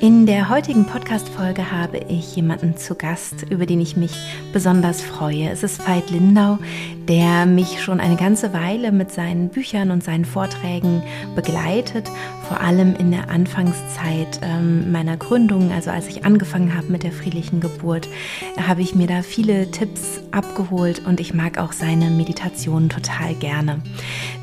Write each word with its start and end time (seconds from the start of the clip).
In 0.00 0.24
der 0.24 0.48
heutigen 0.48 0.86
Podcast-Folge 0.86 1.70
habe 1.70 1.98
ich 1.98 2.34
jemanden 2.34 2.74
zu 2.74 2.94
Gast, 2.94 3.42
über 3.50 3.66
den 3.66 3.82
ich 3.82 3.98
mich 3.98 4.12
besonders 4.50 5.02
freue. 5.02 5.50
Es 5.50 5.62
ist 5.62 5.86
Veit 5.86 6.08
Lindau, 6.08 6.58
der 7.06 7.44
mich 7.44 7.82
schon 7.82 8.00
eine 8.00 8.16
ganze 8.16 8.54
Weile 8.54 8.92
mit 8.92 9.12
seinen 9.12 9.50
Büchern 9.50 9.90
und 9.90 10.02
seinen 10.02 10.24
Vorträgen 10.24 11.02
begleitet, 11.36 12.10
vor 12.48 12.62
allem 12.62 12.96
in 12.96 13.10
der 13.10 13.28
Anfangszeit 13.28 14.40
ähm, 14.40 14.90
meiner 14.90 15.18
Gründung, 15.18 15.70
also 15.70 15.90
als 15.90 16.06
ich 16.08 16.24
angefangen 16.24 16.74
habe 16.74 16.86
mit 16.86 17.02
der 17.02 17.12
friedlichen 17.12 17.60
Geburt, 17.60 18.08
habe 18.56 18.80
ich 18.80 18.94
mir 18.94 19.06
da 19.06 19.20
viele 19.20 19.70
Tipps 19.70 20.22
abgeholt 20.30 21.04
und 21.06 21.20
ich 21.20 21.34
mag 21.34 21.58
auch 21.58 21.72
seine 21.72 22.08
Meditation 22.08 22.88
total 22.88 23.34
gerne. 23.34 23.82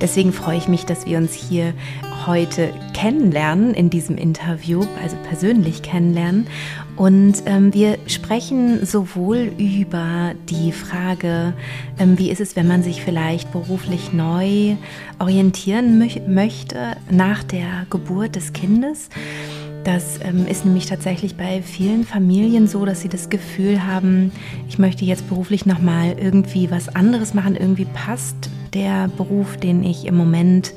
Deswegen 0.01 0.33
freue 0.33 0.57
ich 0.59 0.67
mich, 0.67 0.85
dass 0.85 1.07
wir 1.07 1.17
uns 1.17 1.33
hier 1.33 1.73
heute 2.27 2.73
kennenlernen 2.93 3.73
in 3.73 3.89
diesem 3.89 4.17
Interview, 4.17 4.83
also 5.01 5.15
persönlich 5.27 5.81
kennenlernen. 5.81 6.47
Und 6.97 7.43
ähm, 7.45 7.73
wir 7.73 7.97
sprechen 8.07 8.85
sowohl 8.85 9.51
über 9.57 10.33
die 10.49 10.71
Frage, 10.71 11.53
ähm, 11.97 12.19
wie 12.19 12.29
ist 12.29 12.41
es, 12.41 12.55
wenn 12.55 12.67
man 12.67 12.83
sich 12.83 13.01
vielleicht 13.01 13.51
beruflich 13.51 14.13
neu 14.13 14.75
orientieren 15.19 15.97
mö 15.97 16.07
möchte 16.27 16.97
nach 17.09 17.43
der 17.43 17.85
Geburt 17.89 18.35
des 18.35 18.53
Kindes. 18.53 19.09
Das 19.83 20.19
ähm, 20.21 20.45
ist 20.47 20.65
nämlich 20.65 20.85
tatsächlich 20.85 21.37
bei 21.37 21.61
vielen 21.61 22.03
Familien 22.03 22.67
so, 22.67 22.83
dass 22.83 22.99
sie 22.99 23.07
das 23.07 23.29
Gefühl 23.29 23.85
haben, 23.85 24.33
ich 24.67 24.77
möchte 24.79 25.05
jetzt 25.05 25.29
beruflich 25.29 25.65
nochmal 25.65 26.17
irgendwie 26.19 26.69
was 26.69 26.93
anderes 26.93 27.33
machen. 27.33 27.55
Irgendwie 27.55 27.85
passt 27.85 28.49
der 28.73 29.07
Beruf, 29.07 29.55
den 29.55 29.83
ich 29.83 30.05
im 30.05 30.17
Moment 30.17 30.73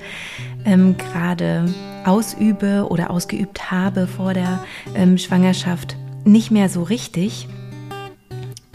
ähm, 0.65 0.97
gerade 0.97 1.67
ausübe 2.05 2.87
oder 2.89 3.11
ausgeübt 3.11 3.71
habe 3.71 4.07
vor 4.07 4.35
der 4.35 4.65
ähm, 4.95 5.19
Schwangerschaft, 5.19 5.97
nicht 6.25 6.51
mehr 6.51 6.69
so 6.69 6.83
richtig. 6.83 7.49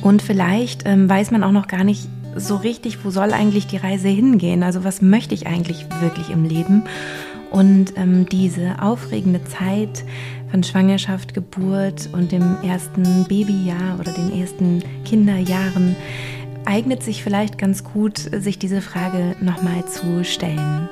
Und 0.01 0.21
vielleicht 0.21 0.85
ähm, 0.85 1.09
weiß 1.09 1.31
man 1.31 1.43
auch 1.43 1.51
noch 1.51 1.67
gar 1.67 1.83
nicht 1.83 2.07
so 2.35 2.57
richtig, 2.57 3.03
wo 3.03 3.09
soll 3.09 3.33
eigentlich 3.33 3.67
die 3.67 3.77
Reise 3.77 4.09
hingehen? 4.09 4.61
Also 4.61 4.83
was 4.83 5.01
möchte 5.01 5.33
ich 5.33 5.47
eigentlich 5.47 5.85
wirklich 6.01 6.29
im 6.29 6.43
Leben? 6.43 6.83
Und 7.51 7.93
ähm, 7.95 8.27
diese 8.27 8.81
aufregende 8.81 9.43
Zeit 9.45 10.03
von 10.51 10.63
Schwangerschaft, 10.63 11.33
Geburt 11.33 12.09
und 12.11 12.31
dem 12.31 12.57
ersten 12.63 13.25
Babyjahr 13.25 13.99
oder 13.99 14.11
den 14.11 14.37
ersten 14.39 14.83
Kinderjahren 15.05 15.95
eignet 16.65 17.03
sich 17.03 17.23
vielleicht 17.23 17.57
ganz 17.57 17.83
gut, 17.83 18.17
sich 18.17 18.59
diese 18.59 18.81
Frage 18.81 19.35
nochmal 19.39 19.85
zu 19.85 20.23
stellen. 20.23 20.89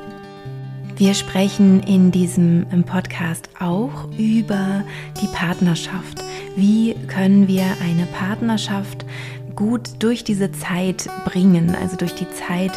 Wir 1.03 1.15
sprechen 1.15 1.83
in 1.83 2.11
diesem 2.11 2.65
Podcast 2.85 3.49
auch 3.59 4.09
über 4.17 4.85
die 5.21 5.27
Partnerschaft. 5.27 6.23
Wie 6.55 6.95
können 7.09 7.49
wir 7.49 7.65
eine 7.81 8.05
Partnerschaft 8.05 9.05
gut 9.53 9.89
durch 9.99 10.23
diese 10.23 10.53
Zeit 10.53 11.09
bringen, 11.25 11.75
also 11.75 11.97
durch 11.97 12.15
die 12.15 12.29
Zeit 12.29 12.71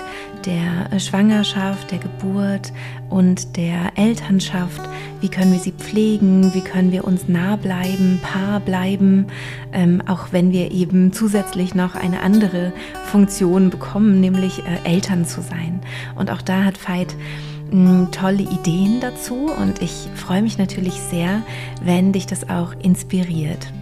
der 0.44 0.98
Schwangerschaft, 0.98 1.92
der 1.92 1.98
Geburt 1.98 2.72
und 3.10 3.56
der 3.56 3.92
Elternschaft. 3.97 4.80
Wie 5.20 5.28
können 5.28 5.52
wir 5.52 5.60
sie 5.60 5.72
pflegen? 5.72 6.52
Wie 6.52 6.60
können 6.62 6.91
wir 6.91 7.04
uns 7.04 7.28
nah 7.28 7.54
bleiben, 7.54 8.19
Paar 8.22 8.58
bleiben, 8.58 9.26
ähm, 9.72 10.03
auch 10.06 10.32
wenn 10.32 10.50
wir 10.50 10.72
eben 10.72 11.12
zusätzlich 11.12 11.76
noch 11.76 11.94
eine 11.94 12.22
andere 12.22 12.72
Funktion 13.04 13.70
bekommen, 13.70 14.20
nämlich 14.20 14.58
äh, 14.64 14.84
Eltern 14.84 15.25
zu 15.25 15.43
sein. 15.43 15.81
Und 16.16 16.31
auch 16.31 16.43
da 16.43 16.64
hat 16.64 16.76
Veit 16.88 17.14
tolle 18.12 18.43
Ideen 18.43 19.00
dazu 19.00 19.50
und 19.53 19.82
ich 19.82 20.09
freue 20.15 20.43
mich 20.43 20.59
natürlich 20.59 20.94
sehr, 20.94 21.43
wenn 21.82 22.12
dich 22.12 22.27
das 22.27 22.49
auch 22.49 22.72
inspiriert. 22.82 23.72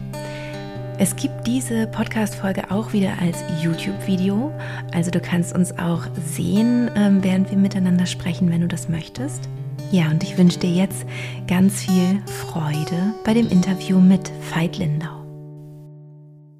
Es 0.96 1.16
gibt 1.16 1.46
diese 1.46 1.88
Podcast-Folge 1.88 2.70
auch 2.70 2.92
wieder 2.92 3.18
als 3.20 3.42
YouTube-Video. 3.60 4.52
Also 4.92 5.10
du 5.10 5.20
kannst 5.20 5.52
uns 5.52 5.76
auch 5.76 6.06
sehen, 6.24 6.88
ähm, 6.94 7.24
während 7.24 7.50
wir 7.50 7.58
miteinander 7.58 8.06
sprechen, 8.06 8.50
wenn 8.50 8.60
du 8.60 8.68
das 8.68 8.88
möchtest. 8.88 9.48
Ja, 9.90 10.08
und 10.10 10.22
ich 10.22 10.38
wünsche 10.38 10.60
dir 10.60 10.70
jetzt 10.70 11.04
ganz 11.48 11.82
viel 11.82 12.22
Freude 12.26 13.14
bei 13.24 13.34
dem 13.34 13.48
Interview 13.48 13.98
mit 13.98 14.30
Veit 14.54 14.78
Lindau. 14.78 15.24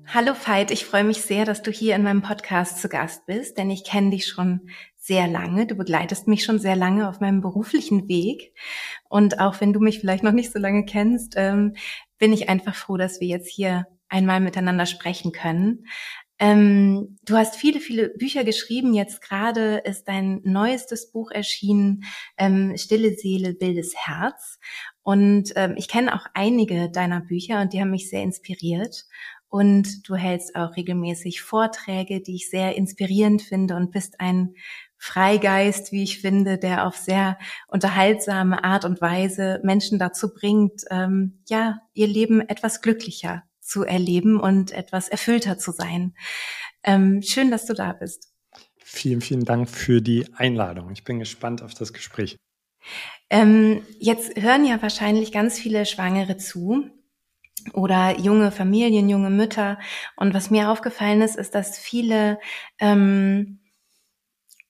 Hallo 0.06 0.32
Veit, 0.34 0.70
ich 0.70 0.84
freue 0.84 1.04
mich 1.04 1.22
sehr, 1.22 1.44
dass 1.44 1.62
du 1.62 1.70
hier 1.70 1.96
in 1.96 2.02
meinem 2.02 2.22
Podcast 2.22 2.80
zu 2.80 2.88
Gast 2.88 3.26
bist, 3.26 3.58
denn 3.58 3.70
ich 3.70 3.84
kenne 3.84 4.10
dich 4.10 4.26
schon 4.26 4.60
sehr 5.04 5.28
lange. 5.28 5.66
Du 5.66 5.74
begleitest 5.74 6.28
mich 6.28 6.44
schon 6.44 6.58
sehr 6.58 6.76
lange 6.76 7.08
auf 7.10 7.20
meinem 7.20 7.42
beruflichen 7.42 8.08
Weg. 8.08 8.54
Und 9.10 9.38
auch 9.38 9.60
wenn 9.60 9.74
du 9.74 9.80
mich 9.80 10.00
vielleicht 10.00 10.24
noch 10.24 10.32
nicht 10.32 10.50
so 10.50 10.58
lange 10.58 10.86
kennst, 10.86 11.34
ähm, 11.36 11.74
bin 12.18 12.32
ich 12.32 12.48
einfach 12.48 12.74
froh, 12.74 12.96
dass 12.96 13.20
wir 13.20 13.28
jetzt 13.28 13.50
hier 13.50 13.86
einmal 14.08 14.40
miteinander 14.40 14.86
sprechen 14.86 15.32
können. 15.32 15.86
Ähm, 16.38 17.18
du 17.22 17.36
hast 17.36 17.56
viele, 17.56 17.80
viele 17.80 18.08
Bücher 18.08 18.44
geschrieben. 18.44 18.94
Jetzt 18.94 19.20
gerade 19.20 19.82
ist 19.84 20.08
dein 20.08 20.40
neuestes 20.42 21.12
Buch 21.12 21.30
erschienen, 21.30 22.04
ähm, 22.38 22.74
Stille 22.78 23.14
Seele, 23.14 23.56
wildes 23.60 23.94
Herz. 23.94 24.58
Und 25.02 25.52
ähm, 25.56 25.74
ich 25.76 25.86
kenne 25.86 26.14
auch 26.14 26.26
einige 26.32 26.90
deiner 26.90 27.20
Bücher 27.20 27.60
und 27.60 27.74
die 27.74 27.80
haben 27.80 27.90
mich 27.90 28.08
sehr 28.08 28.22
inspiriert. 28.22 29.04
Und 29.48 30.08
du 30.08 30.16
hältst 30.16 30.56
auch 30.56 30.76
regelmäßig 30.76 31.42
Vorträge, 31.42 32.20
die 32.20 32.34
ich 32.36 32.50
sehr 32.50 32.74
inspirierend 32.74 33.42
finde 33.42 33.76
und 33.76 33.92
bist 33.92 34.18
ein 34.18 34.54
Freigeist, 35.04 35.92
wie 35.92 36.02
ich 36.02 36.22
finde, 36.22 36.56
der 36.56 36.86
auf 36.86 36.96
sehr 36.96 37.38
unterhaltsame 37.68 38.64
Art 38.64 38.86
und 38.86 39.02
Weise 39.02 39.60
Menschen 39.62 39.98
dazu 39.98 40.32
bringt, 40.32 40.80
ähm, 40.90 41.42
ja, 41.46 41.80
ihr 41.92 42.06
Leben 42.06 42.40
etwas 42.40 42.80
glücklicher 42.80 43.42
zu 43.60 43.84
erleben 43.84 44.40
und 44.40 44.72
etwas 44.72 45.10
erfüllter 45.10 45.58
zu 45.58 45.72
sein. 45.72 46.14
Ähm, 46.82 47.20
schön, 47.20 47.50
dass 47.50 47.66
du 47.66 47.74
da 47.74 47.92
bist. 47.92 48.32
Vielen, 48.78 49.20
vielen 49.20 49.44
Dank 49.44 49.68
für 49.68 50.00
die 50.00 50.26
Einladung. 50.36 50.90
Ich 50.90 51.04
bin 51.04 51.18
gespannt 51.18 51.60
auf 51.60 51.74
das 51.74 51.92
Gespräch. 51.92 52.38
Ähm, 53.28 53.82
jetzt 53.98 54.40
hören 54.40 54.64
ja 54.64 54.80
wahrscheinlich 54.80 55.32
ganz 55.32 55.58
viele 55.58 55.84
Schwangere 55.84 56.38
zu 56.38 56.88
oder 57.74 58.18
junge 58.18 58.50
Familien, 58.50 59.10
junge 59.10 59.28
Mütter. 59.28 59.78
Und 60.16 60.32
was 60.32 60.50
mir 60.50 60.70
aufgefallen 60.70 61.20
ist, 61.20 61.36
ist, 61.36 61.54
dass 61.54 61.76
viele 61.76 62.38
ähm, 62.78 63.60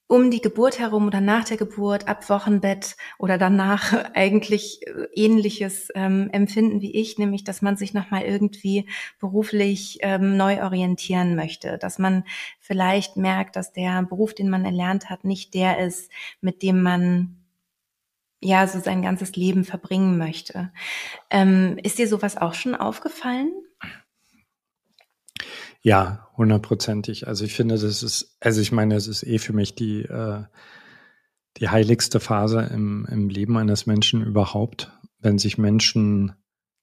um 0.07 0.31
die 0.31 0.41
Geburt 0.41 0.79
herum 0.79 1.07
oder 1.07 1.21
nach 1.21 1.45
der 1.45 1.57
Geburt, 1.57 2.09
ab 2.09 2.29
Wochenbett 2.29 2.97
oder 3.19 3.39
danach 3.39 3.93
eigentlich 4.15 4.87
äh, 4.87 5.07
ähnliches 5.15 5.89
ähm, 5.95 6.29
empfinden 6.33 6.81
wie 6.81 6.95
ich, 6.95 7.19
nämlich 7.19 7.45
dass 7.45 7.63
man 7.63 7.77
sich 7.77 7.95
nochmal 7.95 8.23
irgendwie 8.23 8.89
beruflich 9.19 9.99
ähm, 10.03 10.37
neu 10.37 10.63
orientieren 10.63 11.37
möchte, 11.37 11.79
dass 11.79 11.99
man 11.99 12.25
vielleicht 12.61 13.17
merkt, 13.17 13.57
dass 13.57 13.73
der 13.73 14.03
Beruf, 14.03 14.35
den 14.35 14.51
man 14.51 14.65
erlernt 14.65 15.11
hat, 15.11 15.25
nicht 15.25 15.55
der 15.55 15.79
ist, 15.79 16.11
mit 16.41 16.63
dem 16.63 16.83
man 16.83 17.37
ja 18.41 18.67
so 18.67 18.79
sein 18.79 19.01
ganzes 19.01 19.37
Leben 19.37 19.65
verbringen 19.65 20.19
möchte. 20.19 20.71
Ähm, 21.31 21.79
ist 21.83 21.99
dir 21.99 22.07
sowas 22.07 22.37
auch 22.37 22.53
schon 22.53 22.75
aufgefallen? 22.75 23.53
Ja, 25.87 26.31
hundertprozentig. 26.39 27.29
Also 27.29 27.45
ich 27.45 27.55
finde, 27.55 27.75
das 27.77 28.03
ist, 28.03 28.39
also 28.41 28.63
ich 28.63 28.73
meine, 28.73 28.95
es 28.97 29.07
ist 29.07 29.23
eh 29.23 29.39
für 29.39 29.53
mich 29.53 29.75
die, 29.75 30.01
äh, 30.01 30.45
die 31.59 31.69
heiligste 31.69 32.21
Phase 32.21 32.63
im, 32.73 33.07
im 33.11 33.29
Leben 33.29 33.59
eines 33.59 33.85
Menschen 33.85 34.25
überhaupt, 34.25 34.91
wenn 35.19 35.39
sich 35.39 35.59
Menschen 35.59 36.33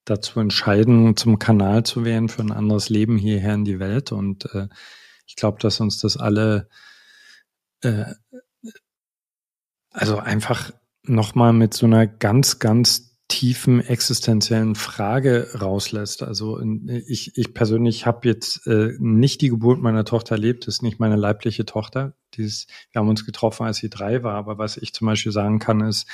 dazu 0.05 0.39
entscheiden, 0.39 1.17
zum 1.17 1.39
Kanal 1.39 1.83
zu 1.83 2.05
werden 2.05 2.29
für 2.29 2.43
ein 2.43 2.51
anderes 2.51 2.89
Leben 2.89 3.17
hierher 3.17 3.55
in 3.55 3.65
die 3.65 3.79
Welt. 3.79 4.11
Und 4.11 4.45
äh, 4.53 4.67
ich 5.25 5.35
glaube, 5.35 5.57
dass 5.59 5.79
uns 5.79 5.97
das 5.99 6.17
alle 6.17 6.69
äh, 7.81 8.05
also 9.89 10.19
einfach 10.19 10.71
nochmal 11.03 11.53
mit 11.53 11.73
so 11.73 11.87
einer 11.87 12.05
ganz, 12.05 12.59
ganz 12.59 13.10
tiefen 13.31 13.79
existenziellen 13.79 14.75
Frage 14.75 15.47
rauslässt. 15.61 16.21
Also 16.21 16.61
ich, 17.07 17.37
ich 17.37 17.53
persönlich 17.53 18.05
habe 18.05 18.27
jetzt 18.27 18.67
äh, 18.67 18.91
nicht 18.99 19.39
die 19.39 19.47
Geburt 19.47 19.81
meiner 19.81 20.03
Tochter 20.03 20.35
erlebt, 20.35 20.67
das 20.67 20.75
ist 20.75 20.81
nicht 20.81 20.99
meine 20.99 21.15
leibliche 21.15 21.65
Tochter. 21.65 22.13
Dieses, 22.33 22.67
wir 22.91 22.99
haben 22.99 23.07
uns 23.07 23.25
getroffen, 23.25 23.65
als 23.65 23.77
sie 23.77 23.89
drei 23.89 24.21
war, 24.23 24.35
aber 24.35 24.57
was 24.57 24.75
ich 24.75 24.93
zum 24.93 25.07
Beispiel 25.07 25.31
sagen 25.31 25.59
kann, 25.59 25.79
ist, 25.79 26.07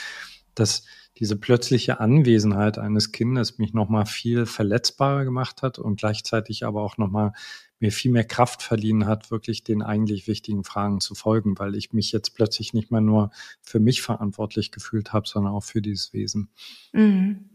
dass 0.54 0.84
diese 1.18 1.38
plötzliche 1.38 2.00
Anwesenheit 2.00 2.78
eines 2.78 3.12
Kindes 3.12 3.58
mich 3.58 3.74
nochmal 3.74 4.06
viel 4.06 4.46
verletzbarer 4.46 5.25
gemacht 5.25 5.64
hat 5.64 5.80
und 5.80 6.00
gleichzeitig 6.00 6.66
aber 6.66 6.84
auch 6.84 7.00
nochmal 7.00 7.34
mir 7.80 7.92
viel 7.92 8.12
mehr 8.12 8.24
Kraft 8.24 8.64
verliehen 8.64 9.06
hat, 9.06 9.30
wirklich 9.32 9.64
den 9.64 9.82
eigentlich 9.82 10.28
wichtigen 10.28 10.64
Fragen 10.64 11.00
zu 11.00 11.16
folgen, 11.16 11.58
weil 11.60 11.76
ich 11.76 11.94
mich 11.94 12.12
jetzt 12.12 12.36
plötzlich 12.36 12.74
nicht 12.74 12.92
mehr 12.92 13.02
nur 13.02 13.32
für 13.62 13.80
mich 13.80 14.02
verantwortlich 14.02 14.72
gefühlt 14.72 15.14
habe, 15.14 15.28
sondern 15.28 15.54
auch 15.54 15.64
für 15.64 15.82
dieses 15.82 16.14
Wesen. 16.14 16.50
Mhm. 16.94 17.50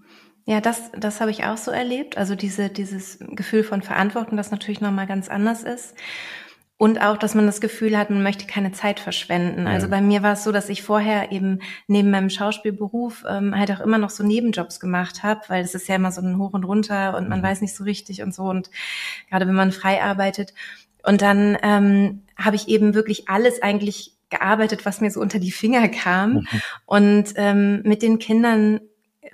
Ja, 0.45 0.61
das, 0.61 0.91
das 0.99 1.21
habe 1.21 1.31
ich 1.31 1.45
auch 1.45 1.57
so 1.57 1.71
erlebt. 1.71 2.17
Also 2.17 2.35
diese, 2.35 2.69
dieses 2.69 3.19
Gefühl 3.21 3.63
von 3.63 3.83
Verantwortung, 3.83 4.37
das 4.37 4.51
natürlich 4.51 4.81
nochmal 4.81 5.07
ganz 5.07 5.29
anders 5.29 5.63
ist. 5.63 5.95
Und 6.83 7.01
auch, 7.01 7.17
dass 7.17 7.37
man 7.37 7.47
das 7.47 7.61
Gefühl 7.61 7.97
hat, 7.97 8.11
man 8.11 8.25
möchte 8.25 8.45
keine 8.45 8.73
Zeit 8.73 8.99
verschwenden. 8.99 9.69
Also 9.69 9.89
bei 9.89 10.01
mir 10.01 10.25
war 10.25 10.33
es 10.33 10.43
so, 10.43 10.51
dass 10.51 10.69
ich 10.69 10.83
vorher 10.83 11.31
eben 11.31 11.61
neben 11.87 12.11
meinem 12.11 12.29
Schauspielberuf 12.29 13.23
ähm, 13.29 13.57
halt 13.57 13.71
auch 13.71 13.79
immer 13.79 13.99
noch 13.99 14.11
so 14.11 14.25
Nebenjobs 14.25 14.81
gemacht 14.81 15.23
habe, 15.23 15.43
weil 15.47 15.63
es 15.63 15.77
ist 15.77 15.87
ja 15.87 15.95
immer 15.95 16.11
so 16.11 16.21
ein 16.23 16.39
Hoch 16.39 16.55
und 16.55 16.65
Runter 16.65 17.17
und 17.17 17.29
man 17.29 17.39
mhm. 17.39 17.45
weiß 17.45 17.61
nicht 17.61 17.77
so 17.77 17.85
richtig 17.85 18.21
und 18.23 18.35
so. 18.35 18.43
Und 18.43 18.69
gerade 19.31 19.47
wenn 19.47 19.55
man 19.55 19.71
frei 19.71 20.03
arbeitet. 20.03 20.55
Und 21.05 21.23
dann 21.23 21.57
ähm, 21.63 22.23
habe 22.37 22.57
ich 22.57 22.67
eben 22.67 22.95
wirklich 22.95 23.29
alles 23.29 23.63
eigentlich 23.63 24.17
gearbeitet, 24.29 24.85
was 24.85 25.01
mir 25.01 25.13
so 25.13 25.21
unter 25.21 25.39
die 25.39 25.53
Finger 25.53 25.87
kam. 25.89 26.33
Mhm. 26.33 26.49
Und 26.87 27.25
ähm, 27.37 27.83
mit 27.85 28.03
den 28.03 28.19
Kindern 28.19 28.81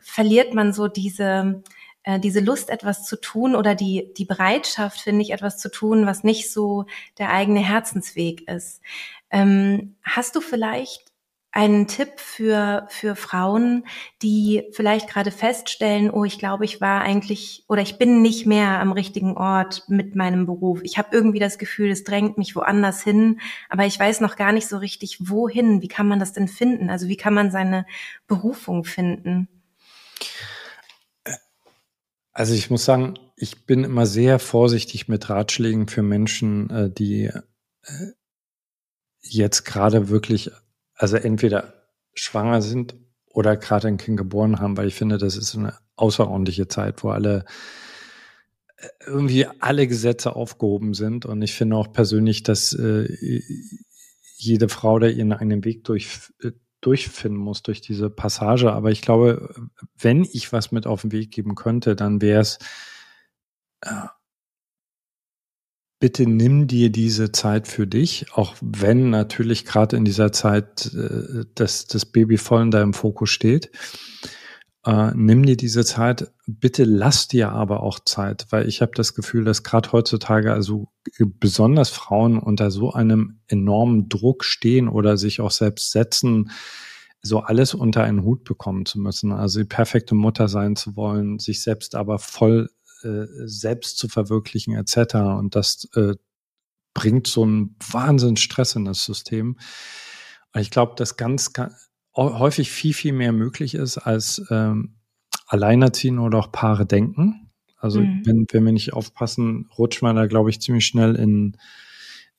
verliert 0.02 0.52
man 0.52 0.74
so 0.74 0.86
diese 0.86 1.62
äh, 2.04 2.18
diese 2.20 2.40
Lust, 2.40 2.70
etwas 2.70 3.04
zu 3.04 3.20
tun 3.20 3.54
oder 3.54 3.74
die, 3.74 4.12
die 4.16 4.24
Bereitschaft, 4.24 5.00
finde 5.00 5.22
ich, 5.22 5.30
etwas 5.30 5.58
zu 5.58 5.70
tun, 5.70 6.06
was 6.06 6.24
nicht 6.24 6.52
so 6.52 6.86
der 7.18 7.30
eigene 7.30 7.60
Herzensweg 7.60 8.48
ist. 8.48 8.80
Ähm, 9.30 9.96
hast 10.02 10.36
du 10.36 10.40
vielleicht 10.40 11.08
einen 11.50 11.86
Tipp 11.86 12.20
für, 12.20 12.86
für 12.88 13.16
Frauen, 13.16 13.84
die 14.22 14.64
vielleicht 14.72 15.08
gerade 15.08 15.30
feststellen, 15.30 16.10
oh, 16.10 16.24
ich 16.24 16.38
glaube, 16.38 16.64
ich 16.64 16.80
war 16.80 17.00
eigentlich 17.00 17.64
oder 17.68 17.80
ich 17.82 17.98
bin 17.98 18.22
nicht 18.22 18.46
mehr 18.46 18.80
am 18.80 18.92
richtigen 18.92 19.36
Ort 19.36 19.84
mit 19.88 20.14
meinem 20.14 20.46
Beruf. 20.46 20.80
Ich 20.82 20.98
habe 20.98 21.08
irgendwie 21.10 21.38
das 21.38 21.58
Gefühl, 21.58 21.90
es 21.90 22.04
drängt 22.04 22.38
mich 22.38 22.54
woanders 22.54 23.02
hin, 23.02 23.40
aber 23.70 23.86
ich 23.86 23.98
weiß 23.98 24.20
noch 24.20 24.36
gar 24.36 24.52
nicht 24.52 24.68
so 24.68 24.76
richtig, 24.76 25.28
wohin. 25.28 25.80
Wie 25.80 25.88
kann 25.88 26.06
man 26.06 26.20
das 26.20 26.32
denn 26.32 26.48
finden? 26.48 26.90
Also 26.90 27.08
wie 27.08 27.16
kann 27.16 27.34
man 27.34 27.50
seine 27.50 27.86
Berufung 28.26 28.84
finden? 28.84 29.48
Also 32.38 32.54
ich 32.54 32.70
muss 32.70 32.84
sagen, 32.84 33.18
ich 33.34 33.66
bin 33.66 33.82
immer 33.82 34.06
sehr 34.06 34.38
vorsichtig 34.38 35.08
mit 35.08 35.28
Ratschlägen 35.28 35.88
für 35.88 36.02
Menschen, 36.02 36.70
äh, 36.70 36.88
die 36.88 37.24
äh, 37.24 38.12
jetzt 39.18 39.64
gerade 39.64 40.08
wirklich, 40.08 40.52
also 40.94 41.16
entweder 41.16 41.88
schwanger 42.14 42.62
sind 42.62 42.94
oder 43.26 43.56
gerade 43.56 43.88
ein 43.88 43.96
Kind 43.96 44.18
geboren 44.18 44.60
haben, 44.60 44.76
weil 44.76 44.86
ich 44.86 44.94
finde, 44.94 45.18
das 45.18 45.36
ist 45.36 45.56
eine 45.56 45.74
außerordentliche 45.96 46.68
Zeit, 46.68 47.02
wo 47.02 47.08
alle 47.08 47.44
äh, 48.76 48.86
irgendwie 49.04 49.48
alle 49.58 49.88
Gesetze 49.88 50.36
aufgehoben 50.36 50.94
sind. 50.94 51.26
Und 51.26 51.42
ich 51.42 51.54
finde 51.54 51.74
auch 51.74 51.92
persönlich, 51.92 52.44
dass 52.44 52.72
äh, 52.72 53.42
jede 54.36 54.68
Frau 54.68 55.00
da 55.00 55.08
ihren 55.08 55.32
eigenen 55.32 55.64
Weg 55.64 55.82
durch, 55.82 56.32
durchfinden 56.80 57.38
muss 57.38 57.62
durch 57.62 57.80
diese 57.80 58.10
Passage. 58.10 58.72
Aber 58.72 58.90
ich 58.90 59.02
glaube, 59.02 59.54
wenn 59.96 60.24
ich 60.24 60.52
was 60.52 60.72
mit 60.72 60.86
auf 60.86 61.02
den 61.02 61.12
Weg 61.12 61.30
geben 61.30 61.54
könnte, 61.54 61.96
dann 61.96 62.20
wäre 62.20 62.40
es, 62.40 62.58
äh, 63.82 64.06
bitte 66.00 66.28
nimm 66.28 66.68
dir 66.68 66.90
diese 66.90 67.32
Zeit 67.32 67.66
für 67.66 67.86
dich, 67.86 68.26
auch 68.32 68.54
wenn 68.60 69.10
natürlich 69.10 69.64
gerade 69.64 69.96
in 69.96 70.04
dieser 70.04 70.32
Zeit 70.32 70.92
äh, 70.94 71.44
das, 71.54 71.86
das 71.86 72.06
Baby 72.06 72.38
voll 72.38 72.62
in 72.62 72.70
deinem 72.70 72.94
Fokus 72.94 73.30
steht. 73.30 73.70
Äh, 74.88 75.12
nimm 75.14 75.44
dir 75.44 75.58
diese 75.58 75.84
Zeit, 75.84 76.32
bitte 76.46 76.84
lass 76.84 77.28
dir 77.28 77.52
aber 77.52 77.82
auch 77.82 77.98
Zeit, 78.06 78.46
weil 78.48 78.66
ich 78.66 78.80
habe 78.80 78.92
das 78.94 79.12
Gefühl, 79.14 79.44
dass 79.44 79.62
gerade 79.62 79.92
heutzutage 79.92 80.50
also 80.50 80.88
besonders 81.18 81.90
Frauen 81.90 82.38
unter 82.38 82.70
so 82.70 82.92
einem 82.94 83.40
enormen 83.48 84.08
Druck 84.08 84.44
stehen 84.44 84.88
oder 84.88 85.18
sich 85.18 85.42
auch 85.42 85.50
selbst 85.50 85.90
setzen, 85.90 86.52
so 87.20 87.40
alles 87.40 87.74
unter 87.74 88.02
einen 88.02 88.22
Hut 88.22 88.44
bekommen 88.44 88.86
zu 88.86 88.98
müssen, 88.98 89.30
also 89.30 89.60
die 89.60 89.66
perfekte 89.66 90.14
Mutter 90.14 90.48
sein 90.48 90.74
zu 90.74 90.96
wollen, 90.96 91.38
sich 91.38 91.62
selbst 91.62 91.94
aber 91.94 92.18
voll 92.18 92.70
äh, 93.02 93.26
selbst 93.44 93.98
zu 93.98 94.08
verwirklichen 94.08 94.74
etc. 94.74 95.16
Und 95.16 95.54
das 95.54 95.86
äh, 95.96 96.14
bringt 96.94 97.26
so 97.26 97.42
einen 97.42 97.76
Wahnsinn 97.90 98.38
Stress 98.38 98.74
in 98.74 98.86
das 98.86 99.04
System. 99.04 99.58
Ich 100.56 100.70
glaube, 100.70 100.94
dass 100.96 101.18
ganz, 101.18 101.52
ganz 101.52 101.87
häufig 102.18 102.70
viel, 102.70 102.94
viel 102.94 103.12
mehr 103.12 103.32
möglich 103.32 103.74
ist, 103.74 103.98
als 103.98 104.42
ähm, 104.50 104.94
Alleinerziehende 105.46 106.22
oder 106.22 106.38
auch 106.38 106.52
Paare 106.52 106.84
denken. 106.84 107.50
Also 107.78 108.00
mhm. 108.00 108.22
wenn, 108.24 108.46
wenn 108.50 108.64
wir 108.64 108.72
nicht 108.72 108.92
aufpassen, 108.92 109.68
rutscht 109.78 110.02
man 110.02 110.16
da, 110.16 110.26
glaube 110.26 110.50
ich, 110.50 110.60
ziemlich 110.60 110.86
schnell 110.86 111.14
in, 111.14 111.56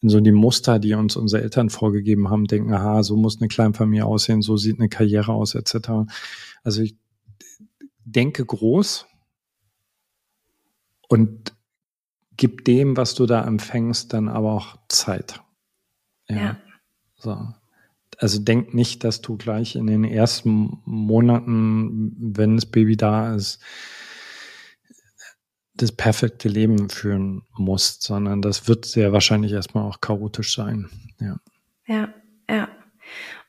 in 0.01 0.09
so 0.09 0.19
die 0.19 0.33
Muster, 0.33 0.79
die 0.79 0.93
uns 0.93 1.15
unsere 1.15 1.41
Eltern 1.43 1.69
vorgegeben 1.69 2.29
haben, 2.29 2.45
denken, 2.45 2.73
aha, 2.73 3.03
so 3.03 3.15
muss 3.15 3.39
eine 3.39 3.47
Kleinfamilie 3.47 4.05
aussehen, 4.05 4.41
so 4.41 4.57
sieht 4.57 4.79
eine 4.79 4.89
Karriere 4.89 5.31
aus, 5.31 5.55
etc. 5.55 5.89
Also 6.63 6.81
ich 6.81 6.97
denke 8.03 8.45
groß 8.45 9.07
und 11.07 11.53
gib 12.35 12.65
dem, 12.65 12.97
was 12.97 13.15
du 13.15 13.25
da 13.25 13.45
empfängst, 13.45 14.13
dann 14.13 14.27
aber 14.27 14.53
auch 14.53 14.77
Zeit. 14.89 15.41
Ja. 16.27 16.35
ja. 16.35 16.57
So 17.17 17.53
also 18.19 18.39
denk 18.39 18.73
nicht, 18.73 19.03
dass 19.05 19.21
du 19.21 19.37
gleich 19.37 19.75
in 19.75 19.87
den 19.87 20.03
ersten 20.03 20.81
Monaten, 20.83 22.15
wenn 22.19 22.55
das 22.55 22.65
Baby 22.65 22.97
da 22.97 23.33
ist, 23.33 23.59
das 25.73 25.93
perfekte 25.93 26.49
Leben 26.49 26.89
führen 26.89 27.43
musst, 27.57 28.03
sondern 28.03 28.41
das 28.41 28.67
wird 28.67 28.85
sehr 28.85 29.13
wahrscheinlich 29.13 29.53
erstmal 29.53 29.85
auch 29.85 30.01
chaotisch 30.01 30.53
sein. 30.53 30.89
Ja, 31.21 31.39
ja. 31.87 32.09
ja. 32.49 32.67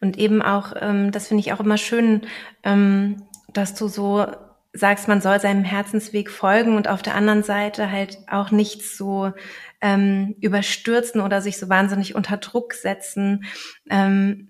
Und 0.01 0.17
eben 0.17 0.41
auch, 0.41 0.73
ähm, 0.81 1.11
das 1.11 1.27
finde 1.27 1.41
ich 1.41 1.53
auch 1.53 1.61
immer 1.61 1.77
schön, 1.77 2.23
ähm, 2.63 3.25
dass 3.53 3.75
du 3.75 3.89
so 3.89 4.25
sagst, 4.73 5.09
man 5.09 5.21
soll 5.21 5.41
seinem 5.41 5.65
Herzensweg 5.65 6.31
folgen 6.31 6.77
und 6.77 6.87
auf 6.87 7.03
der 7.03 7.17
anderen 7.17 7.43
Seite 7.43 7.91
halt 7.91 8.19
auch 8.31 8.53
nicht 8.53 8.83
so 8.83 9.33
ähm, 9.81 10.35
überstürzen 10.41 11.21
oder 11.21 11.41
sich 11.41 11.59
so 11.59 11.69
wahnsinnig 11.69 12.15
unter 12.15 12.37
Druck 12.37 12.75
setzen. 12.75 13.45
Ähm, 13.89 14.49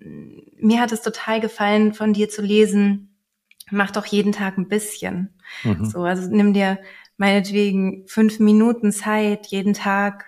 mir 0.57 0.81
hat 0.81 0.91
es 0.91 1.01
total 1.01 1.39
gefallen, 1.39 1.93
von 1.93 2.13
dir 2.13 2.29
zu 2.29 2.41
lesen, 2.41 3.17
mach 3.69 3.91
doch 3.91 4.05
jeden 4.05 4.33
Tag 4.33 4.57
ein 4.57 4.67
bisschen. 4.67 5.39
Mhm. 5.63 5.85
So, 5.85 6.03
also 6.03 6.29
nimm 6.29 6.53
dir 6.53 6.79
meinetwegen 7.17 8.05
fünf 8.07 8.39
Minuten 8.39 8.91
Zeit 8.91 9.47
jeden 9.47 9.73
Tag, 9.73 10.25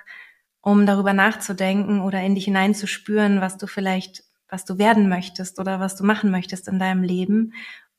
um 0.61 0.85
darüber 0.85 1.13
nachzudenken 1.13 1.99
oder 1.99 2.21
in 2.21 2.35
dich 2.35 2.45
hineinzuspüren, 2.45 3.41
was 3.41 3.57
du 3.57 3.67
vielleicht, 3.67 4.23
was 4.47 4.63
du 4.63 4.77
werden 4.77 5.09
möchtest 5.09 5.59
oder 5.59 5.79
was 5.79 5.97
du 5.97 6.05
machen 6.05 6.31
möchtest 6.31 6.67
in 6.67 6.79
deinem 6.79 7.03
Leben 7.03 7.53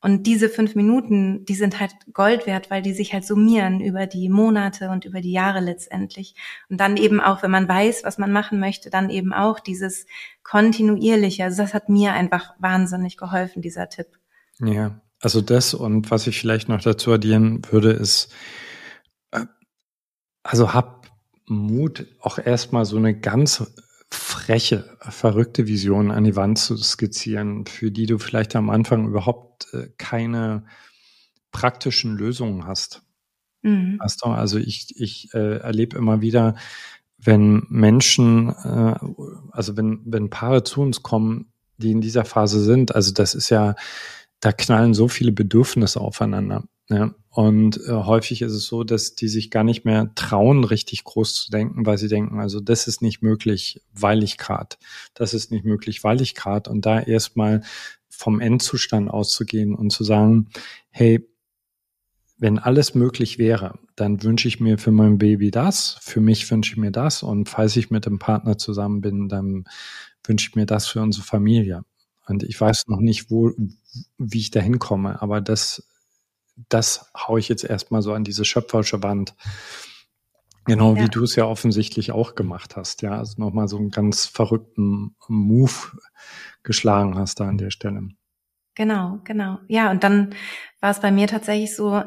und 0.04 0.24
diese 0.24 0.50
fünf 0.50 0.74
Minuten, 0.74 1.46
die 1.46 1.54
sind 1.54 1.80
halt 1.80 1.92
Gold 2.12 2.46
wert, 2.46 2.70
weil 2.70 2.82
die 2.82 2.92
sich 2.92 3.14
halt 3.14 3.24
summieren 3.24 3.80
über 3.80 4.06
die 4.06 4.28
Monate 4.28 4.90
und 4.90 5.06
über 5.06 5.22
die 5.22 5.32
Jahre 5.32 5.60
letztendlich. 5.60 6.34
Und 6.68 6.78
dann 6.78 6.98
eben 6.98 7.22
auch, 7.22 7.42
wenn 7.42 7.50
man 7.50 7.66
weiß, 7.66 8.04
was 8.04 8.18
man 8.18 8.30
machen 8.30 8.60
möchte, 8.60 8.90
dann 8.90 9.08
eben 9.08 9.32
auch 9.32 9.60
dieses 9.60 10.04
kontinuierliche. 10.42 11.44
Also 11.44 11.62
das 11.62 11.72
hat 11.72 11.88
mir 11.88 12.12
einfach 12.12 12.52
wahnsinnig 12.58 13.16
geholfen, 13.16 13.62
dieser 13.62 13.88
Tipp. 13.88 14.08
Ja, 14.60 15.00
also 15.20 15.40
das 15.40 15.72
und 15.72 16.10
was 16.10 16.26
ich 16.26 16.38
vielleicht 16.38 16.68
noch 16.68 16.82
dazu 16.82 17.10
addieren 17.10 17.62
würde, 17.70 17.92
ist, 17.92 18.30
äh, 19.30 19.46
also 20.42 20.74
hab 20.74 21.06
Mut, 21.46 22.06
auch 22.20 22.36
erstmal 22.36 22.84
so 22.84 22.98
eine 22.98 23.18
ganz 23.18 23.72
freche, 24.14 24.96
verrückte 25.00 25.66
Vision 25.66 26.10
an 26.10 26.24
die 26.24 26.36
Wand 26.36 26.58
zu 26.58 26.76
skizzieren, 26.76 27.66
für 27.66 27.90
die 27.90 28.06
du 28.06 28.18
vielleicht 28.18 28.56
am 28.56 28.70
Anfang 28.70 29.06
überhaupt 29.06 29.72
äh, 29.72 29.88
keine 29.98 30.64
praktischen 31.52 32.16
Lösungen 32.16 32.66
hast. 32.66 33.02
Mhm. 33.62 33.98
Hast 34.00 34.24
du? 34.24 34.28
Also 34.28 34.58
ich, 34.58 34.94
ich 34.96 35.32
äh, 35.34 35.58
erlebe 35.58 35.96
immer 35.96 36.20
wieder, 36.20 36.56
wenn 37.18 37.66
Menschen, 37.68 38.50
äh, 38.50 38.94
also 39.50 39.76
wenn, 39.76 40.02
wenn 40.04 40.30
Paare 40.30 40.64
zu 40.64 40.82
uns 40.82 41.02
kommen, 41.02 41.52
die 41.78 41.90
in 41.90 42.00
dieser 42.00 42.24
Phase 42.24 42.62
sind, 42.62 42.94
also 42.94 43.12
das 43.12 43.34
ist 43.34 43.50
ja, 43.50 43.74
da 44.40 44.52
knallen 44.52 44.94
so 44.94 45.08
viele 45.08 45.32
Bedürfnisse 45.32 46.00
aufeinander. 46.00 46.64
Ja. 46.88 47.14
Und 47.34 47.80
äh, 47.88 47.90
häufig 47.90 48.42
ist 48.42 48.52
es 48.52 48.66
so, 48.66 48.84
dass 48.84 49.16
die 49.16 49.26
sich 49.26 49.50
gar 49.50 49.64
nicht 49.64 49.84
mehr 49.84 50.12
trauen, 50.14 50.62
richtig 50.62 51.02
groß 51.02 51.34
zu 51.34 51.50
denken, 51.50 51.84
weil 51.84 51.98
sie 51.98 52.06
denken, 52.06 52.38
also 52.38 52.60
das 52.60 52.86
ist 52.86 53.02
nicht 53.02 53.22
möglich, 53.22 53.82
weil 53.92 54.22
ich 54.22 54.38
grad, 54.38 54.78
das 55.14 55.34
ist 55.34 55.50
nicht 55.50 55.64
möglich, 55.64 56.04
weil 56.04 56.20
ich 56.20 56.36
grad. 56.36 56.68
Und 56.68 56.86
da 56.86 57.00
erstmal 57.00 57.62
vom 58.08 58.38
Endzustand 58.38 59.10
auszugehen 59.10 59.74
und 59.74 59.90
zu 59.90 60.04
sagen, 60.04 60.48
hey, 60.90 61.28
wenn 62.38 62.60
alles 62.60 62.94
möglich 62.94 63.36
wäre, 63.36 63.80
dann 63.96 64.22
wünsche 64.22 64.46
ich 64.46 64.60
mir 64.60 64.78
für 64.78 64.92
mein 64.92 65.18
Baby 65.18 65.50
das, 65.50 65.96
für 66.02 66.20
mich 66.20 66.48
wünsche 66.48 66.74
ich 66.74 66.78
mir 66.78 66.92
das 66.92 67.24
und 67.24 67.48
falls 67.48 67.74
ich 67.74 67.90
mit 67.90 68.06
dem 68.06 68.20
Partner 68.20 68.58
zusammen 68.58 69.00
bin, 69.00 69.28
dann 69.28 69.64
wünsche 70.22 70.50
ich 70.50 70.54
mir 70.54 70.66
das 70.66 70.86
für 70.86 71.02
unsere 71.02 71.24
Familie. 71.24 71.84
Und 72.28 72.44
ich 72.44 72.60
weiß 72.60 72.84
noch 72.86 73.00
nicht, 73.00 73.28
wo, 73.28 73.50
wie 74.18 74.38
ich 74.38 74.52
da 74.52 74.60
hinkomme, 74.60 75.20
aber 75.20 75.40
das 75.40 75.82
das 76.56 77.10
haue 77.16 77.40
ich 77.40 77.48
jetzt 77.48 77.64
erstmal 77.64 78.02
so 78.02 78.12
an 78.12 78.24
diese 78.24 78.44
schöpferische 78.44 79.02
Wand. 79.02 79.34
Genau, 80.66 80.94
ja. 80.94 81.02
wie 81.02 81.08
du 81.08 81.22
es 81.22 81.36
ja 81.36 81.44
offensichtlich 81.44 82.12
auch 82.12 82.34
gemacht 82.34 82.76
hast, 82.76 83.02
ja. 83.02 83.18
Also 83.18 83.40
nochmal 83.40 83.68
so 83.68 83.76
einen 83.76 83.90
ganz 83.90 84.26
verrückten 84.26 85.14
Move 85.28 85.72
geschlagen 86.62 87.18
hast 87.18 87.40
da 87.40 87.48
an 87.48 87.58
der 87.58 87.70
Stelle. 87.70 88.08
Genau, 88.74 89.20
genau. 89.24 89.58
Ja, 89.68 89.90
und 89.90 90.02
dann 90.02 90.34
war 90.80 90.90
es 90.90 91.00
bei 91.00 91.10
mir 91.12 91.26
tatsächlich 91.26 91.76
so, 91.76 92.02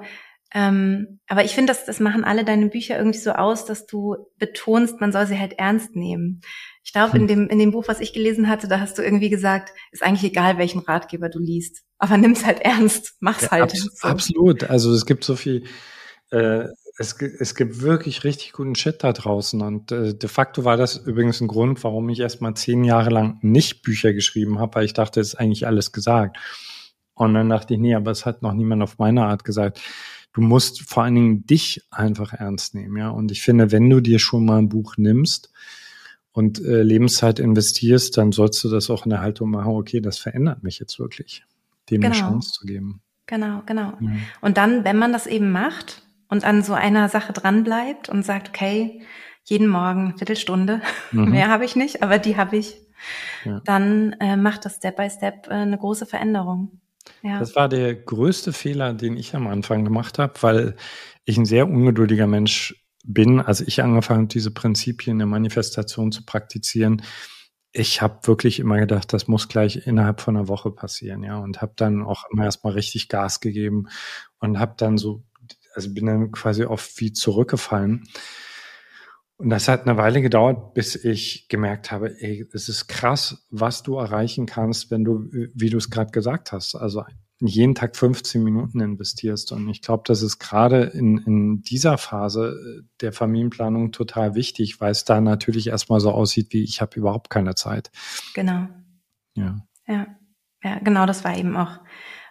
Ähm, 0.54 1.20
aber 1.28 1.44
ich 1.44 1.54
finde, 1.54 1.74
das, 1.74 1.86
das 1.86 2.00
machen 2.00 2.24
alle 2.24 2.46
deine 2.46 2.68
Bücher 2.68 2.98
irgendwie 2.98 3.20
so 3.20 3.34
aus, 3.34 3.66
dass 3.66 3.86
du 3.86 4.16
betonst, 4.38 5.02
man 5.02 5.12
soll 5.12 5.28
sie 5.28 5.38
halt 5.38 5.60
ernst 5.60 5.96
nehmen. 5.96 6.40
Ich 6.84 6.94
glaube, 6.94 7.14
hm. 7.14 7.22
in 7.22 7.28
dem, 7.28 7.50
in 7.50 7.60
dem 7.60 7.72
Buch, 7.72 7.84
was 7.88 8.00
ich 8.00 8.14
gelesen 8.14 8.48
hatte, 8.48 8.70
da 8.70 8.80
hast 8.80 8.98
du 8.98 9.04
irgendwie 9.04 9.30
gesagt, 9.30 9.74
ist 9.92 10.04
eigentlich 10.04 10.32
egal, 10.32 10.58
welchen 10.58 10.80
Ratgeber 10.80 11.28
du 11.30 11.40
liest. 11.40 11.84
Aber 12.00 12.18
nimm's 12.18 12.46
halt 12.46 12.60
ernst, 12.60 13.16
mach's 13.20 13.44
ja, 13.44 13.52
halt. 13.52 13.64
Abs 13.64 13.82
so. 13.82 14.08
Absolut. 14.08 14.64
Also 14.66 14.94
es 14.94 15.06
gibt 15.06 15.24
so 15.24 15.36
viel, 15.36 15.64
äh, 16.32 16.66
es, 17.00 17.14
es 17.14 17.56
gibt 17.56 17.82
wirklich 17.82 18.24
richtig 18.24 18.54
guten 18.54 18.76
Shit 18.76 19.04
da 19.04 19.14
draußen. 19.14 19.62
Und 19.62 19.92
äh, 19.92 20.14
de 20.16 20.30
facto 20.30 20.64
war 20.64 20.78
das 20.78 20.98
übrigens 20.98 21.42
ein 21.42 21.48
Grund, 21.48 21.84
warum 21.84 22.10
ich 22.10 22.20
erst 22.20 22.42
mal 22.42 22.56
zehn 22.56 22.84
Jahre 22.84 23.10
lang 23.10 23.40
nicht 23.42 23.82
Bücher 23.82 24.14
geschrieben 24.14 24.60
habe, 24.60 24.76
weil 24.76 24.86
ich 24.86 24.94
dachte, 24.94 25.20
es 25.20 25.30
ist 25.30 25.36
eigentlich 25.36 25.68
alles 25.68 25.92
gesagt. 25.92 26.38
Und 27.14 27.34
dann 27.34 27.50
dachte 27.50 27.74
ich, 27.74 27.80
nee, 27.80 27.96
aber 27.96 28.12
es 28.12 28.26
hat 28.26 28.44
noch 28.44 28.54
niemand 28.54 28.84
auf 28.84 29.00
meine 29.00 29.26
Art 29.26 29.44
gesagt. 29.44 29.82
Du 30.34 30.42
musst 30.42 30.82
vor 30.82 31.04
allen 31.04 31.16
Dingen 31.16 31.46
dich 31.48 31.82
einfach 31.90 32.34
ernst 32.34 32.76
nehmen, 32.76 32.98
ja. 32.98 33.10
Und 33.10 33.32
ich 33.32 33.42
finde, 33.42 33.72
wenn 33.72 33.90
du 33.90 34.02
dir 34.02 34.20
schon 34.20 34.46
mal 34.46 34.60
ein 34.60 34.70
Buch 34.70 34.98
nimmst 34.98 35.52
und 36.32 36.64
äh, 36.64 36.84
Lebenszeit 36.84 37.40
investierst, 37.40 38.18
dann 38.18 38.32
sollst 38.32 38.64
du 38.64 38.70
das 38.70 38.92
auch 38.92 39.06
in 39.06 39.10
der 39.10 39.22
Haltung 39.22 39.50
machen, 39.50 39.72
okay, 39.72 40.00
das 40.00 40.20
verändert 40.20 40.62
mich 40.62 40.78
jetzt 40.78 41.00
wirklich, 41.00 41.44
dem 41.90 42.02
genau. 42.02 42.16
eine 42.16 42.22
Chance 42.22 42.52
zu 42.52 42.66
geben. 42.66 43.02
Genau, 43.26 43.62
genau. 43.66 43.94
Mhm. 44.00 44.22
Und 44.42 44.58
dann, 44.58 44.84
wenn 44.84 44.98
man 44.98 45.12
das 45.12 45.28
eben 45.28 45.52
macht 45.52 46.04
und 46.30 46.46
an 46.46 46.64
so 46.64 46.74
einer 46.74 47.10
Sache 47.10 47.34
dranbleibt 47.34 48.10
und 48.10 48.26
sagt, 48.26 48.50
okay, 48.50 49.02
jeden 49.44 49.68
Morgen 49.68 50.18
Viertelstunde, 50.18 50.82
mhm. 51.12 51.32
mehr 51.32 51.50
habe 51.50 51.66
ich 51.66 51.76
nicht, 51.76 52.04
aber 52.04 52.20
die 52.20 52.38
habe 52.38 52.58
ich, 52.58 52.82
ja. 53.44 53.62
dann 53.66 54.14
äh, 54.20 54.38
macht 54.38 54.66
das 54.66 54.78
Step 54.78 54.98
by 54.98 55.10
Step 55.10 55.48
äh, 55.48 55.54
eine 55.54 55.78
große 55.78 56.06
Veränderung. 56.06 56.80
Ja. 57.22 57.40
Das 57.40 57.56
war 57.56 57.70
der 57.70 57.96
größte 57.96 58.54
Fehler, 58.54 58.94
den 58.94 59.18
ich 59.18 59.36
am 59.36 59.48
Anfang 59.48 59.86
gemacht 59.86 60.20
habe, 60.20 60.34
weil 60.42 60.76
ich 61.26 61.38
ein 61.38 61.46
sehr 61.46 61.68
ungeduldiger 61.68 62.28
Mensch 62.28 62.76
bin. 63.04 63.40
Also 63.40 63.64
ich 63.66 63.82
angefangen 63.82 64.22
habe, 64.22 64.28
diese 64.28 64.52
Prinzipien 64.52 65.18
der 65.18 65.28
Manifestation 65.28 66.12
zu 66.12 66.26
praktizieren. 66.26 67.02
Ich 67.80 68.02
habe 68.02 68.26
wirklich 68.26 68.60
immer 68.60 68.80
gedacht, 68.80 69.14
das 69.14 69.28
muss 69.28 69.50
gleich 69.50 69.86
innerhalb 69.86 70.20
von 70.20 70.36
einer 70.36 70.48
Woche 70.48 70.72
passieren, 70.72 71.22
ja, 71.22 71.38
und 71.38 71.62
habe 71.62 71.74
dann 71.76 72.02
auch 72.02 72.24
immer 72.32 72.46
erstmal 72.46 72.74
richtig 72.74 73.08
Gas 73.08 73.40
gegeben 73.40 73.88
und 74.40 74.58
habe 74.58 74.74
dann 74.78 74.98
so, 74.98 75.24
also 75.76 75.94
bin 75.94 76.08
dann 76.08 76.32
quasi 76.32 76.66
oft 76.66 77.00
wie 77.00 77.14
zurückgefallen. 77.14 78.08
Und 79.36 79.52
das 79.52 79.68
hat 79.68 79.84
eine 79.84 79.96
Weile 79.96 80.24
gedauert, 80.24 80.74
bis 80.74 80.96
ich 80.96 81.48
gemerkt 81.50 81.92
habe, 81.92 82.20
ey, 82.20 82.48
es 82.52 82.68
ist 82.68 82.88
krass, 82.88 83.46
was 83.52 83.84
du 83.84 83.98
erreichen 83.98 84.48
kannst, 84.48 84.90
wenn 84.90 85.04
du, 85.04 85.30
wie 85.32 85.70
du 85.70 85.78
es 85.78 85.92
gerade 85.92 86.10
gesagt 86.10 86.52
hast, 86.52 86.74
also 86.74 87.04
jeden 87.40 87.76
Tag 87.76 87.96
15 87.96 88.44
Minuten 88.44 88.80
investierst. 88.80 89.52
Und 89.52 89.70
ich 89.70 89.82
glaube, 89.82 90.04
das 90.06 90.22
ist 90.22 90.40
gerade 90.40 90.84
in, 90.84 91.18
in 91.20 91.62
dieser 91.62 91.98
Phase 91.98 92.84
der 93.02 93.14
Familienplanung 93.14 93.92
total 93.92 94.36
wichtig, 94.36 94.82
weil 94.82 94.92
es 94.92 95.06
da 95.06 95.22
natürlich 95.22 95.68
erstmal 95.68 96.00
so 96.00 96.12
aussieht, 96.12 96.48
wie 96.52 96.64
ich 96.64 96.82
habe 96.82 96.98
überhaupt 96.98 97.30
keine 97.30 97.56
Zeit. 97.56 97.92
Genau. 98.34 98.68
Ja. 99.36 99.62
Ja. 99.88 100.08
Ja, 100.64 100.80
genau, 100.80 101.06
das 101.06 101.24
war 101.24 101.38
eben 101.38 101.56
auch 101.56 101.80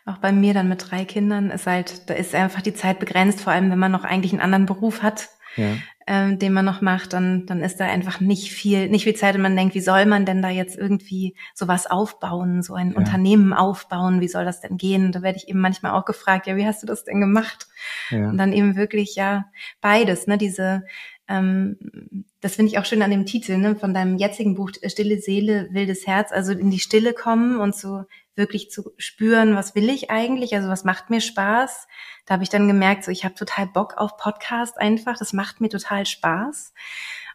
auch 0.05 0.19
bei 0.19 0.31
mir 0.31 0.55
dann 0.55 0.69
mit 0.69 0.89
drei 0.89 1.05
Kindern 1.05 1.51
ist 1.51 1.67
halt, 1.67 2.09
da 2.09 2.15
ist 2.15 2.33
einfach 2.33 2.63
die 2.63 2.75
Zeit 2.75 3.01
begrenzt, 3.01 3.41
vor 3.41 3.53
allem 3.53 3.73
wenn 3.73 3.79
man 3.79 3.91
noch 3.91 4.05
eigentlich 4.05 4.33
einen 4.33 4.41
anderen 4.41 4.67
Beruf 4.67 5.03
hat 5.03 5.29
ja. 5.57 5.77
Ähm, 6.07 6.39
den 6.39 6.53
man 6.53 6.65
noch 6.65 6.81
macht, 6.81 7.13
dann, 7.13 7.47
dann 7.47 7.61
ist 7.61 7.81
da 7.81 7.87
einfach 7.87 8.21
nicht 8.21 8.53
viel, 8.53 8.89
nicht 8.89 9.05
viel 9.05 9.17
Zeit 9.17 9.35
und 9.35 9.43
man 9.43 9.57
denkt, 9.57 9.75
wie 9.75 9.81
soll 9.81 10.07
man 10.07 10.25
denn 10.25 10.41
da 10.41 10.49
jetzt 10.49 10.79
irgendwie 10.79 11.35
sowas 11.53 11.87
aufbauen, 11.87 12.63
so 12.63 12.75
ein 12.75 12.93
ja. 12.93 12.97
Unternehmen 12.97 13.53
aufbauen, 13.53 14.21
wie 14.21 14.29
soll 14.29 14.45
das 14.45 14.61
denn 14.61 14.77
gehen? 14.77 15.11
Da 15.11 15.23
werde 15.23 15.39
ich 15.39 15.49
eben 15.49 15.61
manchmal 15.61 15.93
auch 15.93 16.05
gefragt, 16.05 16.47
ja, 16.47 16.57
wie 16.57 16.67
hast 16.67 16.83
du 16.83 16.87
das 16.87 17.05
denn 17.05 17.21
gemacht? 17.21 17.67
Ja. 18.11 18.29
Und 18.29 18.39
dann 18.39 18.53
eben 18.53 18.77
wirklich, 18.77 19.17
ja, 19.17 19.47
beides, 19.81 20.29
ne, 20.29 20.39
diese, 20.39 20.85
ähm, 21.29 22.25
das 22.41 22.57
finde 22.57 22.71
ich 22.71 22.79
auch 22.79 22.85
schön 22.85 23.03
an 23.03 23.11
dem 23.11 23.27
Titel, 23.27 23.57
ne, 23.57 23.77
von 23.77 23.93
deinem 23.93 24.17
jetzigen 24.17 24.55
Buch, 24.55 24.71
Stille 24.85 25.19
Seele, 25.19 25.69
wildes 25.73 26.07
Herz, 26.07 26.33
also 26.33 26.53
in 26.53 26.71
die 26.71 26.79
Stille 26.79 27.13
kommen 27.13 27.59
und 27.59 27.75
so 27.75 28.05
wirklich 28.37 28.71
zu 28.71 28.93
spüren, 28.99 29.57
was 29.57 29.75
will 29.75 29.89
ich 29.89 30.11
eigentlich, 30.11 30.55
also 30.55 30.69
was 30.69 30.85
macht 30.85 31.11
mir 31.11 31.21
Spaß. 31.21 31.89
Da 32.27 32.35
habe 32.35 32.43
ich 32.43 32.51
dann 32.51 32.69
gemerkt, 32.69 33.05
so 33.05 33.11
ich 33.11 33.25
habe 33.25 33.35
total 33.35 33.67
Bock 33.67 33.95
auf 33.97 34.17
Podcast 34.17 34.79
einfach, 34.79 35.19
das 35.19 35.33
macht 35.33 35.61
mir 35.61 35.69
total 35.69 36.07
Spaß. 36.07 36.73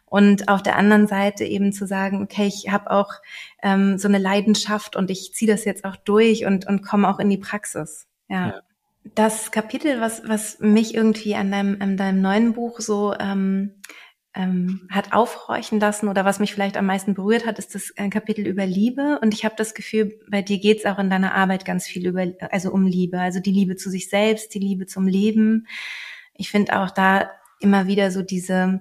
Und 0.06 0.48
auf 0.48 0.62
der 0.62 0.76
anderen 0.76 1.06
Seite 1.06 1.44
eben 1.44 1.72
zu 1.72 1.86
sagen, 1.86 2.22
okay, 2.22 2.46
ich 2.46 2.70
habe 2.70 2.90
auch 2.90 3.14
ähm, 3.62 3.98
so 3.98 4.08
eine 4.08 4.18
Leidenschaft 4.18 4.94
und 4.94 5.10
ich 5.10 5.32
ziehe 5.32 5.50
das 5.50 5.64
jetzt 5.64 5.84
auch 5.84 5.96
durch 5.96 6.44
und, 6.44 6.66
und 6.66 6.82
komme 6.82 7.08
auch 7.08 7.18
in 7.18 7.30
die 7.30 7.38
Praxis. 7.38 8.06
ja. 8.28 8.48
ja 8.48 8.62
das 9.04 9.50
Kapitel, 9.50 10.00
was, 10.00 10.22
was 10.26 10.60
mich 10.60 10.94
irgendwie 10.94 11.34
an 11.34 11.50
deinem, 11.50 11.80
an 11.80 11.96
deinem 11.96 12.22
neuen 12.22 12.52
Buch 12.52 12.80
so 12.80 13.14
ähm, 13.18 13.74
ähm, 14.34 14.88
hat 14.90 15.12
aufhorchen 15.12 15.78
lassen 15.78 16.08
oder 16.08 16.24
was 16.24 16.40
mich 16.40 16.54
vielleicht 16.54 16.76
am 16.76 16.86
meisten 16.86 17.14
berührt 17.14 17.44
hat, 17.44 17.58
ist 17.58 17.74
das 17.74 17.92
äh, 17.96 18.08
Kapitel 18.08 18.46
über 18.46 18.64
Liebe. 18.64 19.18
Und 19.20 19.34
ich 19.34 19.44
habe 19.44 19.54
das 19.58 19.74
Gefühl, 19.74 20.18
bei 20.30 20.40
dir 20.40 20.58
geht 20.58 20.78
es 20.78 20.86
auch 20.86 20.98
in 20.98 21.10
deiner 21.10 21.34
Arbeit 21.34 21.64
ganz 21.64 21.86
viel 21.86 22.06
über, 22.06 22.26
also 22.50 22.70
um 22.72 22.86
Liebe, 22.86 23.20
also 23.20 23.40
die 23.40 23.52
Liebe 23.52 23.76
zu 23.76 23.90
sich 23.90 24.08
selbst, 24.08 24.54
die 24.54 24.60
Liebe 24.60 24.86
zum 24.86 25.06
Leben. 25.06 25.66
Ich 26.34 26.50
finde 26.50 26.80
auch 26.80 26.90
da 26.90 27.30
immer 27.60 27.86
wieder 27.86 28.10
so 28.10 28.22
diese 28.22 28.80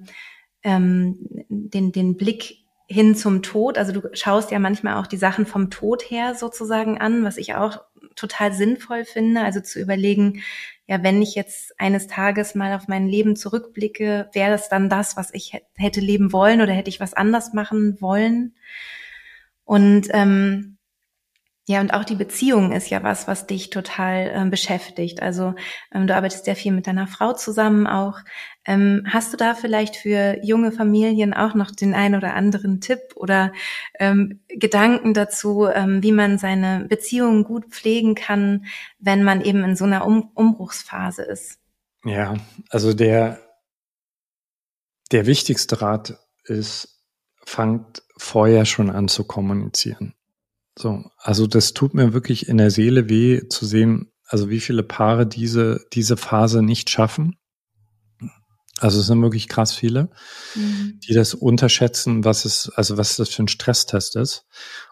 ähm, 0.63 1.17
den 1.49 1.91
den 1.91 2.15
Blick 2.15 2.61
hin 2.87 3.15
zum 3.15 3.41
Tod. 3.41 3.77
Also 3.77 3.91
du 3.93 4.09
schaust 4.13 4.51
ja 4.51 4.59
manchmal 4.59 4.97
auch 4.97 5.07
die 5.07 5.17
Sachen 5.17 5.45
vom 5.45 5.69
Tod 5.69 6.03
her 6.09 6.35
sozusagen 6.35 6.97
an, 6.97 7.23
was 7.23 7.37
ich 7.37 7.55
auch 7.55 7.79
total 8.15 8.53
sinnvoll 8.53 9.05
finde. 9.05 9.41
Also 9.41 9.61
zu 9.61 9.79
überlegen, 9.79 10.43
ja, 10.87 11.03
wenn 11.03 11.21
ich 11.21 11.35
jetzt 11.35 11.79
eines 11.79 12.07
Tages 12.07 12.55
mal 12.55 12.73
auf 12.75 12.87
mein 12.87 13.07
Leben 13.07 13.35
zurückblicke, 13.35 14.29
wäre 14.33 14.51
das 14.51 14.69
dann 14.69 14.89
das, 14.89 15.15
was 15.15 15.33
ich 15.33 15.53
hätte 15.75 16.01
leben 16.01 16.33
wollen 16.33 16.61
oder 16.61 16.73
hätte 16.73 16.89
ich 16.89 16.99
was 16.99 17.13
anders 17.13 17.53
machen 17.53 17.99
wollen? 18.01 18.55
Und 19.63 20.07
ähm, 20.11 20.77
ja, 21.67 21.79
und 21.79 21.93
auch 21.93 22.03
die 22.03 22.15
Beziehung 22.15 22.73
ist 22.73 22.89
ja 22.89 23.03
was, 23.03 23.27
was 23.27 23.47
dich 23.47 23.69
total 23.69 24.31
ähm, 24.33 24.49
beschäftigt. 24.49 25.21
Also 25.21 25.53
ähm, 25.93 26.07
du 26.07 26.15
arbeitest 26.15 26.45
sehr 26.45 26.55
viel 26.55 26.73
mit 26.73 26.87
deiner 26.87 27.07
Frau 27.07 27.33
zusammen 27.33 27.87
auch. 27.87 28.19
Ähm, 28.65 29.03
hast 29.07 29.33
du 29.33 29.37
da 29.37 29.55
vielleicht 29.55 29.95
für 29.95 30.37
junge 30.43 30.71
Familien 30.71 31.33
auch 31.33 31.55
noch 31.55 31.71
den 31.71 31.95
ein 31.95 32.13
oder 32.15 32.35
anderen 32.35 32.79
Tipp 32.79 32.99
oder 33.15 33.53
ähm, 33.99 34.41
Gedanken 34.49 35.13
dazu, 35.13 35.67
ähm, 35.67 36.03
wie 36.03 36.11
man 36.11 36.37
seine 36.37 36.85
Beziehungen 36.87 37.43
gut 37.43 37.65
pflegen 37.67 38.13
kann, 38.13 38.65
wenn 38.99 39.23
man 39.23 39.41
eben 39.41 39.63
in 39.63 39.75
so 39.75 39.85
einer 39.85 40.05
um 40.05 40.29
Umbruchsphase 40.35 41.23
ist? 41.23 41.59
Ja, 42.05 42.35
also 42.69 42.93
der, 42.93 43.39
der 45.11 45.25
wichtigste 45.25 45.81
Rat 45.81 46.19
ist, 46.45 47.03
fangt 47.43 48.03
vorher 48.17 48.65
schon 48.65 48.91
an 48.91 49.07
zu 49.07 49.23
kommunizieren. 49.23 50.13
So, 50.77 51.03
also 51.17 51.47
das 51.47 51.73
tut 51.73 51.93
mir 51.93 52.13
wirklich 52.13 52.47
in 52.47 52.57
der 52.57 52.71
Seele 52.71 53.09
weh 53.09 53.47
zu 53.49 53.65
sehen, 53.65 54.11
also 54.25 54.49
wie 54.49 54.59
viele 54.59 54.83
Paare 54.83 55.27
diese, 55.27 55.85
diese 55.93 56.15
Phase 56.15 56.61
nicht 56.61 56.89
schaffen. 56.89 57.37
Also 58.81 58.99
es 58.99 59.07
sind 59.07 59.21
wirklich 59.21 59.47
krass 59.47 59.73
viele, 59.73 60.09
mhm. 60.55 60.99
die 61.07 61.13
das 61.13 61.33
unterschätzen, 61.33 62.25
was 62.25 62.45
es, 62.45 62.71
also 62.75 62.97
was 62.97 63.15
das 63.15 63.29
für 63.29 63.43
ein 63.43 63.47
Stresstest 63.47 64.15
ist. 64.15 64.45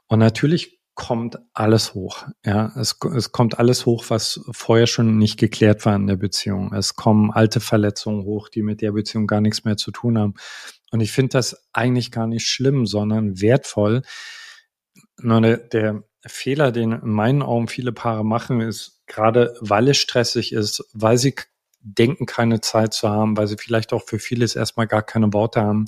Und 0.07 0.19
natürlich 0.19 0.79
kommt 0.93 1.39
alles 1.53 1.93
hoch. 1.93 2.25
Ja, 2.45 2.73
es, 2.75 2.97
es 3.15 3.31
kommt 3.31 3.57
alles 3.57 3.85
hoch, 3.85 4.05
was 4.09 4.41
vorher 4.51 4.85
schon 4.85 5.17
nicht 5.17 5.37
geklärt 5.37 5.85
war 5.85 5.95
in 5.95 6.07
der 6.07 6.17
Beziehung. 6.17 6.73
Es 6.73 6.95
kommen 6.95 7.31
alte 7.31 7.61
Verletzungen 7.61 8.25
hoch, 8.25 8.49
die 8.49 8.61
mit 8.61 8.81
der 8.81 8.91
Beziehung 8.91 9.25
gar 9.25 9.39
nichts 9.41 9.63
mehr 9.63 9.77
zu 9.77 9.91
tun 9.91 10.19
haben. 10.19 10.33
Und 10.91 10.99
ich 10.99 11.11
finde 11.11 11.29
das 11.29 11.69
eigentlich 11.71 12.11
gar 12.11 12.27
nicht 12.27 12.45
schlimm, 12.45 12.85
sondern 12.85 13.39
wertvoll, 13.41 14.01
nur 15.21 15.41
der, 15.41 15.57
der 15.57 16.03
Fehler, 16.25 16.71
den 16.71 16.91
in 16.91 17.09
meinen 17.09 17.41
Augen 17.41 17.67
viele 17.67 17.91
Paare 17.91 18.25
machen, 18.25 18.61
ist 18.61 19.01
gerade, 19.07 19.55
weil 19.61 19.87
es 19.87 19.97
stressig 19.97 20.51
ist, 20.53 20.83
weil 20.93 21.17
sie 21.17 21.33
denken, 21.81 22.25
keine 22.25 22.61
Zeit 22.61 22.93
zu 22.93 23.09
haben, 23.09 23.37
weil 23.37 23.47
sie 23.47 23.57
vielleicht 23.57 23.93
auch 23.93 24.03
für 24.03 24.19
vieles 24.19 24.55
erstmal 24.55 24.87
gar 24.87 25.01
keine 25.01 25.33
Worte 25.33 25.61
haben, 25.61 25.85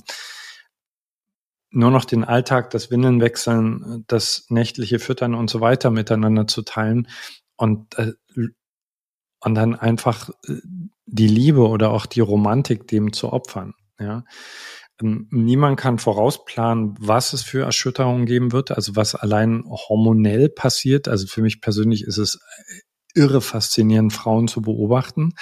nur 1.70 1.90
noch 1.90 2.04
den 2.04 2.24
Alltag, 2.24 2.70
das 2.70 2.90
Windeln 2.90 3.20
wechseln, 3.20 4.04
das 4.06 4.46
nächtliche 4.50 4.98
Füttern 4.98 5.34
und 5.34 5.48
so 5.48 5.60
weiter 5.60 5.90
miteinander 5.90 6.46
zu 6.46 6.62
teilen 6.62 7.08
und, 7.56 7.98
äh, 7.98 8.12
und 9.40 9.54
dann 9.54 9.74
einfach 9.74 10.28
äh, 10.46 10.56
die 11.06 11.28
Liebe 11.28 11.66
oder 11.68 11.90
auch 11.90 12.06
die 12.06 12.20
Romantik 12.20 12.86
dem 12.88 13.12
zu 13.12 13.32
opfern. 13.32 13.74
Ja, 13.98 14.24
ähm, 15.00 15.28
niemand 15.30 15.78
kann 15.78 15.98
vorausplanen, 15.98 16.94
was 16.98 17.32
es 17.32 17.42
für 17.42 17.64
Erschütterungen 17.64 18.26
geben 18.26 18.52
wird, 18.52 18.70
also 18.70 18.96
was 18.96 19.14
allein 19.14 19.64
hormonell 19.66 20.48
passiert. 20.48 21.08
Also 21.08 21.26
für 21.26 21.42
mich 21.42 21.60
persönlich 21.60 22.04
ist 22.04 22.18
es 22.18 22.36
äh, 22.36 22.80
irre 23.14 23.40
faszinierend, 23.40 24.12
Frauen 24.12 24.48
zu 24.48 24.62
beobachten. 24.62 25.34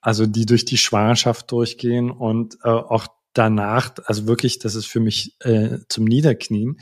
Also 0.00 0.26
die 0.26 0.46
durch 0.46 0.64
die 0.64 0.78
Schwangerschaft 0.78 1.50
durchgehen 1.52 2.10
und 2.10 2.56
äh, 2.64 2.68
auch 2.68 3.06
danach, 3.32 3.92
also 4.06 4.26
wirklich, 4.26 4.58
das 4.58 4.74
ist 4.74 4.86
für 4.86 5.00
mich 5.00 5.36
äh, 5.40 5.78
zum 5.88 6.04
Niederknien. 6.04 6.80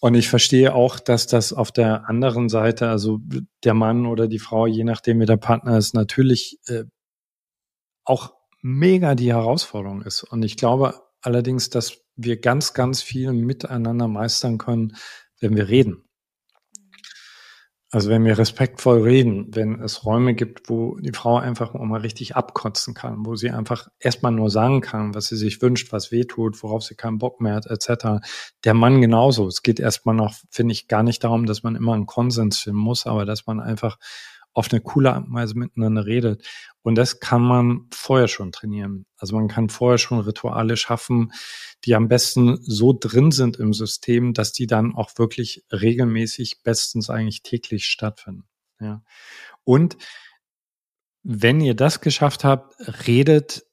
Und 0.00 0.14
ich 0.14 0.28
verstehe 0.28 0.74
auch, 0.74 0.98
dass 0.98 1.26
das 1.26 1.52
auf 1.52 1.72
der 1.72 2.08
anderen 2.08 2.48
Seite, 2.48 2.88
also 2.88 3.20
der 3.64 3.74
Mann 3.74 4.06
oder 4.06 4.28
die 4.28 4.38
Frau, 4.38 4.66
je 4.66 4.84
nachdem 4.84 5.20
wie 5.20 5.26
der 5.26 5.36
Partner 5.36 5.78
ist, 5.78 5.94
natürlich 5.94 6.58
äh, 6.66 6.84
auch 8.04 8.32
mega 8.60 9.14
die 9.14 9.32
Herausforderung 9.32 10.02
ist. 10.02 10.24
Und 10.24 10.42
ich 10.42 10.56
glaube 10.56 11.00
allerdings, 11.20 11.70
dass 11.70 11.98
wir 12.16 12.40
ganz, 12.40 12.74
ganz 12.74 13.02
viel 13.02 13.32
miteinander 13.32 14.08
meistern 14.08 14.58
können, 14.58 14.96
wenn 15.40 15.54
wir 15.54 15.68
reden. 15.68 16.07
Also 17.90 18.10
wenn 18.10 18.26
wir 18.26 18.36
respektvoll 18.36 19.00
reden, 19.00 19.46
wenn 19.54 19.80
es 19.80 20.04
Räume 20.04 20.34
gibt, 20.34 20.68
wo 20.68 20.96
die 20.98 21.12
Frau 21.12 21.38
einfach 21.38 21.72
mal 21.72 22.00
richtig 22.00 22.36
abkotzen 22.36 22.92
kann, 22.92 23.24
wo 23.24 23.34
sie 23.34 23.50
einfach 23.50 23.88
erstmal 23.98 24.32
nur 24.32 24.50
sagen 24.50 24.82
kann, 24.82 25.14
was 25.14 25.28
sie 25.28 25.36
sich 25.36 25.62
wünscht, 25.62 25.90
was 25.90 26.12
weh 26.12 26.24
tut, 26.24 26.62
worauf 26.62 26.84
sie 26.84 26.96
keinen 26.96 27.16
Bock 27.16 27.40
mehr 27.40 27.54
hat, 27.54 27.64
etc. 27.64 28.20
Der 28.64 28.74
Mann 28.74 29.00
genauso. 29.00 29.46
Es 29.46 29.62
geht 29.62 29.80
erstmal 29.80 30.14
noch, 30.14 30.34
finde 30.50 30.72
ich, 30.72 30.86
gar 30.86 31.02
nicht 31.02 31.24
darum, 31.24 31.46
dass 31.46 31.62
man 31.62 31.76
immer 31.76 31.94
einen 31.94 32.04
Konsens 32.04 32.58
finden 32.58 32.78
muss, 32.78 33.06
aber 33.06 33.24
dass 33.24 33.46
man 33.46 33.58
einfach 33.58 33.96
auf 34.52 34.68
eine 34.72 34.80
coole 34.80 35.24
Weise 35.28 35.56
miteinander 35.56 36.06
redet. 36.06 36.46
Und 36.82 36.96
das 36.96 37.20
kann 37.20 37.42
man 37.42 37.86
vorher 37.92 38.28
schon 38.28 38.50
trainieren. 38.50 39.06
Also 39.16 39.36
man 39.36 39.48
kann 39.48 39.68
vorher 39.68 39.98
schon 39.98 40.20
Rituale 40.20 40.76
schaffen, 40.76 41.32
die 41.84 41.94
am 41.94 42.08
besten 42.08 42.58
so 42.62 42.96
drin 42.98 43.30
sind 43.30 43.56
im 43.58 43.72
System, 43.72 44.34
dass 44.34 44.52
die 44.52 44.66
dann 44.66 44.94
auch 44.94 45.10
wirklich 45.16 45.64
regelmäßig, 45.70 46.62
bestens 46.62 47.10
eigentlich 47.10 47.42
täglich 47.42 47.86
stattfinden. 47.86 48.48
Ja. 48.80 49.02
Und 49.64 49.96
wenn 51.22 51.60
ihr 51.60 51.74
das 51.74 52.00
geschafft 52.00 52.44
habt, 52.44 52.74
redet 53.06 53.64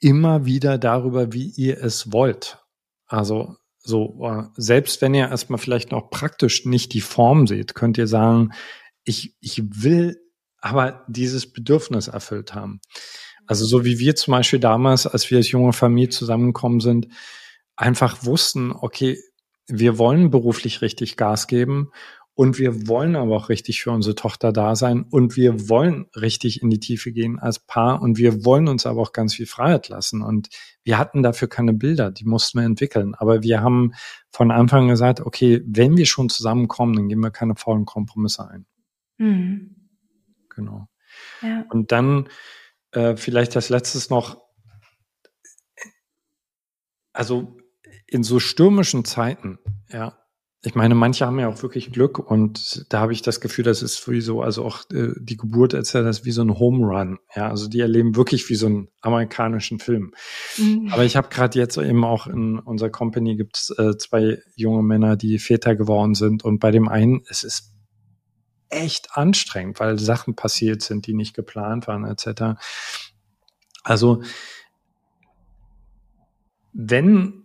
immer 0.00 0.44
wieder 0.44 0.78
darüber, 0.78 1.32
wie 1.32 1.48
ihr 1.48 1.82
es 1.82 2.12
wollt. 2.12 2.58
Also 3.06 3.56
so, 3.78 4.20
äh, 4.24 4.44
selbst 4.56 5.00
wenn 5.00 5.14
ihr 5.14 5.28
erstmal 5.28 5.58
vielleicht 5.58 5.90
noch 5.90 6.10
praktisch 6.10 6.64
nicht 6.64 6.92
die 6.92 7.00
Form 7.00 7.46
seht, 7.46 7.74
könnt 7.74 7.98
ihr 7.98 8.06
sagen, 8.06 8.52
ich, 9.04 9.36
ich 9.40 9.62
will 9.82 10.20
aber 10.58 11.04
dieses 11.08 11.52
Bedürfnis 11.52 12.08
erfüllt 12.08 12.54
haben. 12.54 12.80
Also 13.46 13.64
so 13.64 13.84
wie 13.84 13.98
wir 13.98 14.14
zum 14.14 14.32
Beispiel 14.32 14.60
damals, 14.60 15.06
als 15.06 15.30
wir 15.30 15.38
als 15.38 15.50
junge 15.50 15.72
Familie 15.72 16.10
zusammengekommen 16.10 16.80
sind, 16.80 17.08
einfach 17.76 18.24
wussten, 18.24 18.72
okay, 18.72 19.18
wir 19.66 19.98
wollen 19.98 20.30
beruflich 20.30 20.82
richtig 20.82 21.16
Gas 21.16 21.46
geben 21.46 21.90
und 22.34 22.58
wir 22.58 22.88
wollen 22.88 23.14
aber 23.14 23.36
auch 23.36 23.48
richtig 23.50 23.82
für 23.82 23.90
unsere 23.90 24.14
Tochter 24.14 24.52
da 24.52 24.74
sein 24.74 25.04
und 25.10 25.36
wir 25.36 25.68
wollen 25.68 26.06
richtig 26.16 26.62
in 26.62 26.70
die 26.70 26.80
Tiefe 26.80 27.12
gehen 27.12 27.38
als 27.38 27.58
Paar 27.58 28.00
und 28.00 28.16
wir 28.16 28.44
wollen 28.44 28.68
uns 28.68 28.86
aber 28.86 29.02
auch 29.02 29.12
ganz 29.12 29.34
viel 29.34 29.46
Freiheit 29.46 29.88
lassen. 29.88 30.22
Und 30.22 30.48
wir 30.82 30.96
hatten 30.96 31.22
dafür 31.22 31.48
keine 31.48 31.74
Bilder, 31.74 32.10
die 32.10 32.24
mussten 32.24 32.58
wir 32.58 32.64
entwickeln. 32.64 33.14
Aber 33.14 33.42
wir 33.42 33.60
haben 33.60 33.92
von 34.30 34.50
Anfang 34.50 34.88
gesagt, 34.88 35.20
okay, 35.20 35.62
wenn 35.66 35.96
wir 35.96 36.06
schon 36.06 36.30
zusammenkommen, 36.30 36.94
dann 36.94 37.08
gehen 37.08 37.20
wir 37.20 37.30
keine 37.30 37.54
faulen 37.54 37.84
Kompromisse 37.84 38.48
ein. 38.48 38.66
Mhm. 39.22 39.76
Genau. 40.50 40.88
Ja. 41.42 41.64
Und 41.70 41.92
dann 41.92 42.28
äh, 42.90 43.16
vielleicht 43.16 43.54
als 43.56 43.68
letztes 43.68 44.10
noch, 44.10 44.42
also 47.12 47.56
in 48.06 48.24
so 48.24 48.40
stürmischen 48.40 49.04
Zeiten, 49.04 49.58
ja, 49.88 50.18
ich 50.64 50.76
meine, 50.76 50.94
manche 50.94 51.26
haben 51.26 51.40
ja 51.40 51.48
auch 51.48 51.62
wirklich 51.62 51.90
Glück 51.90 52.18
und 52.18 52.86
da 52.88 53.00
habe 53.00 53.12
ich 53.12 53.22
das 53.22 53.40
Gefühl, 53.40 53.64
das 53.64 53.82
ist 53.82 54.08
wie 54.08 54.20
so, 54.20 54.42
also 54.42 54.64
auch 54.64 54.82
äh, 54.92 55.08
die 55.18 55.36
Geburt 55.36 55.74
etc., 55.74 55.92
das 55.94 56.24
wie 56.24 56.30
so 56.30 56.42
ein 56.42 56.56
Home 56.56 56.86
Run. 56.86 57.18
Ja, 57.34 57.48
also 57.48 57.68
die 57.68 57.80
erleben 57.80 58.14
wirklich 58.14 58.48
wie 58.48 58.54
so 58.54 58.66
einen 58.66 58.88
amerikanischen 59.00 59.80
Film. 59.80 60.14
Mhm. 60.58 60.88
Aber 60.92 61.04
ich 61.04 61.16
habe 61.16 61.28
gerade 61.30 61.58
jetzt 61.58 61.78
eben 61.78 62.04
auch 62.04 62.28
in 62.28 62.60
unserer 62.60 62.90
Company 62.90 63.36
gibt 63.36 63.56
es 63.56 63.70
äh, 63.76 63.96
zwei 63.96 64.38
junge 64.54 64.84
Männer, 64.84 65.16
die 65.16 65.40
Väter 65.40 65.74
geworden 65.74 66.14
sind 66.14 66.44
und 66.44 66.60
bei 66.60 66.70
dem 66.70 66.88
einen, 66.88 67.22
es 67.28 67.42
ist 67.42 67.72
echt 68.72 69.16
anstrengend, 69.16 69.80
weil 69.80 69.98
Sachen 69.98 70.34
passiert 70.34 70.82
sind, 70.82 71.06
die 71.06 71.14
nicht 71.14 71.34
geplant 71.34 71.86
waren, 71.86 72.04
etc. 72.04 72.58
Also, 73.84 74.22
wenn, 76.72 77.44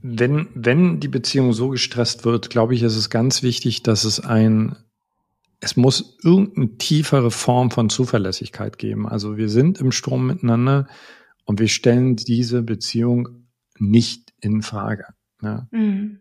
wenn, 0.00 0.48
wenn 0.54 1.00
die 1.00 1.08
Beziehung 1.08 1.52
so 1.52 1.70
gestresst 1.70 2.24
wird, 2.24 2.50
glaube 2.50 2.74
ich, 2.74 2.82
ist 2.82 2.96
es 2.96 3.10
ganz 3.10 3.42
wichtig, 3.42 3.82
dass 3.82 4.04
es 4.04 4.20
ein, 4.20 4.76
es 5.60 5.76
muss 5.76 6.16
irgendeine 6.22 6.76
tiefere 6.78 7.30
Form 7.30 7.70
von 7.70 7.90
Zuverlässigkeit 7.90 8.78
geben. 8.78 9.08
Also 9.08 9.36
wir 9.36 9.48
sind 9.48 9.80
im 9.80 9.90
Strom 9.90 10.26
miteinander 10.26 10.86
und 11.44 11.58
wir 11.58 11.68
stellen 11.68 12.14
diese 12.14 12.62
Beziehung 12.62 13.48
nicht 13.78 14.32
in 14.40 14.62
Frage. 14.62 15.06
Ja. 15.42 15.66
Mhm. 15.72 16.20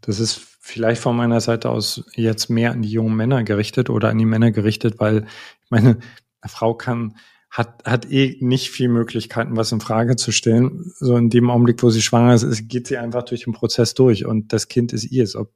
Das 0.00 0.18
ist 0.18 0.51
vielleicht 0.64 1.02
von 1.02 1.16
meiner 1.16 1.40
Seite 1.40 1.70
aus 1.70 2.04
jetzt 2.14 2.48
mehr 2.48 2.70
an 2.70 2.82
die 2.82 2.90
jungen 2.90 3.16
Männer 3.16 3.42
gerichtet 3.42 3.90
oder 3.90 4.10
an 4.10 4.18
die 4.18 4.24
Männer 4.24 4.52
gerichtet, 4.52 5.00
weil 5.00 5.26
ich 5.64 5.70
meine, 5.70 5.98
eine 6.40 6.48
Frau 6.48 6.74
kann, 6.74 7.16
hat, 7.50 7.84
hat 7.84 8.10
eh 8.12 8.38
nicht 8.40 8.70
viel 8.70 8.88
Möglichkeiten, 8.88 9.56
was 9.56 9.72
in 9.72 9.80
Frage 9.80 10.14
zu 10.14 10.30
stellen. 10.30 10.92
So 10.98 11.16
in 11.16 11.30
dem 11.30 11.50
Augenblick, 11.50 11.82
wo 11.82 11.90
sie 11.90 12.00
schwanger 12.00 12.34
ist, 12.34 12.68
geht 12.68 12.86
sie 12.86 12.96
einfach 12.96 13.24
durch 13.24 13.42
den 13.42 13.52
Prozess 13.52 13.94
durch 13.94 14.24
und 14.24 14.52
das 14.52 14.68
Kind 14.68 14.92
ist 14.92 15.10
ihr, 15.10 15.26
so 15.26 15.48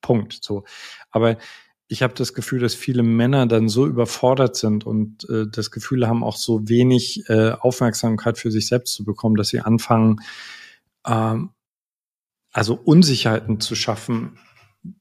Punkt. 0.00 0.38
So. 0.40 0.62
Aber 1.10 1.38
ich 1.88 2.04
habe 2.04 2.14
das 2.14 2.32
Gefühl, 2.32 2.60
dass 2.60 2.76
viele 2.76 3.02
Männer 3.02 3.46
dann 3.46 3.68
so 3.68 3.84
überfordert 3.84 4.54
sind 4.54 4.86
und 4.86 5.28
äh, 5.28 5.46
das 5.50 5.72
Gefühl 5.72 6.06
haben, 6.06 6.22
auch 6.22 6.36
so 6.36 6.68
wenig 6.68 7.28
äh, 7.28 7.50
Aufmerksamkeit 7.50 8.38
für 8.38 8.52
sich 8.52 8.68
selbst 8.68 8.94
zu 8.94 9.04
bekommen, 9.04 9.34
dass 9.34 9.48
sie 9.48 9.60
anfangen, 9.60 10.20
ähm, 11.04 11.50
also 12.52 12.74
Unsicherheiten 12.74 13.58
zu 13.58 13.74
schaffen, 13.74 14.38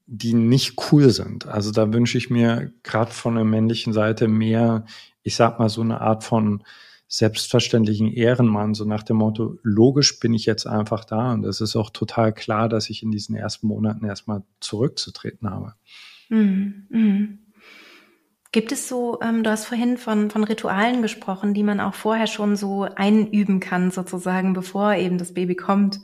die 0.06 0.34
nicht 0.34 0.76
cool 0.92 1.10
sind. 1.10 1.48
Also 1.48 1.72
da 1.72 1.92
wünsche 1.94 2.18
ich 2.18 2.30
mir 2.30 2.72
gerade 2.84 3.12
von 3.12 3.36
der 3.36 3.46
männlichen 3.46 3.94
Seite 3.94 4.28
mehr, 4.28 4.86
ich 5.24 5.36
sag 5.36 5.60
mal, 5.60 5.70
so 5.70 5.82
eine 5.82 6.02
Art 6.02 6.24
von 6.24 6.64
selbstverständlichen 7.08 8.08
Ehrenmann, 8.14 8.74
so 8.74 8.86
nach 8.86 9.04
dem 9.04 9.18
Motto, 9.18 9.58
logisch 9.64 10.20
bin 10.20 10.34
ich 10.34 10.46
jetzt 10.46 10.66
einfach 10.66 11.04
da 11.04 11.34
und 11.34 11.46
es 11.46 11.60
ist 11.60 11.76
auch 11.76 11.90
total 11.90 12.34
klar, 12.34 12.70
dass 12.70 12.90
ich 12.90 13.04
in 13.04 13.12
diesen 13.12 13.36
ersten 13.36 13.68
Monaten 13.68 14.06
erstmal 14.06 14.44
zurückzutreten 14.62 15.50
habe. 15.50 15.74
Mhm. 16.30 16.88
Mhm. 16.90 17.40
Gibt 18.54 18.72
es 18.72 18.88
so, 18.88 19.20
ähm, 19.22 19.44
du 19.44 19.50
hast 19.50 19.66
vorhin 19.66 19.98
von, 19.98 20.30
von 20.30 20.44
Ritualen 20.44 21.02
gesprochen, 21.02 21.54
die 21.54 21.64
man 21.64 21.80
auch 21.80 21.94
vorher 21.94 22.28
schon 22.28 22.56
so 22.56 22.84
einüben 22.84 23.60
kann, 23.60 23.92
sozusagen, 23.92 24.54
bevor 24.54 24.96
eben 24.96 25.18
das 25.18 25.34
Baby 25.34 25.56
kommt. 25.56 26.00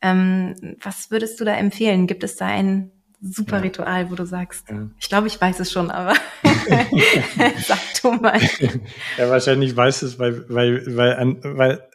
Ähm, 0.00 0.76
was 0.80 1.10
würdest 1.10 1.40
du 1.40 1.44
da 1.44 1.54
empfehlen? 1.54 2.06
Gibt 2.06 2.24
es 2.24 2.36
da 2.36 2.46
ein 2.46 2.92
super 3.20 3.56
ja. 3.56 3.62
Ritual, 3.62 4.10
wo 4.10 4.14
du 4.14 4.24
sagst, 4.24 4.68
ja. 4.70 4.88
ich 4.98 5.08
glaube, 5.08 5.26
ich 5.26 5.40
weiß 5.40 5.60
es 5.60 5.72
schon, 5.72 5.90
aber 5.90 6.14
sag 7.66 7.78
du 8.02 8.12
mal. 8.12 8.40
Ja, 9.16 9.30
wahrscheinlich 9.30 9.74
weiß 9.76 10.02
es, 10.02 10.18
weil, 10.18 10.48
weil, 10.48 10.96
weil, 10.96 11.40
weil 11.42 11.88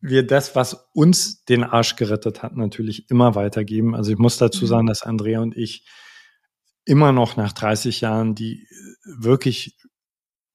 wir 0.00 0.26
das, 0.26 0.54
was 0.54 0.88
uns 0.92 1.44
den 1.44 1.64
Arsch 1.64 1.96
gerettet 1.96 2.42
hat, 2.42 2.56
natürlich 2.56 3.10
immer 3.10 3.34
weitergeben. 3.34 3.94
Also 3.94 4.12
ich 4.12 4.18
muss 4.18 4.38
dazu 4.38 4.64
mhm. 4.64 4.68
sagen, 4.68 4.86
dass 4.86 5.02
Andrea 5.02 5.40
und 5.40 5.56
ich 5.56 5.86
immer 6.84 7.12
noch 7.12 7.36
nach 7.36 7.52
30 7.52 8.00
Jahren, 8.00 8.34
die 8.34 8.68
wirklich 9.04 9.76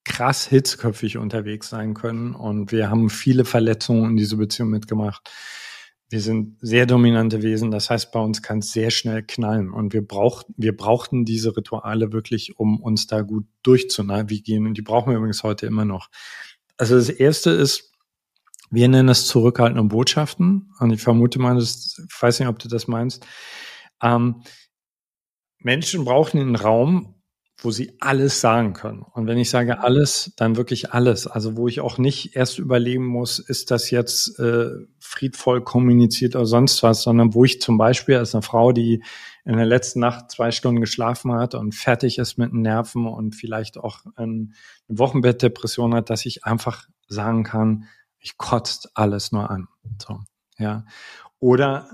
krass 0.03 0.47
hitzköpfig 0.47 1.17
unterwegs 1.17 1.69
sein 1.69 1.93
können. 1.93 2.33
Und 2.33 2.71
wir 2.71 2.89
haben 2.89 3.09
viele 3.09 3.45
Verletzungen 3.45 4.11
in 4.11 4.17
diese 4.17 4.37
Beziehung 4.37 4.69
mitgemacht. 4.69 5.29
Wir 6.11 6.19
sind 6.19 6.57
sehr 6.59 6.85
dominante 6.85 7.41
Wesen. 7.41 7.71
Das 7.71 7.89
heißt, 7.89 8.11
bei 8.11 8.19
uns 8.19 8.41
kann 8.41 8.59
es 8.59 8.73
sehr 8.73 8.91
schnell 8.91 9.23
knallen. 9.23 9.71
Und 9.71 9.93
wir 9.93 10.05
brauchten, 10.05 10.53
wir 10.57 10.75
brauchten 10.75 11.23
diese 11.23 11.55
Rituale 11.55 12.11
wirklich, 12.11 12.59
um 12.59 12.81
uns 12.81 13.07
da 13.07 13.21
gut 13.21 13.45
durchzunavigieren. 13.63 14.67
Und 14.67 14.77
die 14.77 14.81
brauchen 14.81 15.11
wir 15.11 15.17
übrigens 15.17 15.43
heute 15.43 15.67
immer 15.67 15.85
noch. 15.85 16.09
Also 16.75 16.95
das 16.95 17.07
erste 17.07 17.51
ist, 17.51 17.93
wir 18.69 18.89
nennen 18.89 19.07
es 19.07 19.25
zurückhaltende 19.27 19.83
Botschaften. 19.85 20.73
Und 20.79 20.91
ich 20.91 21.01
vermute 21.01 21.39
mal, 21.39 21.55
das, 21.55 21.97
ich 21.97 22.21
weiß 22.21 22.41
nicht, 22.41 22.49
ob 22.49 22.59
du 22.59 22.67
das 22.67 22.89
meinst. 22.89 23.25
Ähm, 24.03 24.43
Menschen 25.59 26.03
brauchen 26.03 26.41
einen 26.41 26.57
Raum, 26.57 27.20
wo 27.63 27.69
sie 27.69 27.93
alles 27.99 28.41
sagen 28.41 28.73
können. 28.73 29.03
Und 29.03 29.27
wenn 29.27 29.37
ich 29.37 29.51
sage 29.51 29.81
alles, 29.81 30.33
dann 30.35 30.57
wirklich 30.57 30.93
alles. 30.93 31.27
Also 31.27 31.55
wo 31.57 31.67
ich 31.67 31.79
auch 31.79 31.99
nicht 31.99 32.35
erst 32.35 32.57
überlegen 32.57 33.05
muss, 33.05 33.37
ist 33.37 33.69
das 33.69 33.91
jetzt 33.91 34.39
äh, 34.39 34.69
friedvoll 34.99 35.63
kommuniziert 35.63 36.35
oder 36.35 36.47
sonst 36.47 36.81
was, 36.81 37.03
sondern 37.03 37.35
wo 37.35 37.45
ich 37.45 37.61
zum 37.61 37.77
Beispiel 37.77 38.17
als 38.17 38.33
eine 38.33 38.41
Frau, 38.41 38.71
die 38.71 39.03
in 39.45 39.57
der 39.57 39.65
letzten 39.67 39.99
Nacht 39.99 40.31
zwei 40.31 40.51
Stunden 40.51 40.81
geschlafen 40.81 41.33
hat 41.33 41.53
und 41.53 41.75
fertig 41.75 42.17
ist 42.17 42.37
mit 42.37 42.51
den 42.51 42.61
Nerven 42.61 43.07
und 43.07 43.35
vielleicht 43.35 43.77
auch 43.77 43.99
eine 44.15 44.49
Wochenbettdepression 44.87 45.93
hat, 45.93 46.09
dass 46.09 46.25
ich 46.25 46.45
einfach 46.45 46.87
sagen 47.07 47.43
kann, 47.43 47.85
ich 48.19 48.37
kotzt 48.37 48.91
alles 48.95 49.31
nur 49.31 49.49
an. 49.49 49.67
So, 50.01 50.19
ja. 50.57 50.85
Oder 51.39 51.89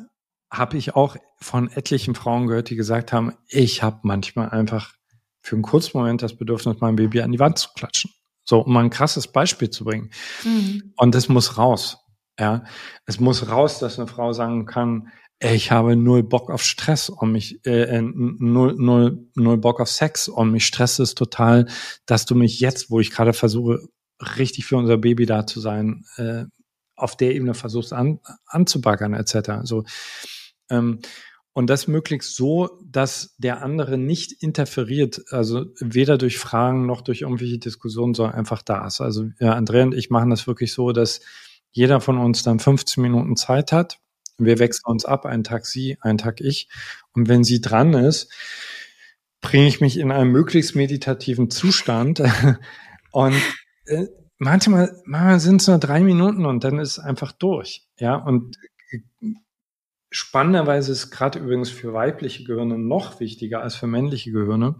habe 0.50 0.78
ich 0.78 0.96
auch 0.96 1.18
von 1.40 1.70
etlichen 1.70 2.16
Frauen 2.16 2.48
gehört, 2.48 2.70
die 2.70 2.76
gesagt 2.76 3.12
haben, 3.12 3.34
ich 3.48 3.84
habe 3.84 4.00
manchmal 4.04 4.50
einfach 4.50 4.97
für 5.42 5.56
einen 5.56 5.64
kurzen 5.64 5.98
Moment 5.98 6.22
das 6.22 6.36
Bedürfnis, 6.36 6.78
mein 6.80 6.96
Baby 6.96 7.22
an 7.22 7.32
die 7.32 7.40
Wand 7.40 7.58
zu 7.58 7.70
klatschen. 7.76 8.12
So, 8.44 8.60
um 8.60 8.74
mal 8.74 8.84
ein 8.84 8.90
krasses 8.90 9.28
Beispiel 9.28 9.70
zu 9.70 9.84
bringen. 9.84 10.12
Mhm. 10.44 10.94
Und 10.96 11.16
das 11.16 11.28
muss 11.28 11.58
raus. 11.58 11.98
Ja, 12.40 12.64
es 13.06 13.20
muss 13.20 13.50
raus, 13.50 13.80
dass 13.80 13.98
eine 13.98 14.08
Frau 14.08 14.32
sagen 14.32 14.66
kann, 14.66 15.10
ich 15.40 15.72
habe 15.72 15.96
null 15.96 16.24
Bock 16.24 16.50
auf 16.50 16.64
Stress 16.64 17.10
und 17.10 17.32
mich, 17.32 17.64
äh, 17.66 17.98
äh, 17.98 18.02
null, 18.02 18.76
null, 18.78 19.28
null 19.36 19.58
Bock 19.58 19.80
auf 19.80 19.90
Sex 19.90 20.28
und 20.28 20.52
mich 20.52 20.66
stresst 20.66 21.00
es 21.00 21.14
total, 21.14 21.68
dass 22.06 22.26
du 22.26 22.36
mich 22.36 22.60
jetzt, 22.60 22.90
wo 22.90 23.00
ich 23.00 23.12
gerade 23.12 23.34
versuche, 23.34 23.88
richtig 24.38 24.66
für 24.66 24.78
unser 24.78 24.98
Baby 24.98 25.26
da 25.26 25.46
zu 25.46 25.60
sein, 25.60 26.06
äh, 26.18 26.46
auf 26.96 27.16
der 27.16 27.36
Ebene 27.36 27.54
versuchst 27.54 27.94
an, 27.94 28.20
anzubaggern, 28.48 29.14
etc. 29.14 29.62
So, 29.64 29.84
ähm, 30.72 31.00
und 31.58 31.72
das 31.72 31.88
möglichst 31.88 32.36
so, 32.36 32.78
dass 32.86 33.34
der 33.40 33.64
andere 33.64 33.98
nicht 33.98 34.44
interferiert, 34.44 35.24
also 35.32 35.66
weder 35.80 36.20
durch 36.20 36.38
Fragen 36.38 36.86
noch 36.86 37.02
durch 37.02 37.22
irgendwelche 37.22 37.58
Diskussionen, 37.58 38.14
sondern 38.14 38.36
einfach 38.36 38.62
da 38.62 38.86
ist. 38.86 39.02
Also 39.02 39.32
ja, 39.40 39.54
Andrea 39.54 39.82
und 39.82 39.96
ich 39.96 40.12
machen 40.12 40.30
das 40.30 40.46
wirklich 40.46 40.72
so, 40.72 40.92
dass 40.92 41.20
jeder 41.72 42.00
von 42.00 42.20
uns 42.20 42.44
dann 42.44 42.60
15 42.60 43.02
Minuten 43.02 43.36
Zeit 43.36 43.72
hat. 43.72 43.98
Wir 44.38 44.60
wechseln 44.60 44.84
uns 44.86 45.06
ab, 45.06 45.26
einen 45.26 45.44
Tag 45.44 45.66
sie, 45.66 45.98
einen 46.00 46.20
Tag 46.20 46.42
ich. 46.42 46.70
Und 47.14 47.28
wenn 47.28 47.44
sie 47.44 47.60
dran 47.60 47.96
ist, 47.96 48.32
bringe 49.42 49.66
ich 49.68 49.82
mich 49.82 49.98
in 49.98 50.12
einen 50.12 50.30
möglichst 50.30 50.76
meditativen 50.76 51.50
Zustand. 51.50 52.22
und 53.12 53.36
äh, 53.86 54.06
manchmal, 54.38 54.96
manchmal 55.06 55.40
sind 55.40 55.62
es 55.62 55.68
nur 55.68 55.80
drei 55.80 56.02
Minuten 56.02 56.46
und 56.46 56.64
dann 56.64 56.78
ist 56.78 57.00
es 57.00 57.00
einfach 57.00 57.32
durch. 57.32 57.88
Ja, 57.98 58.14
und 58.14 58.58
Spannenderweise 60.10 60.92
ist 60.92 61.12
gerade 61.12 61.40
übrigens 61.40 61.70
für 61.70 61.94
weibliche 61.94 62.44
Gehirne 62.44 62.78
noch 62.78 63.20
wichtiger 63.20 63.62
als 63.62 63.76
für 63.76 63.88
männliche 63.88 64.32
Gehirne, 64.32 64.76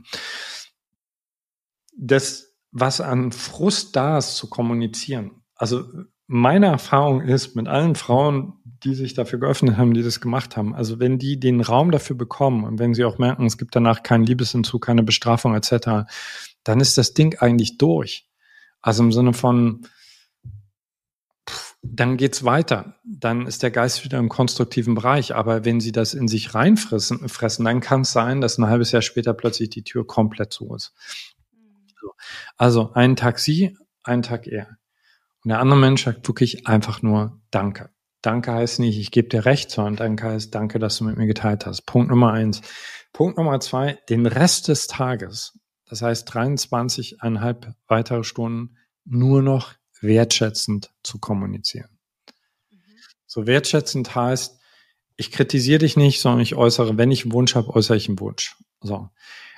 das, 1.98 2.56
was 2.72 3.02
an 3.02 3.32
Frust 3.32 3.96
da 3.96 4.18
ist, 4.18 4.36
zu 4.36 4.50
kommunizieren. 4.50 5.44
Also 5.56 5.84
meine 6.28 6.68
Erfahrung 6.68 7.22
ist 7.22 7.56
mit 7.56 7.68
allen 7.68 7.96
Frauen, 7.96 8.54
die 8.64 8.94
sich 8.94 9.14
dafür 9.14 9.40
geöffnet 9.40 9.78
haben, 9.78 9.94
die 9.94 10.04
das 10.04 10.22
gemacht 10.22 10.58
haben, 10.58 10.76
also 10.76 11.00
wenn 11.00 11.18
die 11.18 11.40
den 11.40 11.62
Raum 11.62 11.92
dafür 11.92 12.16
bekommen 12.16 12.66
und 12.66 12.80
wenn 12.80 12.94
sie 12.94 13.06
auch 13.06 13.18
merken, 13.18 13.46
es 13.46 13.58
gibt 13.58 13.76
danach 13.76 14.04
keinen 14.04 14.26
Liebesentzug, 14.26 14.86
keine 14.86 15.04
Bestrafung 15.04 15.56
etc., 15.56 16.10
dann 16.64 16.80
ist 16.82 16.98
das 16.98 17.14
Ding 17.14 17.40
eigentlich 17.40 17.78
durch. 17.78 18.30
Also 18.82 19.04
im 19.04 19.12
Sinne 19.12 19.34
von, 19.34 19.88
dann 21.96 22.18
geht's 22.18 22.44
weiter. 22.44 22.96
Dann 23.04 23.48
ist 23.48 23.64
der 23.64 23.72
Geist 23.72 24.04
wieder 24.04 24.18
im 24.18 24.30
konstruktiven 24.30 24.96
Bereich. 24.96 25.36
Aber 25.36 25.66
wenn 25.66 25.80
sie 25.80 25.92
das 25.92 26.14
in 26.14 26.28
sich 26.28 26.54
reinfressen, 26.54 27.28
fressen, 27.30 27.66
dann 27.66 27.82
kann 27.82 28.02
es 28.02 28.12
sein, 28.12 28.42
dass 28.42 28.58
ein 28.58 28.68
halbes 28.68 28.92
Jahr 28.92 29.02
später 29.02 29.34
plötzlich 29.34 29.70
die 29.70 29.84
Tür 29.84 30.06
komplett 30.06 30.54
zu 30.54 30.74
ist. 30.76 30.94
Also 32.58 32.94
einen 32.94 33.16
Tag 33.16 33.40
sie, 33.40 33.78
einen 34.04 34.24
Tag 34.24 34.48
er. 34.48 34.78
Und 35.44 35.50
der 35.50 35.60
andere 35.60 35.80
Mensch 35.80 36.04
sagt 36.06 36.28
wirklich 36.28 36.68
einfach 36.68 37.02
nur 37.02 37.40
Danke. 37.52 37.90
Danke 38.22 38.52
heißt 38.52 38.80
nicht, 38.80 39.00
ich 39.00 39.12
gebe 39.12 39.30
dir 39.30 39.46
recht, 39.46 39.72
sondern 39.72 39.96
Danke 39.96 40.28
heißt 40.28 40.54
Danke, 40.54 40.80
dass 40.80 40.98
du 40.98 41.06
mit 41.06 41.18
mir 41.18 41.28
geteilt 41.28 41.66
hast. 41.66 41.84
Punkt 41.84 42.10
Nummer 42.10 42.34
eins. 42.34 42.62
Punkt 43.14 43.38
Nummer 43.38 43.60
zwei, 43.60 44.00
den 44.10 44.26
Rest 44.26 44.68
des 44.68 44.88
Tages, 44.88 45.58
das 45.86 46.02
heißt 46.02 46.30
23,5 46.32 47.74
weitere 47.88 48.24
Stunden, 48.24 48.78
nur 49.06 49.42
noch 49.42 49.74
wertschätzend 50.02 50.92
zu 51.04 51.20
kommunizieren. 51.20 52.00
Mhm. 52.70 52.78
So 53.26 53.48
wertschätzend 53.48 54.16
heißt, 54.16 54.60
ich 55.18 55.32
kritisiere 55.32 55.80
dich 55.80 55.98
nicht, 55.98 56.22
sondern 56.22 56.42
ich 56.42 56.56
äußere, 56.56 56.98
wenn 56.98 57.12
ich 57.12 57.24
einen 57.24 57.34
Wunsch 57.34 57.56
habe, 57.56 57.74
äußere 57.74 57.98
ich 57.98 58.08
einen 58.08 58.20
Wunsch. 58.20 58.56
So. 58.82 59.10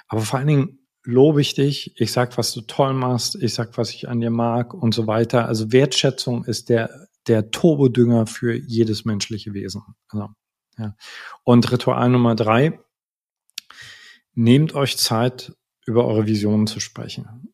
Aber 0.07 0.21
vor 0.21 0.39
allen 0.39 0.47
Dingen 0.47 0.87
lobe 1.03 1.41
ich 1.41 1.53
dich, 1.53 1.99
ich 1.99 2.11
sag, 2.11 2.37
was 2.37 2.53
du 2.53 2.61
toll 2.61 2.93
machst, 2.93 3.35
ich 3.35 3.53
sag, 3.53 3.77
was 3.77 3.91
ich 3.91 4.07
an 4.07 4.21
dir 4.21 4.31
mag 4.31 4.73
und 4.73 4.93
so 4.93 5.07
weiter. 5.07 5.47
Also 5.47 5.71
Wertschätzung 5.71 6.45
ist 6.45 6.69
der, 6.69 7.07
der 7.27 7.51
Turbodünger 7.51 8.25
für 8.25 8.55
jedes 8.55 9.05
menschliche 9.05 9.53
Wesen. 9.53 9.83
Also, 10.07 10.29
ja. 10.77 10.95
Und 11.43 11.71
Ritual 11.71 12.09
Nummer 12.09 12.35
drei, 12.35 12.79
nehmt 14.33 14.73
euch 14.73 14.97
Zeit, 14.97 15.53
über 15.85 16.05
eure 16.05 16.27
Visionen 16.27 16.67
zu 16.67 16.79
sprechen. 16.79 17.53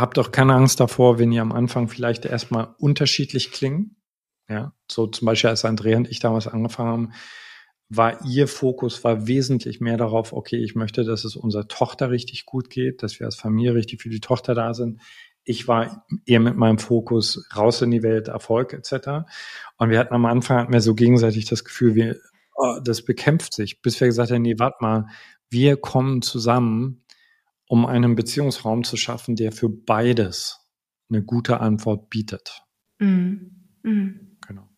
Habt 0.00 0.18
auch 0.18 0.30
keine 0.30 0.54
Angst 0.54 0.80
davor, 0.80 1.18
wenn 1.18 1.32
ihr 1.32 1.42
am 1.42 1.52
Anfang 1.52 1.88
vielleicht 1.88 2.24
erstmal 2.24 2.74
unterschiedlich 2.78 3.50
klingen. 3.52 3.96
Ja, 4.48 4.72
so 4.90 5.06
zum 5.06 5.26
Beispiel 5.26 5.50
als 5.50 5.64
Andrea 5.64 5.96
und 5.96 6.08
ich 6.08 6.20
damals 6.20 6.46
angefangen 6.46 6.90
haben, 6.90 7.12
war 7.90 8.24
ihr 8.24 8.48
Fokus 8.48 9.02
war 9.04 9.26
wesentlich 9.26 9.80
mehr 9.80 9.96
darauf, 9.96 10.32
okay, 10.32 10.56
ich 10.56 10.74
möchte, 10.74 11.04
dass 11.04 11.24
es 11.24 11.36
unserer 11.36 11.68
Tochter 11.68 12.10
richtig 12.10 12.44
gut 12.44 12.70
geht, 12.70 13.02
dass 13.02 13.18
wir 13.18 13.26
als 13.26 13.36
Familie 13.36 13.74
richtig 13.74 14.02
für 14.02 14.10
die 14.10 14.20
Tochter 14.20 14.54
da 14.54 14.74
sind. 14.74 15.00
Ich 15.44 15.68
war 15.68 16.06
eher 16.26 16.40
mit 16.40 16.56
meinem 16.56 16.78
Fokus 16.78 17.48
raus 17.56 17.80
in 17.80 17.90
die 17.90 18.02
Welt, 18.02 18.28
Erfolg 18.28 18.74
etc. 18.74 19.26
Und 19.78 19.90
wir 19.90 19.98
hatten 19.98 20.14
am 20.14 20.26
Anfang 20.26 20.58
hatten 20.58 20.72
wir 20.72 20.82
so 20.82 20.94
gegenseitig 20.94 21.46
das 21.46 21.64
Gefühl, 21.64 21.94
wir, 21.94 22.16
oh, 22.56 22.78
das 22.84 23.02
bekämpft 23.02 23.54
sich, 23.54 23.80
bis 23.80 23.98
wir 24.00 24.06
gesagt 24.06 24.30
haben, 24.30 24.42
nee, 24.42 24.58
warte 24.58 24.78
mal, 24.80 25.06
wir 25.48 25.78
kommen 25.78 26.20
zusammen 26.20 27.04
um 27.68 27.86
einen 27.86 28.16
Beziehungsraum 28.16 28.82
zu 28.82 28.96
schaffen, 28.96 29.36
der 29.36 29.52
für 29.52 29.68
beides 29.68 30.68
eine 31.10 31.22
gute 31.22 31.60
Antwort 31.60 32.10
bietet. 32.10 32.62
Mhm. 32.98 33.52
Mhm. 33.82 34.36
Genau. 34.46 34.68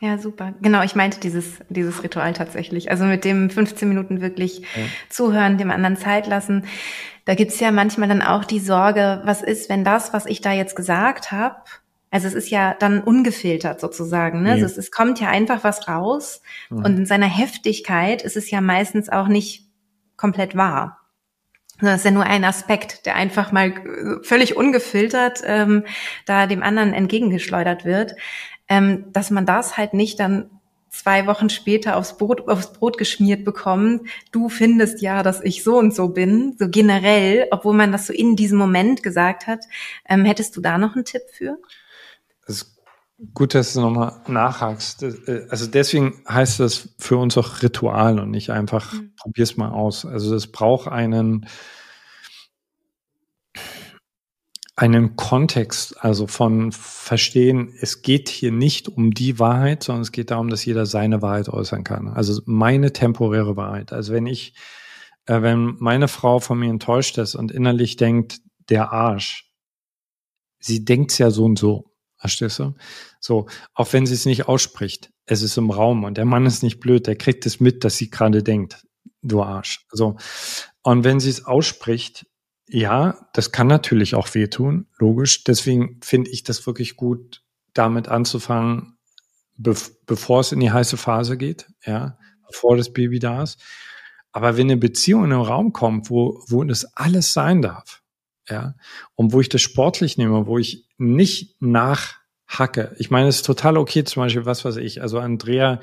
Ja, 0.00 0.18
super. 0.18 0.54
Genau, 0.60 0.82
ich 0.82 0.94
meinte 0.94 1.20
dieses, 1.20 1.58
dieses 1.68 2.02
Ritual 2.02 2.32
tatsächlich. 2.32 2.90
Also 2.90 3.04
mit 3.04 3.24
dem 3.24 3.50
15 3.50 3.88
Minuten 3.88 4.20
wirklich 4.20 4.60
ja. 4.60 4.82
zuhören, 5.08 5.58
dem 5.58 5.70
anderen 5.70 5.96
Zeit 5.96 6.26
lassen. 6.26 6.64
Da 7.26 7.34
gibt's 7.34 7.60
ja 7.60 7.70
manchmal 7.70 8.08
dann 8.08 8.22
auch 8.22 8.44
die 8.44 8.60
Sorge, 8.60 9.20
was 9.24 9.42
ist, 9.42 9.68
wenn 9.68 9.84
das, 9.84 10.12
was 10.12 10.26
ich 10.26 10.40
da 10.40 10.52
jetzt 10.52 10.74
gesagt 10.74 11.30
habe, 11.30 11.56
also 12.10 12.26
es 12.26 12.34
ist 12.34 12.50
ja 12.50 12.74
dann 12.74 13.02
ungefiltert 13.02 13.80
sozusagen. 13.80 14.42
Ne? 14.42 14.48
Ja. 14.48 14.54
Also 14.54 14.66
es, 14.66 14.76
es, 14.76 14.90
kommt 14.90 15.20
ja 15.20 15.28
einfach 15.28 15.62
was 15.62 15.86
raus 15.86 16.42
ja. 16.70 16.78
und 16.78 16.98
in 16.98 17.06
seiner 17.06 17.28
Heftigkeit 17.28 18.22
ist 18.22 18.36
es 18.36 18.50
ja 18.50 18.60
meistens 18.60 19.08
auch 19.08 19.28
nicht 19.28 19.68
komplett 20.16 20.56
wahr. 20.56 20.99
Das 21.80 21.96
ist 21.96 22.04
ja 22.04 22.10
nur 22.10 22.24
ein 22.24 22.44
Aspekt, 22.44 23.06
der 23.06 23.16
einfach 23.16 23.52
mal 23.52 23.68
äh, 23.68 24.24
völlig 24.24 24.56
ungefiltert 24.56 25.42
ähm, 25.44 25.84
da 26.26 26.46
dem 26.46 26.62
anderen 26.62 26.92
entgegengeschleudert 26.92 27.84
wird, 27.84 28.14
ähm, 28.68 29.06
dass 29.12 29.30
man 29.30 29.46
das 29.46 29.76
halt 29.76 29.94
nicht 29.94 30.20
dann 30.20 30.50
zwei 30.90 31.26
Wochen 31.26 31.48
später 31.48 31.96
aufs 31.96 32.16
Brot, 32.16 32.48
aufs 32.48 32.72
Brot 32.72 32.98
geschmiert 32.98 33.44
bekommt. 33.44 34.08
Du 34.32 34.48
findest 34.48 35.00
ja, 35.00 35.22
dass 35.22 35.40
ich 35.42 35.62
so 35.62 35.78
und 35.78 35.94
so 35.94 36.08
bin, 36.08 36.56
so 36.58 36.68
generell, 36.68 37.46
obwohl 37.52 37.74
man 37.74 37.92
das 37.92 38.06
so 38.06 38.12
in 38.12 38.36
diesem 38.36 38.58
Moment 38.58 39.02
gesagt 39.02 39.46
hat. 39.46 39.64
Ähm, 40.08 40.24
hättest 40.24 40.56
du 40.56 40.60
da 40.60 40.78
noch 40.78 40.96
einen 40.96 41.04
Tipp 41.04 41.22
für? 41.32 41.58
Ist 42.46 42.79
gut, 43.34 43.54
dass 43.54 43.74
du 43.74 43.80
nochmal 43.80 44.20
nachhakst. 44.26 45.02
Äh, 45.02 45.46
also 45.48 45.66
deswegen 45.66 46.22
heißt 46.28 46.60
das 46.60 46.94
für 46.98 47.16
uns 47.16 47.36
auch 47.38 47.62
Ritual 47.62 48.18
und 48.18 48.30
nicht 48.30 48.50
einfach 48.50 48.92
mhm. 48.92 49.12
probier's 49.16 49.56
mal 49.56 49.70
aus. 49.70 50.04
Also 50.04 50.34
es 50.34 50.50
braucht 50.50 50.88
einen 50.88 51.46
einen 54.80 55.14
Kontext, 55.14 56.02
also 56.02 56.26
von 56.26 56.72
Verstehen, 56.72 57.74
es 57.80 58.00
geht 58.00 58.30
hier 58.30 58.50
nicht 58.50 58.88
um 58.88 59.10
die 59.10 59.38
Wahrheit, 59.38 59.82
sondern 59.82 60.00
es 60.00 60.10
geht 60.10 60.30
darum, 60.30 60.48
dass 60.48 60.64
jeder 60.64 60.86
seine 60.86 61.20
Wahrheit 61.20 61.50
äußern 61.50 61.84
kann. 61.84 62.08
Also 62.08 62.40
meine 62.46 62.90
temporäre 62.94 63.56
Wahrheit. 63.56 63.92
Also 63.92 64.14
wenn 64.14 64.26
ich, 64.26 64.54
äh, 65.26 65.42
wenn 65.42 65.76
meine 65.80 66.08
Frau 66.08 66.40
von 66.40 66.58
mir 66.58 66.70
enttäuscht 66.70 67.18
ist 67.18 67.34
und 67.34 67.52
innerlich 67.52 67.96
denkt, 67.96 68.38
der 68.70 68.90
Arsch, 68.90 69.50
sie 70.60 70.82
denkt's 70.82 71.18
ja 71.18 71.30
so 71.30 71.44
und 71.44 71.58
so. 71.58 71.89
Verstehst 72.20 72.58
du? 72.58 72.74
So, 73.18 73.46
auch 73.72 73.92
wenn 73.94 74.04
sie 74.04 74.12
es 74.12 74.26
nicht 74.26 74.46
ausspricht, 74.46 75.10
es 75.24 75.40
ist 75.40 75.56
im 75.56 75.70
Raum 75.70 76.04
und 76.04 76.18
der 76.18 76.26
Mann 76.26 76.44
ist 76.44 76.62
nicht 76.62 76.78
blöd, 76.78 77.06
der 77.06 77.16
kriegt 77.16 77.46
es 77.46 77.60
mit, 77.60 77.82
dass 77.82 77.96
sie 77.96 78.10
gerade 78.10 78.42
denkt, 78.42 78.86
du 79.22 79.42
Arsch. 79.42 79.86
So. 79.90 80.16
Und 80.82 81.04
wenn 81.04 81.18
sie 81.18 81.30
es 81.30 81.46
ausspricht, 81.46 82.26
ja, 82.68 83.26
das 83.32 83.52
kann 83.52 83.68
natürlich 83.68 84.14
auch 84.14 84.34
wehtun, 84.34 84.86
logisch. 84.98 85.44
Deswegen 85.44 85.98
finde 86.02 86.30
ich 86.30 86.44
das 86.44 86.66
wirklich 86.66 86.96
gut, 86.96 87.42
damit 87.72 88.08
anzufangen, 88.08 88.98
be 89.56 89.74
bevor 90.04 90.40
es 90.40 90.52
in 90.52 90.60
die 90.60 90.70
heiße 90.70 90.98
Phase 90.98 91.38
geht, 91.38 91.68
ja, 91.86 92.18
bevor 92.46 92.76
das 92.76 92.92
Baby 92.92 93.18
da 93.18 93.42
ist. 93.42 93.60
Aber 94.32 94.58
wenn 94.58 94.66
eine 94.66 94.76
Beziehung 94.76 95.24
in 95.24 95.32
einen 95.32 95.42
Raum 95.42 95.72
kommt, 95.72 96.10
wo, 96.10 96.44
wo 96.48 96.62
das 96.64 96.84
alles 96.96 97.32
sein 97.32 97.62
darf, 97.62 98.02
ja, 98.48 98.74
und 99.14 99.32
wo 99.32 99.40
ich 99.40 99.48
das 99.48 99.62
sportlich 99.62 100.18
nehme, 100.18 100.46
wo 100.46 100.58
ich 100.58 100.86
nicht 101.00 101.60
nachhacke. 101.60 102.94
Ich 102.98 103.10
meine, 103.10 103.28
es 103.28 103.36
ist 103.36 103.46
total 103.46 103.76
okay, 103.76 104.04
zum 104.04 104.22
Beispiel, 104.22 104.46
was 104.46 104.64
weiß 104.64 104.76
ich, 104.76 105.02
also 105.02 105.18
Andrea 105.18 105.80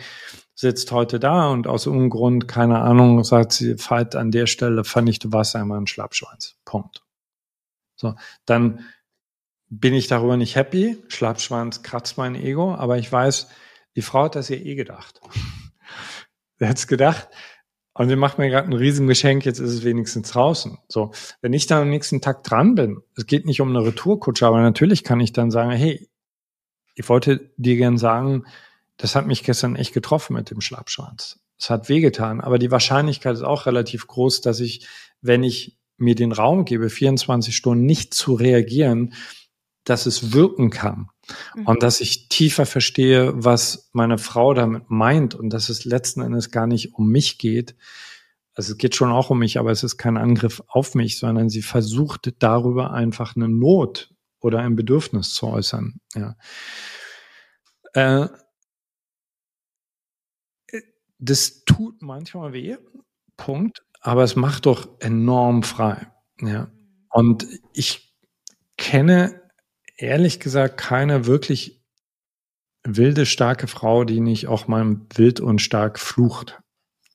sitzt 0.53 0.91
heute 0.91 1.19
da 1.19 1.49
und 1.49 1.67
aus 1.67 1.85
irgendeinem 1.85 2.09
Grund, 2.09 2.47
keine 2.47 2.79
Ahnung, 2.79 3.23
sagt 3.23 3.51
sie, 3.53 3.77
Fight 3.77 4.15
an 4.15 4.31
der 4.31 4.47
Stelle, 4.47 4.83
fand 4.83 5.09
ich, 5.09 5.19
du 5.19 5.31
warst 5.31 5.55
einmal 5.55 5.79
ein 5.79 5.87
Schlappschwanz. 5.87 6.55
Punkt. 6.65 7.03
So, 7.95 8.15
dann 8.45 8.85
bin 9.69 9.93
ich 9.93 10.07
darüber 10.07 10.37
nicht 10.37 10.55
happy. 10.55 10.97
Schlappschwanz 11.09 11.83
kratzt 11.83 12.17
mein 12.17 12.35
Ego, 12.35 12.73
aber 12.73 12.97
ich 12.97 13.11
weiß, 13.11 13.49
die 13.95 14.01
Frau 14.01 14.23
hat 14.23 14.35
das 14.35 14.49
ja 14.49 14.55
eh 14.55 14.75
gedacht. 14.75 15.19
Sie 16.59 16.67
hat's 16.67 16.87
gedacht, 16.87 17.27
und 17.97 18.09
sie 18.09 18.15
macht 18.15 18.37
mir 18.37 18.49
gerade 18.49 18.69
ein 18.69 18.73
Riesengeschenk, 18.73 19.45
jetzt 19.45 19.59
ist 19.59 19.71
es 19.71 19.83
wenigstens 19.83 20.31
draußen. 20.31 20.77
So, 20.87 21.11
wenn 21.41 21.53
ich 21.53 21.67
dann 21.67 21.81
am 21.81 21.89
nächsten 21.89 22.21
Tag 22.21 22.43
dran 22.43 22.75
bin, 22.75 23.01
es 23.15 23.25
geht 23.25 23.45
nicht 23.45 23.61
um 23.61 23.69
eine 23.69 23.85
Retourkutsche, 23.85 24.45
aber 24.45 24.61
natürlich 24.61 25.03
kann 25.03 25.19
ich 25.19 25.33
dann 25.33 25.51
sagen, 25.51 25.71
hey, 25.71 26.07
ich 26.95 27.09
wollte 27.09 27.51
dir 27.57 27.75
gern 27.75 27.97
sagen, 27.97 28.45
das 28.97 29.15
hat 29.15 29.27
mich 29.27 29.43
gestern 29.43 29.75
echt 29.75 29.93
getroffen 29.93 30.35
mit 30.35 30.49
dem 30.49 30.61
Schlappschwanz. 30.61 31.39
Es 31.59 31.69
hat 31.69 31.89
wehgetan, 31.89 32.41
aber 32.41 32.59
die 32.59 32.71
Wahrscheinlichkeit 32.71 33.35
ist 33.35 33.43
auch 33.43 33.65
relativ 33.65 34.07
groß, 34.07 34.41
dass 34.41 34.59
ich, 34.59 34.87
wenn 35.21 35.43
ich 35.43 35.77
mir 35.97 36.15
den 36.15 36.31
Raum 36.31 36.65
gebe, 36.65 36.89
24 36.89 37.55
Stunden 37.55 37.85
nicht 37.85 38.13
zu 38.13 38.33
reagieren, 38.33 39.13
dass 39.83 40.05
es 40.05 40.33
wirken 40.33 40.69
kann. 40.69 41.09
Mhm. 41.55 41.65
Und 41.65 41.83
dass 41.83 41.99
ich 41.99 42.29
tiefer 42.29 42.65
verstehe, 42.65 43.33
was 43.35 43.89
meine 43.93 44.17
Frau 44.17 44.53
damit 44.53 44.89
meint 44.89 45.35
und 45.35 45.49
dass 45.49 45.69
es 45.69 45.85
letzten 45.85 46.21
Endes 46.21 46.51
gar 46.51 46.67
nicht 46.67 46.93
um 46.93 47.09
mich 47.09 47.37
geht. 47.37 47.75
Also 48.53 48.73
es 48.73 48.77
geht 48.77 48.95
schon 48.95 49.11
auch 49.11 49.29
um 49.29 49.39
mich, 49.39 49.59
aber 49.59 49.71
es 49.71 49.83
ist 49.83 49.97
kein 49.97 50.17
Angriff 50.17 50.63
auf 50.67 50.95
mich, 50.95 51.19
sondern 51.19 51.49
sie 51.49 51.61
versucht 51.61 52.33
darüber 52.39 52.91
einfach 52.91 53.35
eine 53.35 53.47
Not 53.47 54.13
oder 54.39 54.59
ein 54.59 54.75
Bedürfnis 54.75 55.33
zu 55.33 55.47
äußern. 55.47 55.99
Ja. 56.15 56.35
Äh, 57.93 58.27
das 61.19 61.63
tut 61.65 62.01
manchmal 62.01 62.53
weh, 62.53 62.77
Punkt, 63.37 63.83
aber 64.01 64.23
es 64.23 64.35
macht 64.35 64.65
doch 64.65 64.99
enorm 64.99 65.63
frei. 65.63 66.11
Ja. 66.41 66.71
Und 67.09 67.47
ich 67.73 68.15
kenne 68.77 69.46
ehrlich 69.97 70.39
gesagt 70.39 70.77
keine 70.77 71.25
wirklich 71.25 71.81
wilde, 72.83 73.25
starke 73.25 73.67
Frau, 73.67 74.03
die 74.05 74.21
nicht 74.21 74.47
auch 74.47 74.67
mal 74.67 75.01
wild 75.15 75.39
und 75.39 75.61
stark 75.61 75.99
flucht. 75.99 76.59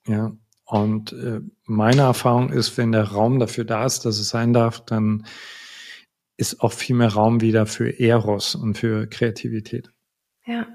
Ja. 0.06 0.36
Und 0.64 1.12
äh, 1.12 1.40
meine 1.64 2.02
Erfahrung 2.02 2.50
ist, 2.50 2.76
wenn 2.78 2.92
der 2.92 3.04
Raum 3.04 3.38
dafür 3.38 3.64
da 3.64 3.84
ist, 3.84 4.04
dass 4.04 4.18
es 4.18 4.28
sein 4.28 4.52
darf, 4.52 4.84
dann 4.84 5.26
ist 6.36 6.60
auch 6.60 6.72
viel 6.72 6.96
mehr 6.96 7.12
Raum 7.12 7.40
wieder 7.40 7.66
für 7.66 8.00
Eros 8.00 8.54
und 8.54 8.76
für 8.76 9.06
Kreativität. 9.06 9.90
Ja. 10.46 10.66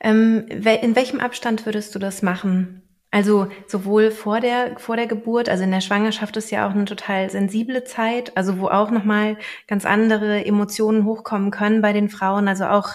Ähm, 0.00 0.46
in 0.48 0.96
welchem 0.96 1.20
Abstand 1.20 1.66
würdest 1.66 1.94
du 1.94 1.98
das 1.98 2.22
machen? 2.22 2.83
Also 3.14 3.46
sowohl 3.68 4.10
vor 4.10 4.40
der 4.40 4.76
vor 4.76 4.96
der 4.96 5.06
Geburt, 5.06 5.48
also 5.48 5.62
in 5.62 5.70
der 5.70 5.80
Schwangerschaft 5.80 6.36
ist 6.36 6.50
ja 6.50 6.66
auch 6.66 6.72
eine 6.72 6.84
total 6.84 7.30
sensible 7.30 7.84
Zeit, 7.84 8.36
also 8.36 8.58
wo 8.58 8.66
auch 8.66 8.90
noch 8.90 9.04
mal 9.04 9.38
ganz 9.68 9.86
andere 9.86 10.44
Emotionen 10.44 11.04
hochkommen 11.04 11.52
können 11.52 11.80
bei 11.80 11.92
den 11.92 12.08
Frauen, 12.08 12.48
also 12.48 12.64
auch 12.64 12.94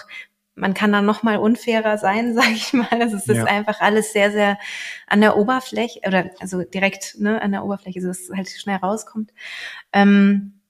man 0.54 0.74
kann 0.74 0.92
da 0.92 1.00
noch 1.00 1.22
mal 1.22 1.38
unfairer 1.38 1.96
sein, 1.96 2.34
sage 2.34 2.52
ich 2.52 2.74
mal. 2.74 2.86
Also 2.90 3.16
es 3.16 3.28
ist 3.28 3.38
ja. 3.38 3.44
einfach 3.44 3.80
alles 3.80 4.12
sehr 4.12 4.30
sehr 4.30 4.58
an 5.06 5.22
der 5.22 5.38
Oberfläche 5.38 6.00
oder 6.06 6.28
also 6.38 6.64
direkt 6.64 7.16
ne, 7.18 7.40
an 7.40 7.52
der 7.52 7.64
Oberfläche, 7.64 8.02
so 8.02 8.08
dass 8.08 8.20
es 8.20 8.30
halt 8.36 8.50
schnell 8.50 8.76
rauskommt. 8.76 9.32
Ähm, 9.94 10.60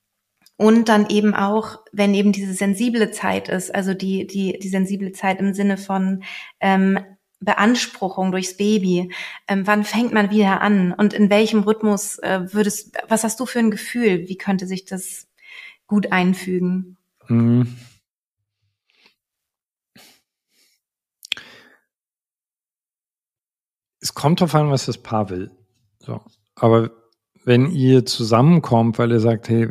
und 0.57 0.89
dann 0.89 1.09
eben 1.09 1.35
auch, 1.35 1.81
wenn 1.91 2.15
eben 2.15 2.31
diese 2.31 2.53
sensible 2.53 3.11
Zeit 3.11 3.49
ist, 3.49 3.75
also 3.75 3.95
die, 3.95 4.29
die, 4.29 4.61
die 4.61 4.69
sensible 4.69 5.11
Zeit 5.11 5.41
im 5.41 5.55
Sinne 5.55 5.77
von 5.77 6.23
ähm, 6.61 7.01
Beanspruchung 7.41 8.33
durchs 8.33 8.57
Baby. 8.57 9.13
Ähm, 9.49 9.67
wann 9.67 9.85
fängt 9.85 10.13
man 10.13 10.31
wieder 10.31 10.61
an? 10.61 10.93
Und 10.93 11.15
in 11.15 11.31
welchem 11.31 11.61
Rhythmus 11.63 12.19
äh, 12.19 12.53
würdest, 12.53 12.97
was 13.09 13.25
hast 13.25 13.41
du 13.41 13.47
für 13.47 13.59
ein 13.59 13.71
Gefühl? 13.71 14.29
Wie 14.29 14.37
könnte 14.37 14.67
sich 14.67 14.85
das 14.85 15.27
gut 15.87 16.13
einfügen? 16.13 16.97
Mhm. 17.29 17.77
Es 24.01 24.15
kommt 24.15 24.41
darauf 24.41 24.55
an, 24.55 24.71
was 24.71 24.87
das 24.87 24.99
Paar 24.99 25.31
will. 25.31 25.51
So. 25.99 26.23
Aber 26.55 26.91
wenn 27.45 27.71
ihr 27.71 28.05
zusammenkommt, 28.07 28.99
weil 28.99 29.13
ihr 29.13 29.21
sagt, 29.21 29.49
hey, 29.49 29.71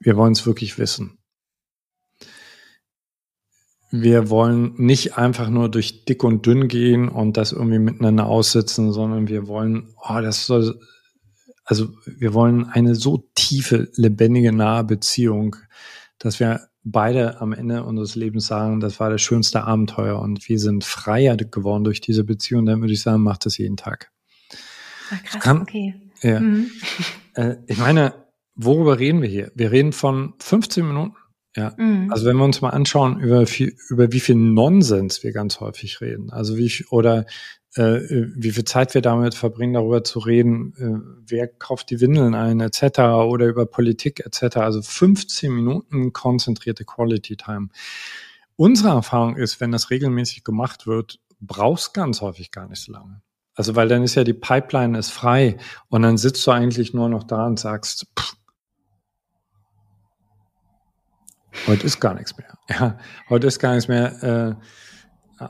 wir 0.00 0.16
wollen 0.16 0.32
es 0.32 0.46
wirklich 0.46 0.78
wissen. 0.78 1.18
Wir 3.96 4.28
wollen 4.28 4.74
nicht 4.76 5.16
einfach 5.16 5.48
nur 5.48 5.68
durch 5.68 6.04
dick 6.04 6.24
und 6.24 6.44
dünn 6.46 6.66
gehen 6.66 7.08
und 7.08 7.36
das 7.36 7.52
irgendwie 7.52 7.78
miteinander 7.78 8.26
aussitzen, 8.26 8.90
sondern 8.90 9.28
wir 9.28 9.46
wollen, 9.46 9.94
oh, 10.02 10.20
das 10.20 10.46
soll, 10.46 10.80
also 11.64 11.90
wir 12.04 12.34
wollen 12.34 12.64
eine 12.66 12.96
so 12.96 13.28
tiefe, 13.36 13.88
lebendige, 13.94 14.52
nahe 14.52 14.82
Beziehung, 14.82 15.54
dass 16.18 16.40
wir 16.40 16.68
beide 16.82 17.40
am 17.40 17.52
Ende 17.52 17.84
unseres 17.84 18.16
Lebens 18.16 18.48
sagen, 18.48 18.80
das 18.80 18.98
war 18.98 19.10
das 19.10 19.22
schönste 19.22 19.62
Abenteuer 19.62 20.18
und 20.18 20.48
wir 20.48 20.58
sind 20.58 20.82
freier 20.82 21.36
geworden 21.36 21.84
durch 21.84 22.00
diese 22.00 22.24
Beziehung, 22.24 22.66
dann 22.66 22.80
würde 22.80 22.94
ich 22.94 23.02
sagen, 23.02 23.22
macht 23.22 23.46
das 23.46 23.58
jeden 23.58 23.76
Tag. 23.76 24.10
Ach, 25.12 25.22
krass, 25.22 25.42
kann, 25.42 25.62
okay. 25.62 25.94
Ja. 26.20 26.40
Mhm. 26.40 26.68
Äh, 27.34 27.56
ich 27.68 27.78
meine, 27.78 28.14
worüber 28.56 28.98
reden 28.98 29.22
wir 29.22 29.28
hier? 29.28 29.52
Wir 29.54 29.70
reden 29.70 29.92
von 29.92 30.34
15 30.40 30.84
Minuten. 30.84 31.14
Ja, 31.56 31.72
mhm. 31.76 32.10
also 32.10 32.26
wenn 32.26 32.36
wir 32.36 32.44
uns 32.44 32.60
mal 32.60 32.70
anschauen, 32.70 33.20
über, 33.20 33.46
viel, 33.46 33.76
über 33.88 34.10
wie 34.12 34.20
viel 34.20 34.34
Nonsens 34.34 35.22
wir 35.22 35.32
ganz 35.32 35.60
häufig 35.60 36.00
reden, 36.00 36.30
also 36.30 36.56
wie 36.56 36.84
oder 36.90 37.26
äh, 37.76 38.00
wie 38.34 38.50
viel 38.50 38.64
Zeit 38.64 38.94
wir 38.94 39.02
damit 39.02 39.34
verbringen, 39.34 39.74
darüber 39.74 40.02
zu 40.02 40.18
reden, 40.18 40.74
äh, 40.76 41.28
wer 41.28 41.46
kauft 41.46 41.90
die 41.90 42.00
Windeln 42.00 42.34
ein, 42.34 42.60
etc. 42.60 43.00
oder 43.26 43.46
über 43.46 43.66
Politik 43.66 44.20
etc. 44.26 44.56
Also 44.58 44.82
15 44.82 45.52
Minuten 45.52 46.12
konzentrierte 46.12 46.84
Quality 46.84 47.36
Time. 47.36 47.68
Unsere 48.56 48.90
Erfahrung 48.90 49.36
ist, 49.36 49.60
wenn 49.60 49.72
das 49.72 49.90
regelmäßig 49.90 50.44
gemacht 50.44 50.86
wird, 50.86 51.20
brauchst 51.40 51.94
ganz 51.94 52.20
häufig 52.20 52.50
gar 52.50 52.68
nicht 52.68 52.82
so 52.82 52.92
lange. 52.92 53.22
Also 53.54 53.76
weil 53.76 53.88
dann 53.88 54.02
ist 54.02 54.16
ja 54.16 54.24
die 54.24 54.34
Pipeline 54.34 54.98
ist 54.98 55.10
frei 55.10 55.56
und 55.88 56.02
dann 56.02 56.16
sitzt 56.16 56.44
du 56.46 56.50
eigentlich 56.50 56.94
nur 56.94 57.08
noch 57.08 57.24
da 57.24 57.46
und 57.46 57.58
sagst, 57.58 58.06
pff, 58.18 58.36
Heute 61.66 61.86
ist 61.86 62.00
gar 62.00 62.14
nichts 62.14 62.36
mehr. 62.36 62.58
Ja, 62.68 62.98
heute 63.28 63.46
ist 63.46 63.58
gar 63.58 63.74
nichts 63.74 63.88
mehr. 63.88 64.58
Äh, 65.40 65.46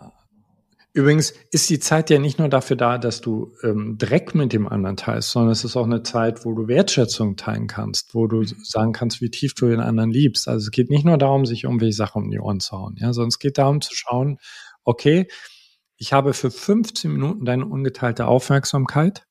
übrigens 0.92 1.34
ist 1.50 1.68
die 1.70 1.80
Zeit 1.80 2.08
ja 2.10 2.18
nicht 2.18 2.38
nur 2.38 2.48
dafür 2.48 2.76
da, 2.76 2.98
dass 2.98 3.20
du 3.20 3.52
ähm, 3.62 3.98
Dreck 3.98 4.34
mit 4.34 4.52
dem 4.52 4.68
anderen 4.68 4.96
teilst, 4.96 5.30
sondern 5.30 5.52
es 5.52 5.64
ist 5.64 5.76
auch 5.76 5.86
eine 5.86 6.02
Zeit, 6.02 6.44
wo 6.44 6.54
du 6.54 6.68
Wertschätzung 6.68 7.36
teilen 7.36 7.66
kannst, 7.66 8.14
wo 8.14 8.26
du 8.26 8.44
sagen 8.44 8.92
kannst, 8.92 9.20
wie 9.20 9.30
tief 9.30 9.54
du 9.54 9.66
den 9.66 9.80
anderen 9.80 10.10
liebst. 10.10 10.48
Also 10.48 10.66
es 10.66 10.70
geht 10.70 10.90
nicht 10.90 11.04
nur 11.04 11.18
darum, 11.18 11.46
sich 11.46 11.64
irgendwelche 11.64 11.96
Sachen 11.96 12.24
um 12.24 12.30
die 12.30 12.40
Ohren 12.40 12.60
zu 12.60 12.72
hauen, 12.72 12.96
ja, 12.98 13.12
sondern 13.12 13.28
es 13.28 13.38
geht 13.38 13.58
darum 13.58 13.80
zu 13.80 13.94
schauen, 13.94 14.38
okay, 14.84 15.26
ich 15.96 16.12
habe 16.12 16.32
für 16.32 16.50
15 16.50 17.12
Minuten 17.12 17.44
deine 17.44 17.66
ungeteilte 17.66 18.26
Aufmerksamkeit. 18.26 19.26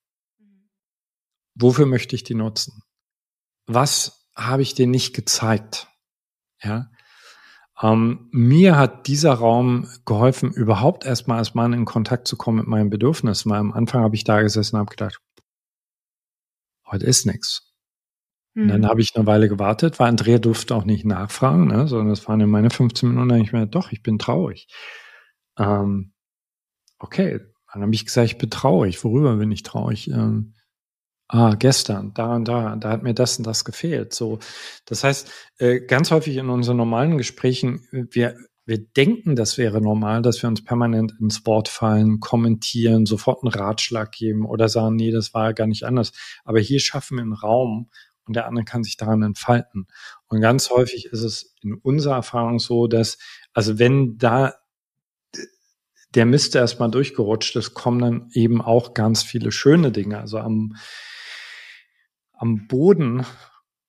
Wofür 1.56 1.86
möchte 1.86 2.16
ich 2.16 2.24
die 2.24 2.36
nutzen? 2.36 2.84
Was 3.68 4.28
habe 4.36 4.64
ich 4.64 4.74
dir 4.74 4.88
nicht 4.88 5.14
gezeigt? 5.14 5.88
Ja. 6.64 6.90
Ähm, 7.82 8.30
mir 8.32 8.78
hat 8.78 9.08
dieser 9.08 9.34
Raum 9.34 9.88
geholfen, 10.06 10.52
überhaupt 10.52 11.06
erstmal 11.06 11.40
als 11.40 11.54
Mann 11.54 11.74
in 11.74 11.86
Kontakt 11.86 12.28
zu 12.28 12.38
kommen 12.38 12.60
mit 12.60 12.68
meinen 12.68 12.90
Bedürfnissen. 12.90 13.52
Weil 13.52 13.60
am 13.60 13.74
Anfang 13.74 14.04
habe 14.04 14.16
ich 14.16 14.24
da 14.24 14.42
gesessen 14.42 14.76
und 14.76 14.82
habe 14.82 14.92
gedacht, 14.92 15.20
heute 16.90 17.06
ist 17.06 17.26
nichts. 17.26 17.74
Und 18.56 18.68
dann 18.68 18.84
hm. 18.84 18.90
habe 18.90 19.02
ich 19.02 19.16
eine 19.16 19.26
Weile 19.26 19.50
gewartet, 19.50 20.00
weil 20.00 20.10
Andrea 20.10 20.38
durfte 20.38 20.76
auch 20.76 20.86
nicht 20.86 21.06
nachfragen, 21.06 21.68
ne, 21.68 21.88
sondern 21.88 22.10
das 22.10 22.28
waren 22.28 22.40
in 22.40 22.50
meine 22.50 22.70
15 22.70 23.10
Minuten, 23.10 23.30
dann 23.30 23.42
ich 23.42 23.52
mir, 23.52 23.66
doch, 23.66 23.92
ich 23.92 24.04
bin 24.04 24.20
traurig. 24.20 24.68
Ähm, 25.58 26.14
okay, 27.00 27.40
dann 27.74 27.82
habe 27.82 27.94
ich 27.96 28.06
gesagt, 28.06 28.28
ich 28.28 28.38
bin 28.38 28.52
traurig. 28.52 29.04
Worüber 29.04 29.38
bin 29.38 29.52
ich 29.52 29.64
traurig? 29.64 30.08
Ähm, 30.10 30.54
ah, 31.34 31.56
gestern, 31.58 32.14
da 32.14 32.36
und 32.36 32.48
da, 32.48 32.76
da 32.76 32.92
hat 32.92 33.04
mir 33.04 33.16
das 33.16 33.38
und 33.40 33.48
das 33.48 33.66
gefehlt. 33.66 34.14
So, 34.14 34.40
das 34.86 35.04
heißt, 35.04 35.32
äh, 35.58 35.80
ganz 35.82 36.12
häufig 36.12 36.38
in 36.38 36.50
unseren 36.50 36.78
normalen 36.78 37.18
Gesprächen, 37.18 37.88
wir, 37.92 38.38
wir 38.66 38.78
denken, 38.78 39.36
das 39.36 39.58
wäre 39.58 39.82
normal, 39.82 40.22
dass 40.22 40.42
wir 40.44 40.48
uns 40.48 40.64
permanent 40.64 41.14
ins 41.20 41.46
Wort 41.48 41.70
fallen, 41.70 42.20
kommentieren, 42.20 43.08
sofort 43.08 43.44
einen 43.44 43.52
Ratschlag 43.52 44.12
geben 44.12 44.46
oder 44.46 44.70
sagen, 44.70 44.96
nee, 44.96 45.12
das 45.12 45.34
war 45.34 45.46
ja 45.48 45.52
gar 45.54 45.68
nicht 45.68 45.86
anders. 45.86 46.14
Aber 46.46 46.60
hier 46.60 46.80
schaffen 46.80 47.18
wir 47.18 47.24
einen 47.24 47.34
Raum 47.34 47.90
und 48.26 48.36
der 48.36 48.46
andere 48.46 48.64
kann 48.64 48.84
sich 48.84 48.96
daran 48.96 49.24
entfalten. 49.24 49.88
Und 50.28 50.40
ganz 50.40 50.70
häufig 50.70 51.06
ist 51.06 51.24
es 51.24 51.56
in 51.64 51.74
unserer 51.74 52.16
Erfahrung 52.16 52.60
so, 52.60 52.88
dass, 52.88 53.18
also 53.54 53.80
wenn 53.80 54.18
da 54.20 54.54
der 56.14 56.28
Mist 56.28 56.56
erstmal 56.56 56.92
durchgerutscht 56.92 57.56
ist, 57.56 57.74
kommen 57.74 58.00
dann 58.00 58.30
eben 58.34 58.62
auch 58.62 58.94
ganz 58.94 59.24
viele 59.24 59.52
schöne 59.52 59.92
Dinge. 59.92 60.20
Also 60.20 60.38
am, 60.38 60.76
am 62.44 62.68
Boden 62.68 63.26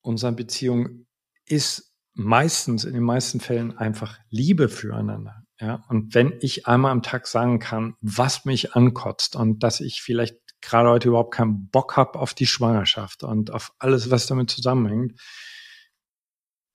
unserer 0.01 0.31
Beziehung 0.31 1.07
ist 1.45 1.93
meistens, 2.13 2.85
in 2.85 2.95
den 2.95 3.03
meisten 3.03 3.41
Fällen 3.41 3.77
einfach 3.77 4.21
Liebe 4.31 4.69
füreinander. 4.69 5.43
Ja, 5.59 5.85
und 5.89 6.15
wenn 6.15 6.35
ich 6.41 6.69
einmal 6.69 6.93
am 6.93 7.03
Tag 7.03 7.27
sagen 7.27 7.59
kann, 7.59 7.97
was 8.01 8.45
mich 8.45 8.75
ankotzt 8.75 9.35
und 9.35 9.65
dass 9.65 9.81
ich 9.81 10.03
vielleicht 10.03 10.37
gerade 10.61 10.89
heute 10.89 11.09
überhaupt 11.09 11.35
keinen 11.35 11.69
Bock 11.69 11.97
habe 11.97 12.17
auf 12.21 12.33
die 12.33 12.47
Schwangerschaft 12.47 13.25
und 13.25 13.51
auf 13.51 13.73
alles, 13.81 14.13
was 14.13 14.29
damit 14.29 14.51
zusammenhängt, 14.51 15.21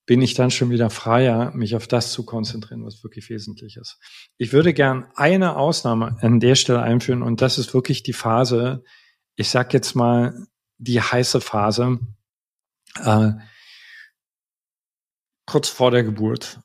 bin 0.06 0.22
ich 0.22 0.34
dann 0.34 0.52
schon 0.52 0.72
wieder 0.72 0.90
freier, 0.90 1.52
mich 1.56 1.78
auf 1.78 1.88
das 1.88 2.12
zu 2.12 2.26
konzentrieren, 2.26 2.84
was 2.84 3.06
wirklich 3.06 3.30
wesentlich 3.30 3.78
ist. 3.78 4.00
Ich 4.38 4.52
würde 4.52 4.74
gern 4.74 5.08
eine 5.16 5.56
Ausnahme 5.56 6.18
an 6.20 6.42
der 6.42 6.56
Stelle 6.56 6.82
einführen 6.82 7.24
und 7.24 7.40
das 7.40 7.58
ist 7.58 7.74
wirklich 7.74 8.04
die 8.04 8.12
Phase, 8.12 8.84
ich 9.38 9.50
sag 9.50 9.74
jetzt 9.74 9.96
mal, 9.96 10.48
die 10.80 11.02
heiße 11.02 11.42
Phase 11.42 12.00
äh, 13.04 13.32
kurz 15.46 15.70
vor 15.70 15.92
der 15.92 16.04
Geburt. 16.04 16.60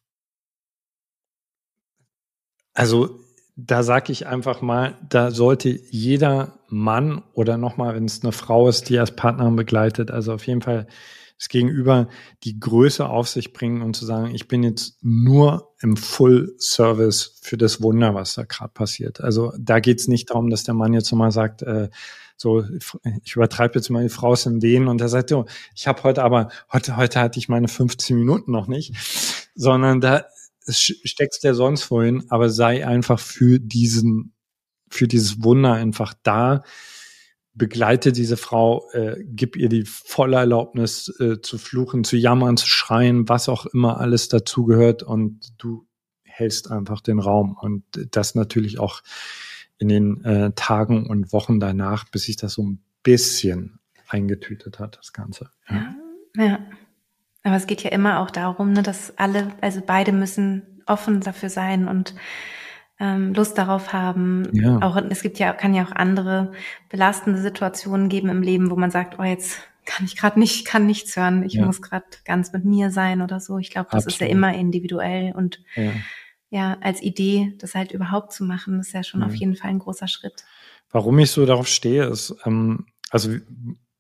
Also 2.75 3.21
da 3.57 3.83
sage 3.83 4.13
ich 4.13 4.27
einfach 4.27 4.63
mal, 4.63 4.99
da 5.09 5.31
sollte 5.31 5.69
jeder 5.69 6.59
Mann 6.69 7.23
oder 7.35 7.57
nochmal, 7.57 7.95
wenn 7.95 8.05
es 8.05 8.23
eine 8.23 8.33
Frau 8.33 8.69
ist, 8.69 8.89
die 8.89 8.99
als 8.99 9.15
Partnerin 9.15 9.55
begleitet, 9.55 10.11
also 10.11 10.33
auf 10.33 10.47
jeden 10.47 10.63
Fall 10.63 10.89
das 11.39 11.49
Gegenüber 11.49 12.09
die 12.45 12.59
Größe 12.59 13.07
auf 13.07 13.29
sich 13.29 13.53
bringen 13.53 13.83
und 13.83 13.95
zu 13.95 14.07
sagen, 14.07 14.35
ich 14.35 14.49
bin 14.49 14.63
jetzt 14.63 14.99
nur 15.03 15.75
im 15.81 15.97
Full 15.97 16.55
Service 16.59 17.39
für 17.43 17.57
das 17.57 17.83
Wunder, 17.83 18.15
was 18.15 18.35
da 18.35 18.45
gerade 18.45 18.73
passiert. 18.73 19.21
Also 19.21 19.53
da 19.59 19.81
geht 19.81 20.01
es 20.01 20.09
nicht 20.09 20.31
darum, 20.31 20.51
dass 20.51 20.65
der 20.65 20.75
Mann 20.75 20.93
jetzt 20.93 21.11
nochmal 21.11 21.33
sagt, 21.33 21.63
äh, 21.63 21.91
so, 22.37 22.65
ich 23.23 23.37
übertreibe 23.37 23.77
jetzt 23.77 23.89
die 23.89 24.09
Frau 24.09 24.33
ist 24.33 24.47
im 24.47 24.63
Wehen 24.63 24.89
und 24.89 25.01
er 25.01 25.09
sagt, 25.09 25.33
oh, 25.33 25.47
ich 25.75 25.87
habe 25.87 26.03
heute 26.03 26.23
aber, 26.23 26.49
heute, 26.73 26.97
heute 26.97 27.21
hatte 27.21 27.39
ich 27.39 27.49
meine 27.49 27.69
15 27.69 28.17
Minuten 28.17 28.51
noch 28.51 28.67
nicht, 28.67 28.95
sondern 29.55 30.01
da 30.01 30.27
steckst 30.69 31.45
der 31.45 31.55
sonst 31.55 31.85
vorhin, 31.85 32.25
aber 32.29 32.51
sei 32.51 32.87
einfach 32.87 33.21
für 33.21 33.61
diesen, 33.61 34.33
für 34.89 35.07
dieses 35.07 35.43
Wunder 35.43 35.75
einfach 35.75 36.15
da, 36.23 36.63
begleite 37.55 38.13
diese 38.13 38.37
Frau, 38.37 38.91
äh, 38.93 39.17
gib 39.25 39.57
ihr 39.57 39.69
die 39.69 39.85
volle 39.85 40.37
Erlaubnis 40.37 41.15
äh, 41.21 41.41
zu 41.41 41.57
fluchen, 41.59 42.03
zu 42.03 42.17
jammern, 42.17 42.57
zu 42.57 42.67
schreien, 42.67 43.29
was 43.29 43.49
auch 43.49 43.67
immer 43.67 44.01
alles 44.01 44.29
dazugehört 44.29 45.05
und 45.05 45.55
du 45.59 45.87
hältst 46.25 46.71
einfach 46.71 47.01
den 47.01 47.21
Raum. 47.21 47.57
Und 47.59 47.85
das 48.11 48.35
natürlich 48.35 48.81
auch 48.81 49.03
in 49.79 49.89
den 49.89 50.25
äh, 50.25 50.53
Tagen 50.55 51.07
und 51.07 51.33
Wochen 51.33 51.61
danach, 51.61 52.09
bis 52.11 52.25
sich 52.25 52.37
das 52.37 52.55
so 52.55 52.63
ein 52.63 52.83
bisschen 53.03 53.79
eingetütet 54.09 54.79
hat, 54.79 54.99
das 54.99 55.13
Ganze. 55.13 55.51
Ja. 55.69 55.95
ja. 56.37 56.45
ja. 56.45 56.59
Aber 57.43 57.57
es 57.57 57.67
geht 57.67 57.83
ja 57.83 57.91
immer 57.91 58.21
auch 58.21 58.31
darum, 58.31 58.73
ne, 58.73 58.83
dass 58.83 59.19
alle, 59.19 59.53
also 59.61 59.83
beide 59.85 60.13
müssen 60.13 60.81
offen 60.87 61.21
dafür 61.21 61.51
sein 61.51 61.89
und 61.89 62.15
ähm, 62.99 63.35
Lust 63.35 63.59
darauf 63.59 63.93
haben. 63.93 64.49
Ja. 64.53 64.79
Auch 64.81 64.97
es 64.97 65.23
gibt 65.23 65.39
ja, 65.39 65.53
kann 65.53 65.75
ja 65.75 65.85
auch 65.85 65.93
andere 65.93 66.53
belastende 66.89 67.41
Situationen 67.41 68.09
geben 68.09 68.29
im 68.31 68.43
Leben, 68.43 68.71
wo 68.71 68.77
man 68.77 68.91
sagt, 68.91 69.19
oh, 69.19 69.25
jetzt 69.25 69.59
kann 69.85 70.07
ich 70.07 70.17
gerade 70.17 70.39
nicht, 70.39 70.67
kann 70.67 70.87
nichts 70.87 71.15
hören, 71.17 71.43
ich 71.43 71.55
ja. 71.55 71.67
muss 71.67 71.83
gerade 71.83 72.07
ganz 72.25 72.53
mit 72.53 72.65
mir 72.65 72.91
sein 72.91 73.21
oder 73.21 73.41
so. 73.41 73.59
Ich 73.59 73.71
glaube, 73.71 73.89
das 73.91 74.07
Absolut. 74.07 74.13
ist 74.15 74.21
ja 74.21 74.27
immer 74.29 74.55
individuell 74.55 75.33
und 75.35 75.63
ja. 75.77 75.93
Ja. 76.55 76.79
als 76.81 77.03
Idee, 77.03 77.55
das 77.59 77.75
halt 77.75 77.93
überhaupt 77.93 78.33
zu 78.33 78.45
machen, 78.45 78.79
ist 78.79 78.93
ja 78.93 79.03
schon 79.03 79.23
auf 79.25 79.35
jeden 79.35 79.57
Fall 79.57 79.71
ein 79.71 79.81
großer 79.81 80.07
Schritt. 80.07 80.45
Warum 80.91 81.19
ich 81.19 81.33
so 81.33 81.45
darauf 81.45 81.67
stehe, 81.67 82.05
ist, 82.05 82.37
ähm, 82.45 82.87
also 83.11 83.37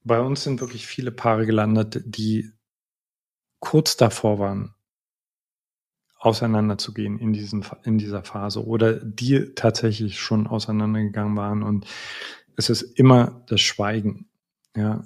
bei 0.04 0.20
uns 0.20 0.44
sind 0.44 0.60
wirklich 0.60 0.86
viele 0.86 1.10
Paare 1.10 1.46
gelandet, 1.46 2.02
die 2.06 2.52
kurz 3.58 3.96
davor 3.96 4.38
waren, 4.38 4.74
auseinanderzugehen 6.18 7.18
in 7.18 7.32
diesen, 7.32 7.64
in 7.82 7.98
dieser 7.98 8.22
Phase 8.22 8.64
oder 8.64 8.94
die 8.94 9.54
tatsächlich 9.54 10.20
schon 10.20 10.46
auseinandergegangen 10.46 11.36
waren 11.36 11.62
und 11.64 11.86
es 12.56 12.70
ist 12.70 12.82
immer 12.82 13.42
das 13.48 13.60
Schweigen, 13.60 14.28
ja, 14.76 15.02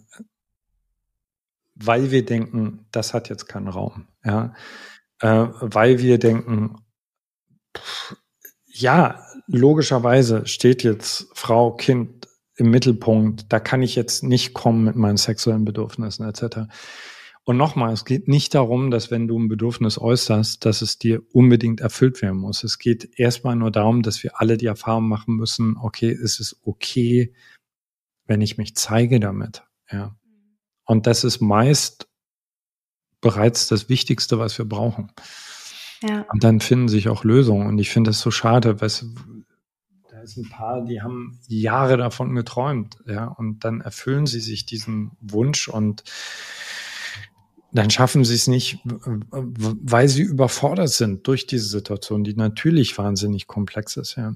weil 1.75 2.11
wir 2.11 2.27
denken, 2.27 2.87
das 2.93 3.15
hat 3.15 3.31
jetzt 3.31 3.47
keinen 3.47 3.69
Raum, 3.69 4.07
ja, 4.23 4.53
äh, 5.21 5.47
weil 5.61 5.99
wir 6.01 6.19
denken, 6.19 6.77
ja, 8.67 9.25
logischerweise 9.47 10.47
steht 10.47 10.83
jetzt 10.83 11.29
Frau, 11.35 11.73
Kind 11.73 12.29
im 12.57 12.71
Mittelpunkt, 12.71 13.53
da 13.53 13.61
kann 13.61 13.83
ich 13.83 13.95
jetzt 13.95 14.25
nicht 14.25 14.53
kommen 14.53 14.85
mit 14.85 14.97
meinen 14.97 15.17
sexuellen 15.17 15.65
Bedürfnissen 15.65 16.29
etc. 16.29 16.69
Und 17.45 17.57
nochmal, 17.57 17.93
es 17.93 18.05
geht 18.05 18.29
nicht 18.29 18.55
darum, 18.55 18.91
dass 18.91 19.11
wenn 19.11 19.27
du 19.27 19.39
ein 19.39 19.49
Bedürfnis 19.49 19.97
äußerst, 19.97 20.65
dass 20.65 20.83
es 20.83 20.99
dir 20.99 21.23
unbedingt 21.33 21.81
erfüllt 21.81 22.21
werden 22.21 22.39
muss. 22.39 22.63
Es 22.63 22.79
geht 22.79 23.19
erstmal 23.19 23.57
nur 23.57 23.71
darum, 23.71 24.03
dass 24.03 24.23
wir 24.23 24.41
alle 24.41 24.59
die 24.59 24.67
Erfahrung 24.67 25.09
machen 25.09 25.37
müssen, 25.37 25.77
okay, 25.79 26.11
ist 26.11 26.41
es 26.41 26.61
okay, 26.63 27.33
wenn 28.27 28.43
ich 28.43 28.59
mich 28.59 28.77
zeige 28.77 29.19
damit, 29.19 29.63
ja. 29.91 30.15
Und 30.85 31.07
das 31.07 31.25
ist 31.25 31.41
meist 31.41 32.09
bereits 33.21 33.69
das 33.69 33.89
Wichtigste, 33.89 34.39
was 34.39 34.59
wir 34.59 34.65
brauchen. 34.65 35.13
Ja. 36.03 36.25
Und 36.33 36.45
dann 36.45 36.61
finden 36.61 36.89
sich 36.89 37.09
auch 37.09 37.25
Lösungen. 37.25 37.67
Und 37.67 37.79
ich 37.79 37.91
finde 37.91 38.11
das 38.11 38.21
so 38.21 38.31
schade, 38.31 38.81
weil 38.81 38.91
da 40.11 40.21
ist 40.21 40.37
ein 40.37 40.49
paar, 40.49 40.85
die 40.85 41.03
haben 41.03 41.39
Jahre 41.49 41.97
davon 41.97 42.35
geträumt, 42.35 42.99
ja. 43.07 43.27
Und 43.27 43.65
dann 43.65 43.81
erfüllen 43.81 44.27
sie 44.27 44.41
sich 44.41 44.67
diesen 44.67 45.13
Wunsch 45.21 45.69
und 45.69 46.05
dann 47.71 47.91
schaffen 47.91 48.25
sie 48.25 48.35
es 48.35 48.47
nicht, 48.47 48.79
weil 49.31 50.09
sie 50.09 50.23
überfordert 50.23 50.89
sind 50.89 51.27
durch 51.27 51.47
diese 51.47 51.69
Situation, 51.69 52.25
die 52.25 52.35
natürlich 52.35 52.97
wahnsinnig 52.97 53.47
komplex 53.47 53.97
ist, 53.97 54.17
ja. 54.17 54.35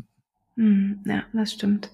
Hm, 0.57 1.01
ja, 1.07 1.23
das 1.33 1.53
stimmt. 1.53 1.91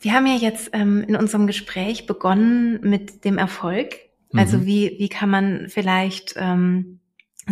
Wir 0.00 0.14
haben 0.14 0.26
ja 0.26 0.36
jetzt 0.36 0.70
ähm, 0.72 1.04
in 1.06 1.14
unserem 1.14 1.46
Gespräch 1.46 2.06
begonnen 2.06 2.80
mit 2.80 3.24
dem 3.24 3.36
Erfolg. 3.36 3.96
Also 4.32 4.58
mhm. 4.58 4.66
wie, 4.66 4.96
wie 4.98 5.08
kann 5.08 5.28
man 5.28 5.68
vielleicht 5.68 6.34
ähm, 6.36 6.99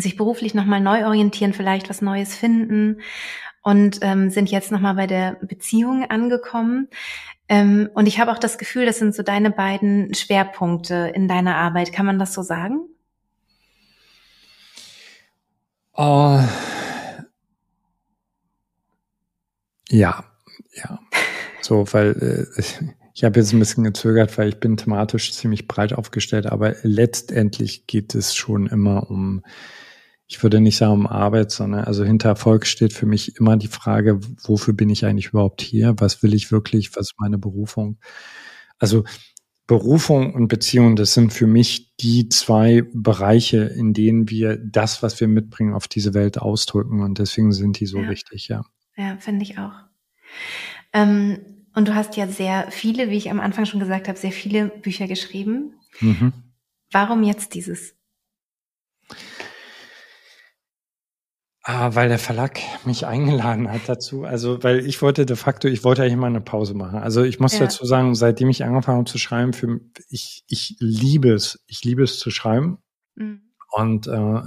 sich 0.00 0.16
beruflich 0.16 0.54
nochmal 0.54 0.80
neu 0.80 1.06
orientieren, 1.06 1.52
vielleicht 1.52 1.88
was 1.88 2.02
Neues 2.02 2.34
finden 2.34 3.00
und 3.62 3.98
ähm, 4.02 4.30
sind 4.30 4.50
jetzt 4.50 4.72
nochmal 4.72 4.94
bei 4.94 5.06
der 5.06 5.36
Beziehung 5.42 6.08
angekommen. 6.08 6.88
Ähm, 7.48 7.88
und 7.94 8.06
ich 8.06 8.20
habe 8.20 8.32
auch 8.32 8.38
das 8.38 8.58
Gefühl, 8.58 8.86
das 8.86 8.98
sind 8.98 9.14
so 9.14 9.22
deine 9.22 9.50
beiden 9.50 10.14
Schwerpunkte 10.14 11.12
in 11.14 11.28
deiner 11.28 11.56
Arbeit. 11.56 11.92
Kann 11.92 12.06
man 12.06 12.18
das 12.18 12.34
so 12.34 12.42
sagen? 12.42 12.80
Uh, 15.96 16.40
ja, 19.88 20.24
ja. 20.74 21.00
So, 21.60 21.84
weil 21.92 22.46
äh, 22.56 22.62
ich 23.14 23.24
habe 23.24 23.40
jetzt 23.40 23.52
ein 23.52 23.58
bisschen 23.58 23.82
gezögert, 23.82 24.38
weil 24.38 24.50
ich 24.50 24.60
bin 24.60 24.76
thematisch 24.76 25.32
ziemlich 25.32 25.66
breit 25.66 25.92
aufgestellt, 25.92 26.46
aber 26.46 26.76
letztendlich 26.82 27.88
geht 27.88 28.14
es 28.14 28.36
schon 28.36 28.68
immer 28.68 29.10
um 29.10 29.42
ich 30.28 30.42
würde 30.42 30.60
nicht 30.60 30.76
sagen 30.76 30.92
um 30.92 31.06
Arbeit, 31.06 31.50
sondern 31.50 31.84
also 31.84 32.04
hinter 32.04 32.28
Erfolg 32.28 32.66
steht 32.66 32.92
für 32.92 33.06
mich 33.06 33.36
immer 33.36 33.56
die 33.56 33.68
Frage, 33.68 34.20
wofür 34.42 34.74
bin 34.74 34.90
ich 34.90 35.06
eigentlich 35.06 35.28
überhaupt 35.28 35.62
hier? 35.62 35.94
Was 35.98 36.22
will 36.22 36.34
ich 36.34 36.52
wirklich? 36.52 36.94
Was 36.94 37.08
ist 37.08 37.14
meine 37.18 37.38
Berufung? 37.38 37.98
Also 38.78 39.04
Berufung 39.66 40.34
und 40.34 40.48
Beziehung, 40.48 40.96
das 40.96 41.14
sind 41.14 41.32
für 41.32 41.46
mich 41.46 41.94
die 41.96 42.28
zwei 42.28 42.84
Bereiche, 42.92 43.64
in 43.64 43.94
denen 43.94 44.28
wir 44.28 44.56
das, 44.56 45.02
was 45.02 45.18
wir 45.20 45.28
mitbringen, 45.28 45.74
auf 45.74 45.88
diese 45.88 46.14
Welt 46.14 46.38
ausdrücken. 46.38 47.02
Und 47.02 47.18
deswegen 47.18 47.52
sind 47.52 47.80
die 47.80 47.86
so 47.86 47.98
ja. 47.98 48.10
wichtig, 48.10 48.48
ja. 48.48 48.64
Ja, 48.96 49.16
finde 49.18 49.42
ich 49.42 49.58
auch. 49.58 49.74
Ähm, 50.92 51.38
und 51.74 51.88
du 51.88 51.94
hast 51.94 52.16
ja 52.16 52.26
sehr 52.26 52.70
viele, 52.70 53.10
wie 53.10 53.16
ich 53.16 53.30
am 53.30 53.40
Anfang 53.40 53.66
schon 53.66 53.80
gesagt 53.80 54.08
habe, 54.08 54.18
sehr 54.18 54.32
viele 54.32 54.68
Bücher 54.68 55.06
geschrieben. 55.06 55.74
Mhm. 56.00 56.32
Warum 56.90 57.22
jetzt 57.22 57.54
dieses? 57.54 57.97
Ah, 61.70 61.94
weil 61.94 62.08
der 62.08 62.18
Verlag 62.18 62.60
mich 62.86 63.04
eingeladen 63.04 63.70
hat 63.70 63.82
dazu. 63.90 64.24
Also, 64.24 64.62
weil 64.62 64.86
ich 64.86 65.02
wollte 65.02 65.26
de 65.26 65.36
facto, 65.36 65.68
ich 65.68 65.84
wollte 65.84 66.02
eigentlich 66.02 66.16
mal 66.16 66.28
eine 66.28 66.40
Pause 66.40 66.72
machen. 66.72 66.98
Also 66.98 67.24
ich 67.24 67.40
muss 67.40 67.52
ja. 67.52 67.58
dazu 67.58 67.84
sagen, 67.84 68.14
seitdem 68.14 68.48
ich 68.48 68.64
angefangen 68.64 69.00
habe 69.00 69.10
zu 69.10 69.18
schreiben, 69.18 69.52
für 69.52 69.78
ich, 70.08 70.44
ich 70.48 70.76
liebe 70.78 71.30
es, 71.30 71.62
ich 71.66 71.84
liebe 71.84 72.02
es 72.04 72.18
zu 72.18 72.30
schreiben. 72.30 72.78
Mhm. 73.16 73.42
Und 73.70 74.06
äh, 74.06 74.40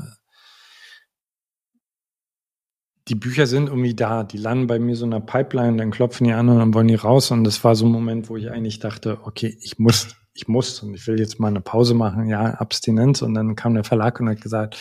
die 3.07 3.13
Bücher 3.13 3.45
sind 3.45 3.69
irgendwie 3.69 3.93
da, 3.93 4.23
die 4.23 4.37
landen 4.37 4.65
bei 4.65 4.79
mir 4.79 4.95
so 4.95 5.05
in 5.05 5.11
der 5.11 5.19
Pipeline, 5.19 5.77
dann 5.77 5.91
klopfen 5.91 6.25
die 6.25 6.33
an 6.33 6.49
und 6.49 6.57
dann 6.57 6.73
wollen 6.73 6.87
die 6.87 6.95
raus. 6.95 7.29
Und 7.29 7.43
das 7.43 7.63
war 7.63 7.75
so 7.75 7.85
ein 7.85 7.91
Moment, 7.91 8.29
wo 8.29 8.37
ich 8.37 8.49
eigentlich 8.49 8.79
dachte, 8.79 9.19
okay, 9.25 9.55
ich 9.61 9.77
muss, 9.77 10.15
ich 10.33 10.47
muss 10.47 10.81
und 10.81 10.95
ich 10.95 11.05
will 11.05 11.19
jetzt 11.19 11.39
mal 11.39 11.49
eine 11.49 11.61
Pause 11.61 11.93
machen, 11.93 12.25
ja, 12.25 12.45
Abstinenz. 12.55 13.21
Und 13.21 13.35
dann 13.35 13.55
kam 13.55 13.75
der 13.75 13.83
Verlag 13.83 14.19
und 14.19 14.27
hat 14.27 14.41
gesagt, 14.41 14.75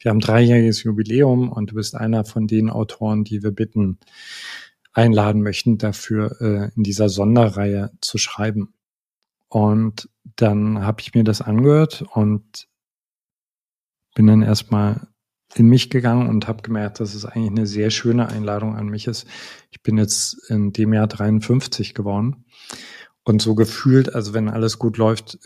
wir 0.00 0.10
haben 0.10 0.20
dreijähriges 0.20 0.82
Jubiläum 0.82 1.50
und 1.50 1.70
du 1.70 1.74
bist 1.76 1.94
einer 1.94 2.24
von 2.24 2.46
den 2.46 2.70
Autoren, 2.70 3.24
die 3.24 3.42
wir 3.42 3.52
bitten, 3.52 3.98
einladen 4.92 5.42
möchten, 5.42 5.78
dafür 5.78 6.40
äh, 6.40 6.70
in 6.74 6.82
dieser 6.82 7.08
Sonderreihe 7.08 7.92
zu 8.00 8.18
schreiben. 8.18 8.74
Und 9.48 10.08
dann 10.36 10.84
habe 10.84 11.00
ich 11.00 11.14
mir 11.14 11.22
das 11.22 11.42
angehört 11.42 12.04
und 12.12 12.66
bin 14.14 14.26
dann 14.26 14.42
erstmal 14.42 15.08
in 15.54 15.66
mich 15.66 15.90
gegangen 15.90 16.28
und 16.28 16.48
habe 16.48 16.62
gemerkt, 16.62 17.00
dass 17.00 17.14
es 17.14 17.24
eigentlich 17.24 17.50
eine 17.50 17.66
sehr 17.66 17.90
schöne 17.90 18.28
Einladung 18.28 18.76
an 18.76 18.86
mich 18.86 19.06
ist. 19.06 19.26
Ich 19.70 19.82
bin 19.82 19.98
jetzt 19.98 20.48
in 20.48 20.72
dem 20.72 20.92
Jahr 20.92 21.08
53 21.08 21.94
geworden 21.94 22.44
und 23.24 23.42
so 23.42 23.54
gefühlt, 23.54 24.14
also 24.14 24.32
wenn 24.32 24.48
alles 24.48 24.78
gut 24.78 24.96
läuft, 24.96 25.38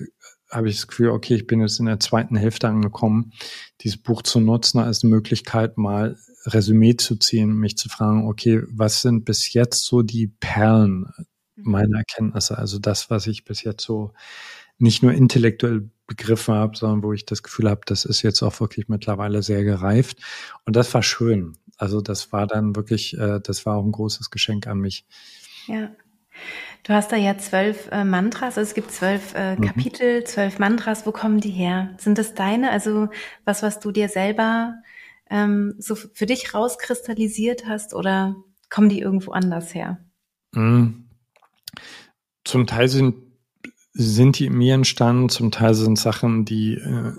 habe 0.54 0.68
ich 0.68 0.76
das 0.76 0.86
Gefühl, 0.86 1.10
okay, 1.10 1.34
ich 1.34 1.46
bin 1.46 1.60
jetzt 1.60 1.80
in 1.80 1.86
der 1.86 2.00
zweiten 2.00 2.36
Hälfte 2.36 2.68
angekommen, 2.68 3.32
dieses 3.80 3.96
Buch 3.96 4.22
zu 4.22 4.40
nutzen 4.40 4.78
als 4.78 5.02
Möglichkeit, 5.02 5.76
mal 5.76 6.16
Resümee 6.46 6.96
zu 6.96 7.16
ziehen, 7.16 7.54
mich 7.54 7.76
zu 7.76 7.88
fragen, 7.88 8.26
okay, 8.26 8.62
was 8.68 9.02
sind 9.02 9.24
bis 9.24 9.52
jetzt 9.52 9.84
so 9.84 10.02
die 10.02 10.28
Perlen 10.28 11.06
meiner 11.56 11.98
Erkenntnisse? 11.98 12.56
Also 12.56 12.78
das, 12.78 13.10
was 13.10 13.26
ich 13.26 13.44
bis 13.44 13.62
jetzt 13.62 13.84
so 13.84 14.12
nicht 14.78 15.02
nur 15.02 15.12
intellektuell 15.12 15.90
begriffen 16.06 16.54
habe, 16.54 16.76
sondern 16.76 17.02
wo 17.02 17.12
ich 17.12 17.24
das 17.24 17.42
Gefühl 17.42 17.70
habe, 17.70 17.80
das 17.86 18.04
ist 18.04 18.22
jetzt 18.22 18.42
auch 18.42 18.60
wirklich 18.60 18.88
mittlerweile 18.88 19.42
sehr 19.42 19.64
gereift. 19.64 20.18
Und 20.64 20.76
das 20.76 20.92
war 20.92 21.02
schön. 21.02 21.56
Also 21.76 22.00
das 22.00 22.32
war 22.32 22.46
dann 22.46 22.76
wirklich, 22.76 23.16
äh, 23.18 23.40
das 23.40 23.66
war 23.66 23.76
auch 23.76 23.84
ein 23.84 23.92
großes 23.92 24.30
Geschenk 24.30 24.66
an 24.66 24.78
mich. 24.78 25.06
Ja. 25.66 25.90
Du 26.84 26.92
hast 26.92 27.12
da 27.12 27.16
ja 27.16 27.38
zwölf 27.38 27.88
äh, 27.92 28.04
Mantras, 28.04 28.58
also 28.58 28.60
es 28.60 28.74
gibt 28.74 28.92
zwölf 28.92 29.34
äh, 29.34 29.56
mhm. 29.56 29.62
Kapitel, 29.62 30.24
zwölf 30.24 30.58
Mantras. 30.58 31.06
Wo 31.06 31.12
kommen 31.12 31.40
die 31.40 31.50
her? 31.50 31.94
Sind 31.98 32.18
das 32.18 32.34
deine? 32.34 32.70
Also 32.70 33.08
was, 33.46 33.62
was 33.62 33.80
du 33.80 33.90
dir 33.90 34.10
selber 34.10 34.74
ähm, 35.30 35.74
so 35.78 35.94
für 35.94 36.26
dich 36.26 36.52
rauskristallisiert 36.52 37.66
hast 37.66 37.94
oder 37.94 38.36
kommen 38.68 38.90
die 38.90 39.00
irgendwo 39.00 39.32
anders 39.32 39.74
her? 39.74 40.04
Mhm. 40.52 41.08
Zum 42.44 42.66
Teil 42.66 42.88
sind, 42.88 43.16
sind 43.94 44.38
die 44.38 44.46
in 44.46 44.58
mir 44.58 44.74
entstanden, 44.74 45.30
zum 45.30 45.50
Teil 45.50 45.72
sind 45.72 45.98
Sachen, 45.98 46.44
die 46.44 46.74
äh, 46.74 47.12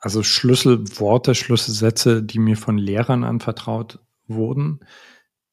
also 0.00 0.24
Schlüsselworte, 0.24 1.36
Schlüsselsätze, 1.36 2.20
die 2.20 2.40
mir 2.40 2.56
von 2.56 2.78
Lehrern 2.78 3.22
anvertraut 3.22 4.00
wurden 4.26 4.80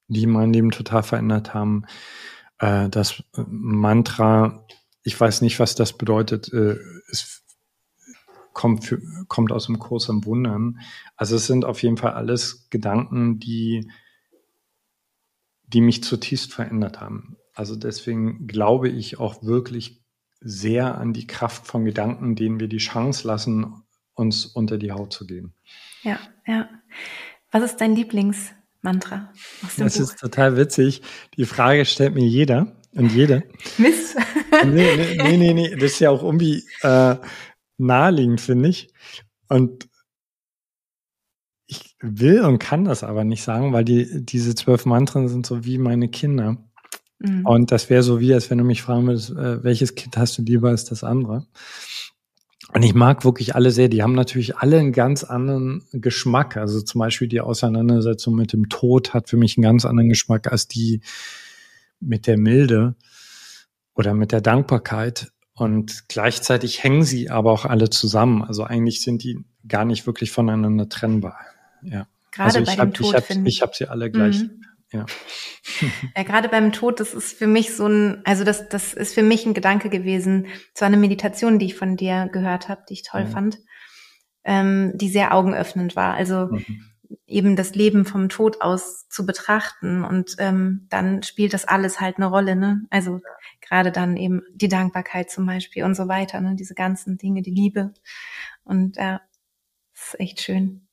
die 0.07 0.27
mein 0.27 0.53
Leben 0.53 0.71
total 0.71 1.03
verändert 1.03 1.53
haben. 1.53 1.85
Äh, 2.59 2.89
das 2.89 3.23
Mantra, 3.35 4.65
ich 5.03 5.19
weiß 5.19 5.41
nicht, 5.41 5.59
was 5.59 5.75
das 5.75 5.93
bedeutet, 5.97 6.51
äh, 6.53 6.77
es 7.09 7.43
kommt, 8.53 8.85
für, 8.85 9.01
kommt 9.27 9.51
aus 9.51 9.67
dem 9.67 9.79
Kurs 9.79 10.09
am 10.09 10.25
Wundern. 10.25 10.79
Also 11.15 11.35
es 11.35 11.45
sind 11.45 11.65
auf 11.65 11.83
jeden 11.83 11.97
Fall 11.97 12.13
alles 12.13 12.69
Gedanken, 12.69 13.39
die, 13.39 13.91
die 15.67 15.81
mich 15.81 16.03
zutiefst 16.03 16.53
verändert 16.53 17.01
haben. 17.01 17.37
Also 17.53 17.75
deswegen 17.75 18.47
glaube 18.47 18.89
ich 18.89 19.19
auch 19.19 19.43
wirklich 19.43 20.03
sehr 20.39 20.97
an 20.97 21.13
die 21.13 21.27
Kraft 21.27 21.67
von 21.67 21.85
Gedanken, 21.85 22.35
denen 22.35 22.59
wir 22.59 22.67
die 22.67 22.77
Chance 22.77 23.27
lassen, 23.27 23.83
uns 24.13 24.45
unter 24.45 24.77
die 24.77 24.91
Haut 24.91 25.11
zu 25.11 25.25
gehen. 25.25 25.53
Ja, 26.03 26.19
ja. 26.45 26.69
Was 27.51 27.63
ist 27.63 27.77
dein 27.77 27.95
Lieblings 27.95 28.51
Mantra 28.85 29.31
aus 29.65 29.75
dem 29.75 29.83
Das 29.85 29.95
Buch. 29.97 30.03
ist 30.03 30.19
total 30.19 30.55
witzig. 30.55 31.01
Die 31.35 31.45
Frage 31.45 31.83
stellt 31.85 32.15
mir 32.15 32.25
jeder 32.25 32.67
und 32.93 33.11
jede. 33.11 33.43
Mist. 33.77 34.15
nee, 34.65 34.95
nee, 34.95 35.17
nee, 35.17 35.37
nee, 35.37 35.53
nee, 35.53 35.69
das 35.75 35.93
ist 35.93 35.99
ja 35.99 36.11
auch 36.11 36.23
irgendwie 36.23 36.63
äh, 36.81 37.15
naheliegend, 37.77 38.39
finde 38.39 38.69
ich. 38.69 38.87
Und 39.49 39.89
ich 41.67 41.95
will 41.99 42.41
und 42.41 42.59
kann 42.59 42.85
das 42.85 43.03
aber 43.03 43.23
nicht 43.23 43.43
sagen, 43.43 43.73
weil 43.73 43.83
die, 43.83 44.23
diese 44.23 44.55
zwölf 44.55 44.85
Mantren 44.85 45.27
sind 45.27 45.45
so 45.45 45.65
wie 45.65 45.77
meine 45.77 46.07
Kinder. 46.07 46.57
Mhm. 47.19 47.45
Und 47.45 47.71
das 47.71 47.89
wäre 47.89 48.03
so 48.03 48.19
wie, 48.19 48.33
als 48.33 48.49
wenn 48.49 48.59
du 48.59 48.63
mich 48.63 48.83
fragen 48.83 49.07
würdest, 49.07 49.31
äh, 49.31 49.63
welches 49.63 49.95
Kind 49.95 50.15
hast 50.15 50.37
du 50.37 50.43
lieber 50.43 50.69
als 50.69 50.85
das 50.85 51.03
andere. 51.03 51.47
Und 52.75 52.83
ich 52.83 52.93
mag 52.93 53.23
wirklich 53.23 53.55
alle 53.55 53.71
sehr. 53.71 53.87
Die 53.87 54.03
haben 54.03 54.15
natürlich 54.15 54.57
alle 54.57 54.77
einen 54.77 54.91
ganz 54.91 55.23
anderen 55.23 55.85
Geschmack. 55.93 56.57
Also 56.57 56.81
zum 56.81 56.99
Beispiel 56.99 57.29
die 57.29 57.39
Auseinandersetzung 57.39 58.35
mit 58.35 58.51
dem 58.51 58.67
Tod 58.67 59.13
hat 59.13 59.29
für 59.29 59.37
mich 59.37 59.55
einen 59.55 59.63
ganz 59.63 59.85
anderen 59.85 60.09
Geschmack 60.09 60.51
als 60.51 60.67
die 60.67 60.99
mit 62.01 62.27
der 62.27 62.37
Milde 62.37 62.95
oder 63.93 64.13
mit 64.13 64.33
der 64.33 64.41
Dankbarkeit. 64.41 65.31
Und 65.53 66.09
gleichzeitig 66.09 66.83
hängen 66.83 67.03
sie 67.03 67.29
aber 67.29 67.53
auch 67.53 67.63
alle 67.63 67.89
zusammen. 67.89 68.43
Also 68.43 68.65
eigentlich 68.65 69.01
sind 69.01 69.23
die 69.23 69.39
gar 69.65 69.85
nicht 69.85 70.05
wirklich 70.05 70.31
voneinander 70.31 70.89
trennbar. 70.89 71.39
Ja. 71.81 72.07
Gerade 72.33 72.59
also 72.59 72.63
bei 72.65 72.75
dem 72.75 72.93
Tod, 72.93 73.15
ich 73.15 73.29
habe 73.29 73.47
ich 73.47 73.61
hab 73.61 73.73
sie 73.73 73.87
alle 73.87 74.11
gleich. 74.11 74.41
Mhm. 74.41 74.65
Ja. 74.95 75.05
ja, 76.15 76.23
gerade 76.23 76.49
beim 76.49 76.71
Tod, 76.71 76.99
das 76.99 77.13
ist 77.13 77.37
für 77.37 77.47
mich 77.47 77.75
so 77.75 77.87
ein, 77.87 78.21
also 78.23 78.43
das, 78.43 78.69
das 78.69 78.93
ist 78.93 79.13
für 79.13 79.23
mich 79.23 79.45
ein 79.45 79.53
Gedanke 79.53 79.89
gewesen. 79.89 80.47
Es 80.73 80.81
war 80.81 80.87
eine 80.87 80.97
Meditation, 80.97 81.59
die 81.59 81.67
ich 81.67 81.75
von 81.75 81.97
dir 81.97 82.29
gehört 82.31 82.69
habe, 82.69 82.83
die 82.89 82.93
ich 82.93 83.03
toll 83.03 83.21
ja. 83.21 83.27
fand, 83.27 83.59
ähm, 84.43 84.91
die 84.95 85.09
sehr 85.09 85.33
augenöffnend 85.33 85.95
war. 85.95 86.13
Also 86.13 86.47
mhm. 86.47 86.85
eben 87.27 87.55
das 87.55 87.75
Leben 87.75 88.05
vom 88.05 88.29
Tod 88.29 88.61
aus 88.61 89.07
zu 89.09 89.25
betrachten 89.25 90.03
und 90.03 90.35
ähm, 90.39 90.87
dann 90.89 91.23
spielt 91.23 91.53
das 91.53 91.65
alles 91.65 91.99
halt 91.99 92.17
eine 92.17 92.27
Rolle, 92.27 92.55
ne? 92.55 92.83
Also 92.89 93.21
gerade 93.61 93.91
dann 93.91 94.17
eben 94.17 94.43
die 94.53 94.69
Dankbarkeit 94.69 95.29
zum 95.29 95.45
Beispiel 95.45 95.83
und 95.83 95.95
so 95.95 96.07
weiter, 96.07 96.41
ne? 96.41 96.55
Diese 96.55 96.75
ganzen 96.75 97.17
Dinge, 97.17 97.41
die 97.41 97.51
Liebe 97.51 97.93
und 98.63 98.97
ja, 98.97 99.15
äh, 99.15 99.19
ist 99.93 100.19
echt 100.19 100.41
schön. 100.41 100.84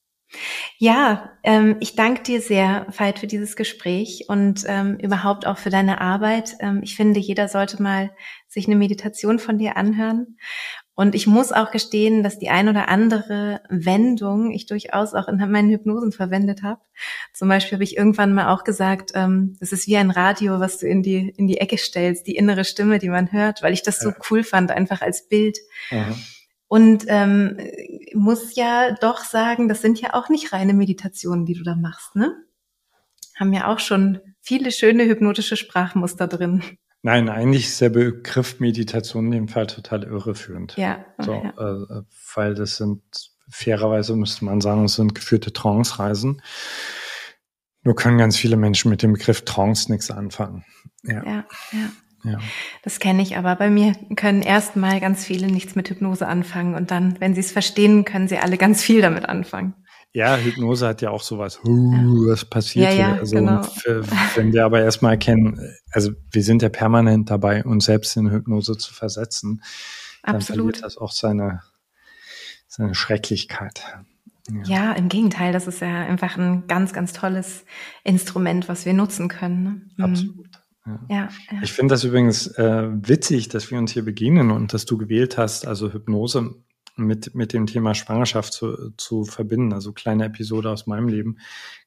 Ja, 0.79 1.31
ähm, 1.43 1.77
ich 1.81 1.95
danke 1.95 2.23
dir 2.23 2.41
sehr, 2.41 2.87
Veit, 2.89 3.19
für 3.19 3.27
dieses 3.27 3.57
Gespräch 3.57 4.25
und 4.29 4.65
ähm, 4.67 4.97
überhaupt 4.97 5.47
auch 5.47 5.59
für 5.59 5.71
deine 5.71 6.01
Arbeit. 6.01 6.57
Ähm, 6.61 6.81
ich 6.83 6.97
finde, 6.97 7.21
jeder 7.21 7.49
sollte 7.49 7.83
mal 7.83 8.11
sich 8.49 8.67
eine 8.67 8.77
Meditation 8.77 9.39
von 9.39 9.59
dir 9.59 9.77
anhören. 9.77 10.37
Und 10.95 11.15
ich 11.15 11.27
muss 11.27 11.53
auch 11.53 11.71
gestehen, 11.71 12.23
dass 12.23 12.39
die 12.39 12.51
ein 12.51 12.69
oder 12.69 12.89
andere 12.89 13.63
Wendung 13.71 14.51
ich 14.51 14.67
durchaus 14.67 15.15
auch 15.15 15.27
in 15.27 15.37
meinen 15.37 15.71
Hypnosen 15.71 16.13
verwendet 16.13 16.63
habe. 16.63 16.83
Zum 17.33 17.49
Beispiel 17.49 17.77
habe 17.77 17.85
ich 17.85 17.97
irgendwann 17.97 18.35
mal 18.35 18.53
auch 18.53 18.63
gesagt, 18.63 19.13
ähm, 19.15 19.57
das 19.59 19.73
ist 19.73 19.87
wie 19.87 19.97
ein 19.97 20.11
Radio, 20.11 20.61
was 20.61 20.79
du 20.79 20.87
in 20.87 21.03
die, 21.03 21.31
in 21.31 21.47
die 21.47 21.59
Ecke 21.59 21.79
stellst, 21.79 22.27
die 22.27 22.37
innere 22.37 22.65
Stimme, 22.65 22.99
die 22.99 23.09
man 23.09 23.33
hört, 23.33 23.63
weil 23.63 23.73
ich 23.73 23.83
das 23.83 24.01
so 24.01 24.13
cool 24.31 24.45
fand, 24.45 24.71
einfach 24.71 25.01
als 25.01 25.29
Bild. 25.29 25.59
Aha. 25.91 26.15
Und 26.73 27.05
ähm, 27.09 27.59
muss 28.15 28.57
ja 28.57 28.93
doch 28.93 29.25
sagen, 29.25 29.69
das 29.69 29.83
sind 29.83 30.01
ja 30.01 30.15
auch 30.15 30.31
nicht 30.31 30.55
reine 30.55 30.73
Meditationen, 30.73 31.45
die 31.45 31.53
du 31.53 31.65
da 31.65 31.75
machst, 31.75 32.17
ne? 32.17 32.35
Haben 33.39 33.53
ja 33.53 33.71
auch 33.71 33.79
schon 33.79 34.21
viele 34.41 34.73
schöne 34.73 35.05
hypnotische 35.05 35.59
Sprachmuster 35.59 36.29
drin. 36.29 36.63
Nein, 37.03 37.29
eigentlich 37.29 37.67
ist 37.67 37.79
der 37.83 37.91
Begriff 37.91 38.59
Meditation 38.59 39.27
in 39.27 39.33
dem 39.33 39.49
Fall 39.49 39.67
total 39.67 40.05
irreführend. 40.05 40.75
Ja. 40.79 41.05
So, 41.19 41.35
ja. 41.35 41.51
Äh, 41.51 42.05
weil 42.35 42.55
das 42.55 42.79
sind, 42.79 43.03
fairerweise 43.51 44.17
müsste 44.17 44.47
man 44.47 44.63
sagen, 44.63 44.87
es 44.87 44.95
sind 44.95 45.15
geführte 45.15 45.53
Trance-Reisen. 45.53 46.41
Nur 47.83 47.97
können 47.97 48.17
ganz 48.17 48.39
viele 48.39 48.57
Menschen 48.57 48.89
mit 48.89 49.03
dem 49.03 49.13
Begriff 49.13 49.45
Trance 49.45 49.93
nichts 49.93 50.11
anfangen. 50.11 50.65
Ja, 51.03 51.23
ja. 51.23 51.45
ja. 51.73 51.91
Ja. 52.25 52.39
Das 52.83 53.01
kenne 53.01 53.23
ich, 53.23 53.37
aber 53.37 53.57
bei 53.57 53.69
mir 53.69 53.95
können 54.17 54.43
erstmal 54.43 55.01
ganz 55.01 55.25
viele 55.25 55.49
nichts 55.49 55.75
mit 55.75 55.91
Hypnose 55.91 56.27
anfangen 56.27 56.75
und 56.75 56.91
dann, 56.91 57.21
wenn 57.21 57.35
sie 57.35 57.41
es 57.41 57.53
verstehen, 57.53 58.05
können 58.05 58.29
sie 58.29 58.39
alle 58.39 58.59
ganz 58.59 58.83
viel 58.83 59.03
damit 59.03 59.29
anfangen. 59.29 59.75
Ja, 60.15 60.37
Hypnose 60.37 60.87
hat 60.87 61.01
ja 61.01 61.11
auch 61.11 61.23
sowas, 61.23 61.59
was 61.63 62.45
passiert 62.45 62.91
ja, 62.91 62.91
ja, 62.91 63.07
hier. 63.07 63.21
Also 63.21 63.37
genau. 63.37 63.63
wenn 64.35 64.53
wir 64.53 64.65
aber 64.67 64.83
erstmal 64.83 65.13
erkennen, 65.13 65.59
also 65.91 66.13
wir 66.31 66.43
sind 66.43 66.61
ja 66.61 66.69
permanent 66.69 67.31
dabei, 67.31 67.65
uns 67.65 67.87
selbst 67.87 68.17
in 68.17 68.31
Hypnose 68.31 68.77
zu 68.77 68.93
versetzen, 68.93 69.63
dann 70.23 70.37
Absolut. 70.37 70.77
verliert 70.77 70.85
das 70.85 70.99
auch 70.99 71.13
seine, 71.13 71.63
seine 72.69 72.95
Schrecklichkeit. 72.95 73.85
Ja. 74.51 74.63
ja. 74.65 74.93
im 74.93 75.09
Gegenteil, 75.09 75.53
das 75.53 75.67
ist 75.67 75.81
ja 75.81 76.03
einfach 76.05 76.37
ein 76.37 76.67
ganz, 76.67 76.93
ganz 76.93 77.15
tolles 77.15 77.65
Instrument, 78.05 78.69
was 78.69 78.85
wir 78.85 78.93
nutzen 78.93 79.29
können. 79.29 79.63
Ne? 79.63 79.81
Mhm. 79.97 80.05
Absolut. 80.05 80.62
Ja. 80.87 81.01
ja, 81.09 81.29
Ich 81.63 81.73
finde 81.73 81.95
das 81.95 82.05
übrigens 82.05 82.47
äh, 82.59 82.89
witzig, 82.91 83.49
dass 83.49 83.71
wir 83.71 83.79
uns 83.79 83.93
hier 83.93 84.05
begegnen 84.05 84.51
und 84.51 84.75
dass 84.75 84.85
du 84.85 84.99
gewählt 84.99 85.39
hast, 85.39 85.67
also 85.67 85.93
Hypnose 85.93 86.57
mit, 86.97 87.35
mit 87.35 87.53
dem 87.53 87.67
Thema 87.67 87.95
Schwangerschaft 87.95 88.53
zu, 88.53 88.91
zu 88.97 89.25
verbinden. 89.25 89.73
Also 89.73 89.93
kleine 89.93 90.25
Episode 90.25 90.71
aus 90.71 90.87
meinem 90.87 91.09
Leben. 91.09 91.39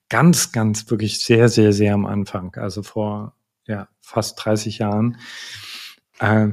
Ganz, 0.09 0.51
ganz 0.51 0.89
wirklich 0.89 1.23
sehr, 1.23 1.49
sehr, 1.49 1.73
sehr 1.73 1.93
am 1.93 2.05
Anfang. 2.05 2.55
Also 2.55 2.83
vor 2.83 3.35
ja, 3.67 3.89
fast 3.99 4.43
30 4.43 4.79
Jahren. 4.79 5.17
Äh, 6.19 6.49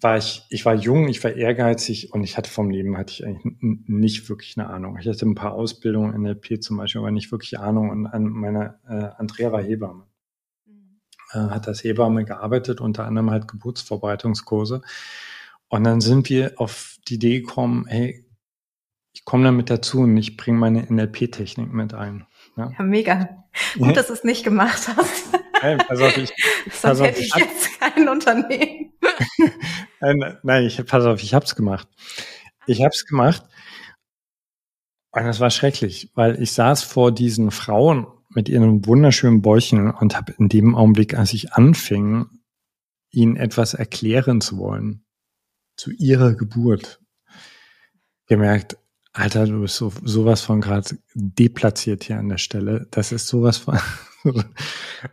war 0.00 0.16
ich, 0.16 0.42
ich 0.50 0.64
war 0.64 0.74
jung, 0.74 1.08
ich 1.08 1.22
war 1.22 1.32
ehrgeizig 1.32 2.12
und 2.12 2.24
ich 2.24 2.36
hatte 2.36 2.50
vom 2.50 2.70
Leben 2.70 2.98
hatte 2.98 3.12
ich 3.12 3.24
eigentlich 3.24 3.56
nicht 3.60 4.28
wirklich 4.28 4.58
eine 4.58 4.68
Ahnung. 4.68 4.98
Ich 4.98 5.06
hatte 5.06 5.24
ein 5.24 5.36
paar 5.36 5.52
Ausbildungen 5.52 6.12
in 6.12 6.22
NLP 6.22 6.60
zum 6.60 6.76
Beispiel, 6.76 7.00
aber 7.00 7.12
nicht 7.12 7.30
wirklich 7.30 7.58
Ahnung. 7.60 7.90
Und 7.90 8.06
an 8.06 8.24
meine 8.24 8.80
äh, 8.88 9.10
Andrea 9.16 9.52
war 9.52 9.62
Hebamme. 9.62 10.06
Äh, 11.36 11.50
hat 11.50 11.68
als 11.68 11.84
Hebamme 11.84 12.24
gearbeitet, 12.24 12.80
unter 12.80 13.04
anderem 13.04 13.30
halt 13.30 13.46
Geburtsvorbereitungskurse. 13.46 14.80
Und 15.68 15.84
dann 15.84 16.00
sind 16.00 16.30
wir 16.30 16.54
auf 16.56 16.96
die 17.08 17.14
Idee 17.14 17.40
gekommen, 17.40 17.86
hey, 17.86 18.24
ich 19.12 19.24
komme 19.24 19.44
damit 19.44 19.68
dazu 19.68 20.00
und 20.00 20.16
ich 20.16 20.36
bringe 20.36 20.58
meine 20.58 20.90
NLP-Technik 20.90 21.72
mit 21.72 21.92
ein. 21.94 22.26
Ja, 22.56 22.70
ja 22.78 22.84
mega. 22.84 23.44
Gut, 23.74 23.88
ja. 23.88 23.92
dass 23.92 24.06
du 24.06 24.12
es 24.14 24.24
nicht 24.24 24.44
gemacht 24.44 24.88
hast. 24.96 25.38
Hey, 25.60 25.76
pass 25.76 26.00
auf, 26.00 26.16
ich, 26.16 26.32
Sonst 26.64 26.82
pass 26.82 27.00
auf, 27.00 27.06
hätte 27.06 27.20
ich, 27.20 27.34
ich 27.34 27.36
jetzt 27.36 27.80
kein 27.80 28.08
Unternehmen. 28.08 28.92
Nein, 30.42 30.64
ich, 30.64 30.84
pass 30.86 31.04
auf, 31.04 31.22
ich 31.22 31.34
hab's 31.34 31.54
gemacht. 31.54 31.88
Ich 32.66 32.82
hab's 32.82 33.04
gemacht. 33.04 33.42
Und 35.10 35.24
das 35.24 35.40
war 35.40 35.50
schrecklich, 35.50 36.10
weil 36.14 36.40
ich 36.42 36.52
saß 36.52 36.82
vor 36.82 37.12
diesen 37.12 37.50
Frauen 37.50 38.06
mit 38.36 38.50
ihren 38.50 38.86
wunderschönen 38.86 39.40
Bäuchen 39.40 39.90
und 39.90 40.14
habe 40.14 40.32
in 40.38 40.48
dem 40.48 40.74
Augenblick, 40.74 41.18
als 41.18 41.32
ich 41.32 41.54
anfing, 41.54 42.26
ihnen 43.10 43.36
etwas 43.36 43.72
erklären 43.74 44.40
zu 44.40 44.58
wollen 44.58 45.02
zu 45.76 45.90
ihrer 45.90 46.34
Geburt, 46.34 47.00
gemerkt, 48.26 48.76
Alter, 49.12 49.46
du 49.46 49.62
bist 49.62 49.76
so, 49.76 49.90
sowas 50.02 50.42
von 50.42 50.60
gerade 50.60 50.98
deplatziert 51.14 52.04
hier 52.04 52.18
an 52.18 52.28
der 52.28 52.36
Stelle. 52.36 52.86
Das 52.90 53.12
ist 53.12 53.28
sowas 53.28 53.56
von. 53.56 53.78
und 54.24 54.44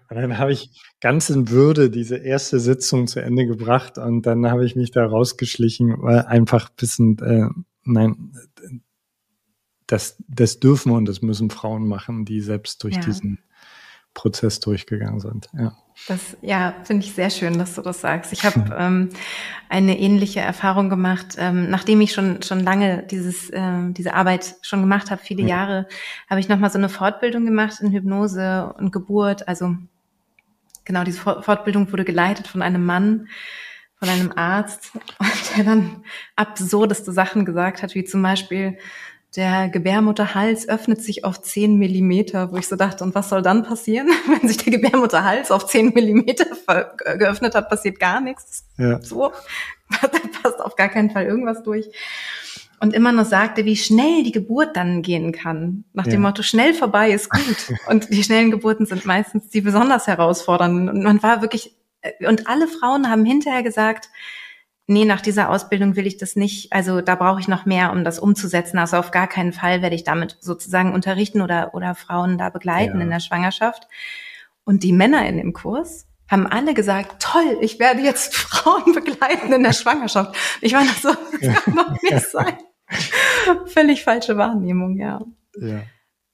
dann 0.10 0.38
habe 0.38 0.52
ich 0.52 0.70
ganz 1.00 1.30
in 1.30 1.50
Würde 1.50 1.90
diese 1.90 2.18
erste 2.18 2.60
Sitzung 2.60 3.08
zu 3.08 3.22
Ende 3.22 3.46
gebracht 3.46 3.98
und 3.98 4.26
dann 4.26 4.50
habe 4.50 4.66
ich 4.66 4.76
mich 4.76 4.92
da 4.92 5.06
rausgeschlichen, 5.06 5.96
weil 6.02 6.24
einfach 6.24 6.70
bisschen, 6.70 7.18
äh, 7.20 7.48
nein, 7.84 8.34
das, 9.94 10.16
das 10.28 10.60
dürfen 10.60 10.92
und 10.92 11.06
das 11.06 11.22
müssen 11.22 11.52
Frauen 11.52 11.88
machen, 11.88 12.26
die 12.26 12.42
selbst 12.42 12.84
durch 12.84 12.96
ja. 12.96 13.02
diesen 13.02 13.38
Prozess 14.16 14.60
durchgegangen 14.60 15.20
sind. 15.20 15.50
Ja. 15.54 15.78
Das, 16.08 16.36
ja, 16.42 16.74
finde 16.84 17.06
ich 17.06 17.14
sehr 17.14 17.30
schön, 17.30 17.60
dass 17.60 17.76
du 17.76 17.84
das 17.84 18.02
sagst. 18.02 18.34
Ich 18.34 18.44
habe 18.44 18.76
ähm, 18.80 19.10
eine 19.70 20.00
ähnliche 20.00 20.40
Erfahrung 20.40 20.90
gemacht, 20.90 21.36
ähm, 21.38 21.70
nachdem 21.70 22.02
ich 22.02 22.12
schon 22.12 22.42
schon 22.42 22.62
lange 22.62 23.04
dieses 23.04 23.52
ähm, 23.54 23.94
diese 23.94 24.16
Arbeit 24.16 24.56
schon 24.64 24.82
gemacht 24.82 25.12
habe, 25.12 25.22
viele 25.24 25.44
ja. 25.44 25.50
Jahre, 25.50 25.88
habe 26.28 26.40
ich 26.40 26.50
noch 26.50 26.58
mal 26.58 26.72
so 26.72 26.80
eine 26.80 26.90
Fortbildung 26.90 27.46
gemacht 27.46 27.80
in 27.80 27.92
Hypnose 27.92 28.74
und 28.80 28.92
Geburt. 28.92 29.48
Also 29.48 29.76
genau 30.86 31.04
diese 31.04 31.20
Fortbildung 31.20 31.92
wurde 31.92 32.04
geleitet 32.04 32.48
von 32.48 32.64
einem 32.64 32.84
Mann, 32.84 33.28
von 34.00 34.10
einem 34.10 34.32
Arzt, 34.36 34.92
der 35.56 35.66
dann 35.66 36.04
absurdeste 36.36 37.12
Sachen 37.12 37.46
gesagt 37.46 37.84
hat, 37.84 37.94
wie 37.94 38.04
zum 38.04 38.24
Beispiel 38.24 38.80
der 39.36 39.70
Gebärmutterhals 39.70 40.70
öffnet 40.70 41.02
sich 41.02 41.26
auf 41.26 41.42
10 41.42 41.78
Millimeter, 41.78 42.52
wo 42.52 42.58
ich 42.58 42.68
so 42.68 42.76
dachte, 42.76 43.04
und 43.04 43.16
was 43.16 43.30
soll 43.30 43.42
dann 43.42 43.64
passieren? 43.64 44.08
Wenn 44.28 44.48
sich 44.48 44.58
der 44.58 44.74
Gebärmutterhals 44.74 45.52
auf 45.52 45.66
10 45.66 45.94
Millimeter 45.94 46.46
geöffnet 47.18 47.56
hat, 47.56 47.70
passiert 47.70 48.00
gar 48.00 48.22
nichts. 48.22 48.66
Ja. 48.78 49.02
So, 49.02 49.32
da 50.02 50.08
passt 50.42 50.62
auf 50.62 50.76
gar 50.76 50.90
keinen 50.90 51.10
Fall 51.10 51.26
irgendwas 51.26 51.64
durch. 51.64 51.90
Und 52.80 52.94
immer 52.94 53.14
nur 53.14 53.24
sagte, 53.24 53.64
wie 53.64 53.78
schnell 53.78 54.24
die 54.24 54.34
Geburt 54.34 54.76
dann 54.76 55.04
gehen 55.04 55.32
kann. 55.32 55.86
Nach 55.94 56.06
dem 56.06 56.22
Motto, 56.22 56.44
schnell 56.44 56.74
vorbei 56.74 57.12
ist 57.12 57.30
gut. 57.30 57.74
Und 57.88 58.10
die 58.10 58.24
schnellen 58.26 58.52
Geburten 58.52 58.86
sind 58.86 59.06
meistens 59.06 59.50
die 59.50 59.62
besonders 59.62 60.06
herausfordernden. 60.06 60.90
Und 60.90 61.02
man 61.02 61.24
war 61.24 61.42
wirklich, 61.42 61.78
äh, 62.02 62.28
und 62.28 62.48
alle 62.48 62.68
Frauen 62.68 63.10
haben 63.10 63.24
hinterher 63.24 63.64
gesagt, 63.64 64.10
nee, 64.88 65.06
nach 65.06 65.22
dieser 65.22 65.50
Ausbildung 65.50 65.96
will 65.96 66.08
ich 66.08 66.18
das 66.18 66.36
nicht, 66.36 66.74
also 66.74 67.02
da 67.02 67.16
brauche 67.16 67.40
ich 67.40 67.48
noch 67.48 67.66
mehr, 67.66 67.92
um 67.92 68.04
das 68.04 68.20
umzusetzen. 68.20 68.78
Also 68.78 68.98
auf 68.98 69.12
gar 69.12 69.28
keinen 69.28 69.54
Fall 69.54 69.82
werde 69.82 69.96
ich 69.96 70.04
damit 70.04 70.38
sozusagen 70.42 70.94
unterrichten 70.94 71.42
oder, 71.42 71.74
oder 71.74 71.96
Frauen 71.96 72.38
da 72.38 72.50
begleiten 72.50 72.98
ja. 72.98 73.04
in 73.04 73.10
der 73.10 73.20
Schwangerschaft. 73.20 73.88
Und 74.66 74.84
die 74.84 74.94
Männer 74.94 75.28
in 75.28 75.38
dem 75.38 75.54
Kurs 75.54 76.08
haben 76.30 76.48
alle 76.48 76.74
gesagt, 76.74 77.22
toll, 77.22 77.58
ich 77.62 77.80
werde 77.80 78.02
jetzt 78.02 78.36
Frauen 78.36 78.94
begleiten 78.94 79.54
in 79.54 79.64
der 79.64 79.74
Schwangerschaft. 79.74 80.36
Ich 80.62 80.74
war 80.74 80.84
noch 80.84 80.98
so, 80.98 81.10
das 81.42 81.64
kann 81.64 81.76
doch 81.76 82.02
nicht 82.02 82.30
sein. 82.30 82.58
Völlig 83.66 84.04
falsche 84.04 84.38
Wahrnehmung, 84.38 84.98
ja. 84.98 85.22
Ja. 85.56 85.84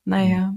Naja. 0.06 0.54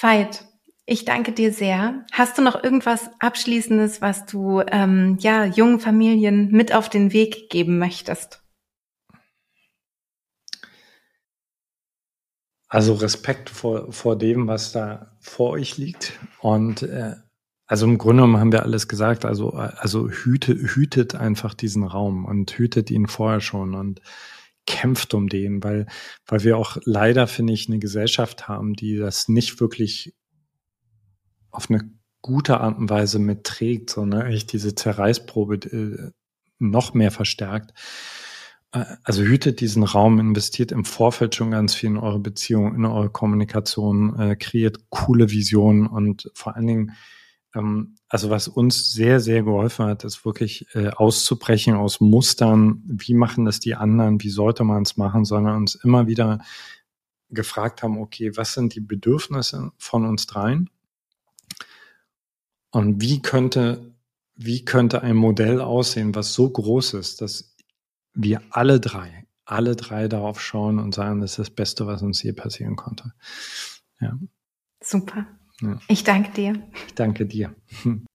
Veit, 0.00 0.46
ich 0.90 1.04
danke 1.04 1.30
dir 1.30 1.52
sehr. 1.52 2.04
Hast 2.10 2.36
du 2.36 2.42
noch 2.42 2.64
irgendwas 2.64 3.10
Abschließendes, 3.20 4.02
was 4.02 4.26
du 4.26 4.60
ähm, 4.66 5.18
ja 5.20 5.44
jungen 5.44 5.78
Familien 5.78 6.50
mit 6.50 6.74
auf 6.74 6.88
den 6.88 7.12
Weg 7.12 7.48
geben 7.48 7.78
möchtest? 7.78 8.42
Also 12.68 12.94
Respekt 12.94 13.50
vor, 13.50 13.92
vor 13.92 14.18
dem, 14.18 14.48
was 14.48 14.72
da 14.72 15.16
vor 15.20 15.50
euch 15.50 15.78
liegt. 15.78 16.18
Und 16.40 16.82
äh, 16.82 17.14
also 17.66 17.86
im 17.86 17.96
Grunde 17.96 18.22
genommen 18.22 18.40
haben 18.40 18.52
wir 18.52 18.64
alles 18.64 18.88
gesagt. 18.88 19.24
Also, 19.24 19.50
also 19.50 20.08
hüte, 20.08 20.54
hütet 20.54 21.14
einfach 21.14 21.54
diesen 21.54 21.84
Raum 21.84 22.24
und 22.24 22.50
hütet 22.58 22.90
ihn 22.90 23.06
vorher 23.06 23.40
schon 23.40 23.76
und 23.76 24.00
kämpft 24.66 25.14
um 25.14 25.28
den, 25.28 25.62
weil, 25.62 25.86
weil 26.26 26.42
wir 26.42 26.58
auch 26.58 26.78
leider, 26.84 27.28
finde 27.28 27.52
ich, 27.52 27.68
eine 27.68 27.78
Gesellschaft 27.78 28.48
haben, 28.48 28.74
die 28.74 28.96
das 28.96 29.28
nicht 29.28 29.60
wirklich 29.60 30.14
auf 31.50 31.70
eine 31.70 31.90
gute 32.22 32.60
Art 32.60 32.78
und 32.78 32.90
Weise 32.90 33.18
mitträgt, 33.18 33.90
sondern 33.90 34.26
echt 34.26 34.52
diese 34.52 34.74
Zerreißprobe 34.74 35.54
äh, 35.56 36.10
noch 36.58 36.94
mehr 36.94 37.10
verstärkt. 37.10 37.72
Äh, 38.72 38.84
also 39.02 39.22
hütet 39.22 39.60
diesen 39.60 39.82
Raum, 39.82 40.18
investiert 40.20 40.72
im 40.72 40.84
Vorfeld 40.84 41.34
schon 41.34 41.50
ganz 41.50 41.74
viel 41.74 41.90
in 41.90 41.96
eure 41.96 42.20
Beziehung, 42.20 42.74
in 42.74 42.84
eure 42.84 43.10
Kommunikation, 43.10 44.18
äh, 44.18 44.36
kreiert 44.36 44.78
coole 44.90 45.30
Visionen 45.30 45.86
und 45.86 46.30
vor 46.34 46.56
allen 46.56 46.66
Dingen, 46.66 46.92
ähm, 47.54 47.96
also 48.08 48.30
was 48.30 48.48
uns 48.48 48.92
sehr, 48.92 49.20
sehr 49.20 49.42
geholfen 49.42 49.86
hat, 49.86 50.04
ist 50.04 50.24
wirklich 50.24 50.66
äh, 50.74 50.88
auszubrechen 50.88 51.74
aus 51.74 52.00
Mustern, 52.00 52.82
wie 52.86 53.14
machen 53.14 53.44
das 53.44 53.60
die 53.60 53.74
anderen, 53.74 54.22
wie 54.22 54.30
sollte 54.30 54.64
man 54.64 54.82
es 54.82 54.96
machen, 54.96 55.24
sondern 55.24 55.56
uns 55.56 55.74
immer 55.74 56.06
wieder 56.06 56.40
gefragt 57.30 57.82
haben, 57.82 57.98
okay, 57.98 58.36
was 58.36 58.54
sind 58.54 58.74
die 58.74 58.80
Bedürfnisse 58.80 59.70
von 59.78 60.04
uns 60.04 60.26
dreien? 60.26 60.68
Und 62.70 63.00
wie 63.00 63.20
könnte, 63.20 63.94
wie 64.36 64.64
könnte 64.64 65.02
ein 65.02 65.16
Modell 65.16 65.60
aussehen, 65.60 66.14
was 66.14 66.34
so 66.34 66.48
groß 66.48 66.94
ist, 66.94 67.20
dass 67.20 67.56
wir 68.14 68.42
alle 68.50 68.80
drei, 68.80 69.26
alle 69.44 69.76
drei 69.76 70.08
darauf 70.08 70.40
schauen 70.40 70.78
und 70.78 70.94
sagen, 70.94 71.20
das 71.20 71.32
ist 71.32 71.38
das 71.38 71.50
Beste, 71.50 71.86
was 71.86 72.02
uns 72.02 72.22
je 72.22 72.32
passieren 72.32 72.76
konnte. 72.76 73.12
Ja. 74.00 74.18
Super. 74.82 75.26
Ja. 75.60 75.78
Ich 75.88 76.04
danke 76.04 76.32
dir. 76.32 76.62
Ich 76.86 76.94
danke 76.94 77.26
dir. 77.26 77.54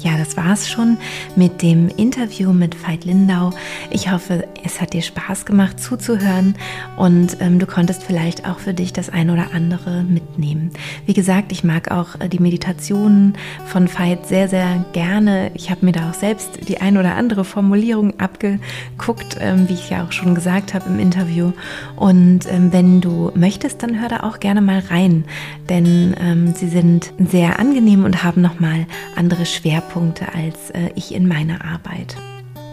Ja, 0.00 0.16
das 0.16 0.36
war's 0.36 0.68
schon 0.68 0.96
mit 1.34 1.60
dem 1.60 1.88
Interview 1.88 2.52
mit 2.52 2.86
Veit 2.86 3.04
Lindau. 3.04 3.50
Ich 3.90 4.12
hoffe, 4.12 4.46
es 4.64 4.80
hat 4.80 4.92
dir 4.92 5.02
Spaß 5.02 5.44
gemacht 5.44 5.80
zuzuhören 5.80 6.54
und 6.96 7.38
ähm, 7.40 7.58
du 7.58 7.66
konntest 7.66 8.04
vielleicht 8.04 8.48
auch 8.48 8.60
für 8.60 8.74
dich 8.74 8.92
das 8.92 9.10
ein 9.10 9.28
oder 9.28 9.48
andere 9.52 10.04
mitnehmen. 10.04 10.70
Wie 11.06 11.14
gesagt, 11.14 11.50
ich 11.50 11.64
mag 11.64 11.90
auch 11.90 12.20
äh, 12.20 12.28
die 12.28 12.38
Meditationen 12.38 13.34
von 13.66 13.88
Veit 13.92 14.28
sehr, 14.28 14.48
sehr 14.48 14.84
gerne. 14.92 15.50
Ich 15.54 15.68
habe 15.68 15.84
mir 15.84 15.92
da 15.92 16.10
auch 16.10 16.14
selbst 16.14 16.68
die 16.68 16.80
ein 16.80 16.96
oder 16.96 17.16
andere 17.16 17.44
Formulierung 17.44 18.20
abgeguckt, 18.20 19.36
ähm, 19.40 19.68
wie 19.68 19.74
ich 19.74 19.90
ja 19.90 20.04
auch 20.04 20.12
schon 20.12 20.36
gesagt 20.36 20.74
habe 20.74 20.88
im 20.88 21.00
Interview. 21.00 21.52
Und 21.96 22.46
ähm, 22.48 22.72
wenn 22.72 23.00
du 23.00 23.32
möchtest, 23.34 23.82
dann 23.82 24.00
hör 24.00 24.08
da 24.08 24.20
auch 24.20 24.38
gerne 24.38 24.60
mal 24.60 24.78
rein, 24.90 25.24
denn 25.68 26.14
ähm, 26.20 26.54
sie 26.54 26.68
sind 26.68 27.12
sehr 27.18 27.58
angenehm 27.58 28.04
und 28.04 28.22
haben 28.22 28.42
nochmal 28.42 28.86
andere 29.16 29.44
Schwerpunkte 29.44 29.87
Schwerpunkte 29.88 30.34
als 30.34 30.70
äh, 30.70 30.90
ich 30.94 31.14
in 31.14 31.26
meiner 31.26 31.64
Arbeit. 31.64 32.16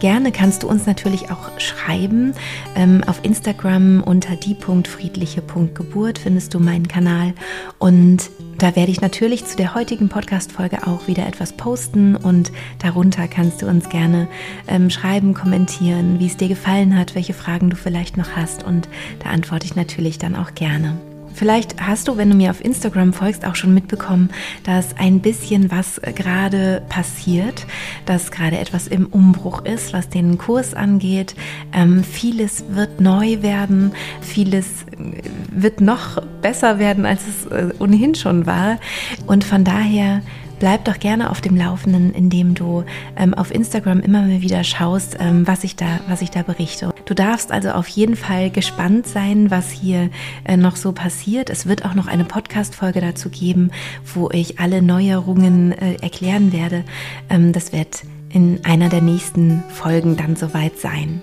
Gerne 0.02 0.34
kannst 0.34 0.64
du 0.64 0.68
uns 0.68 0.86
natürlich 0.86 1.32
auch 1.32 1.58
schreiben. 1.58 2.34
Ähm, 2.76 3.02
auf 3.08 3.22
Instagram 3.24 4.04
unter 4.04 4.36
die.friedliche.geburt 4.36 6.20
findest 6.20 6.54
du 6.54 6.60
meinen 6.60 6.88
Kanal. 6.88 7.34
Und 7.80 8.30
da 8.58 8.76
werde 8.76 8.92
ich 8.92 9.00
natürlich 9.00 9.46
zu 9.46 9.56
der 9.56 9.74
heutigen 9.74 10.10
Podcast-Folge 10.10 10.86
auch 10.86 11.08
wieder 11.08 11.26
etwas 11.26 11.54
posten. 11.54 12.18
Und 12.18 12.52
darunter 12.80 13.30
kannst 13.30 13.62
du 13.62 13.68
uns 13.68 13.88
gerne 13.90 14.28
ähm, 14.68 14.90
schreiben, 14.90 15.34
kommentieren, 15.34 16.20
wie 16.20 16.28
es 16.28 16.38
dir 16.38 16.50
gefallen 16.50 16.98
hat, 16.98 17.16
welche 17.16 17.34
Fragen 17.34 17.70
du 17.70 17.78
vielleicht 17.78 18.18
noch 18.18 18.36
hast. 18.36 18.64
Und 18.64 18.90
da 19.24 19.30
antworte 19.30 19.66
ich 19.66 19.76
natürlich 19.76 20.18
dann 20.18 20.36
auch 20.36 20.54
gerne. 20.56 20.98
Vielleicht 21.36 21.82
hast 21.82 22.08
du, 22.08 22.16
wenn 22.16 22.30
du 22.30 22.36
mir 22.36 22.50
auf 22.50 22.64
Instagram 22.64 23.12
folgst, 23.12 23.46
auch 23.46 23.56
schon 23.56 23.74
mitbekommen, 23.74 24.30
dass 24.64 24.96
ein 24.98 25.20
bisschen 25.20 25.70
was 25.70 26.00
gerade 26.16 26.82
passiert, 26.88 27.66
dass 28.06 28.32
gerade 28.32 28.58
etwas 28.58 28.88
im 28.88 29.08
Umbruch 29.08 29.66
ist, 29.66 29.92
was 29.92 30.08
den 30.08 30.38
Kurs 30.38 30.74
angeht. 30.74 31.36
Ähm, 31.74 32.06
vieles 32.06 32.64
wird 32.70 33.02
neu 33.02 33.42
werden, 33.42 33.92
vieles 34.22 34.84
äh, 34.84 35.22
wird 35.52 35.82
noch 35.82 36.22
besser 36.42 36.80
werden, 36.80 37.06
als 37.06 37.24
es 37.28 37.46
äh, 37.52 37.74
ohnehin 37.80 38.16
schon 38.16 38.46
war. 38.46 38.80
Und 39.28 39.44
von 39.44 39.66
daher 39.66 40.22
bleib 40.60 40.86
doch 40.86 41.00
gerne 41.00 41.30
auf 41.30 41.42
dem 41.42 41.56
Laufenden, 41.56 42.14
indem 42.14 42.54
du 42.56 42.84
ähm, 43.16 43.34
auf 43.34 43.54
Instagram 43.54 44.00
immer 44.02 44.22
mal 44.22 44.42
wieder 44.42 44.64
schaust, 44.64 45.18
ähm, 45.20 45.48
was 45.48 45.64
ich 45.64 45.76
da, 45.76 46.00
was 46.08 46.22
ich 46.22 46.32
da 46.32 46.42
berichte. 46.42 46.94
Du 47.06 47.14
darfst 47.14 47.52
also 47.52 47.72
auf 47.72 47.88
jeden 47.88 48.16
Fall 48.16 48.50
gespannt 48.50 49.08
sein, 49.08 49.52
was 49.52 49.72
hier 49.72 50.10
äh, 50.44 50.58
noch 50.58 50.76
so 50.76 50.92
passiert. 50.92 51.50
Es 51.50 51.68
wird 51.68 51.86
auch 51.86 51.94
noch 51.94 52.08
eine 52.08 52.26
Podcast-Folge 52.26 53.02
dazu 53.02 53.30
geben, 53.30 53.72
wo 54.14 54.30
ich 54.32 54.60
alle 54.60 54.82
Neuerungen 54.82 55.72
äh, 55.72 55.96
erklären 56.02 56.52
werde. 56.52 56.84
Ähm, 57.30 57.54
das 57.54 57.74
wird 57.74 58.04
in 58.30 58.60
einer 58.66 58.90
der 58.90 59.02
nächsten 59.02 59.64
Folgen 59.70 60.18
dann 60.18 60.36
soweit 60.36 60.80
sein. 60.80 61.22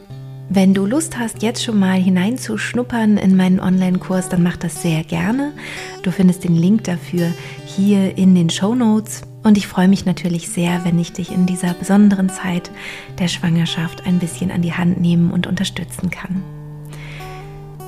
Wenn 0.55 0.75
du 0.75 0.85
Lust 0.85 1.19
hast, 1.19 1.43
jetzt 1.43 1.65
schon 1.65 1.79
mal 1.79 1.99
hineinzuschnuppern 1.99 3.17
in 3.17 3.37
meinen 3.37 3.59
Online-Kurs, 3.59 4.29
dann 4.29 4.43
mach 4.43 4.59
das 4.59 4.83
sehr 4.83 5.03
gerne. 5.03 5.55
Du 6.03 6.11
findest 6.11 6.45
den 6.45 6.55
Link 6.55 6.85
dafür 6.85 7.33
hier 7.65 8.19
in 8.19 8.35
den 8.35 8.51
Show 8.51 8.75
Notes. 8.75 9.23
Und 9.45 9.57
ich 9.57 9.67
freue 9.67 9.89
mich 9.89 10.05
natürlich 10.05 10.51
sehr, 10.51 10.85
wenn 10.85 10.99
ich 10.99 11.15
dich 11.15 11.33
in 11.33 11.47
dieser 11.47 11.73
besonderen 11.73 12.29
Zeit 12.29 12.71
der 13.19 13.29
Schwangerschaft 13.29 14.05
ein 14.07 14.19
bisschen 14.19 14.51
an 14.51 14.61
die 14.61 14.75
Hand 14.75 15.01
nehmen 15.01 15.31
und 15.31 15.47
unterstützen 15.47 16.11
kann. 16.11 16.43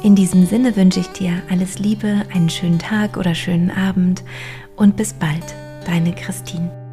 In 0.03 0.15
diesem 0.15 0.47
Sinne 0.47 0.75
wünsche 0.75 1.01
ich 1.01 1.09
dir 1.09 1.43
alles 1.51 1.79
Liebe, 1.79 2.23
einen 2.33 2.49
schönen 2.49 2.79
Tag 2.79 3.19
oder 3.19 3.35
schönen 3.35 3.71
Abend 3.71 4.25
und 4.75 4.97
bis 4.97 5.13
bald, 5.13 5.55
deine 5.85 6.15
Christine. 6.15 6.84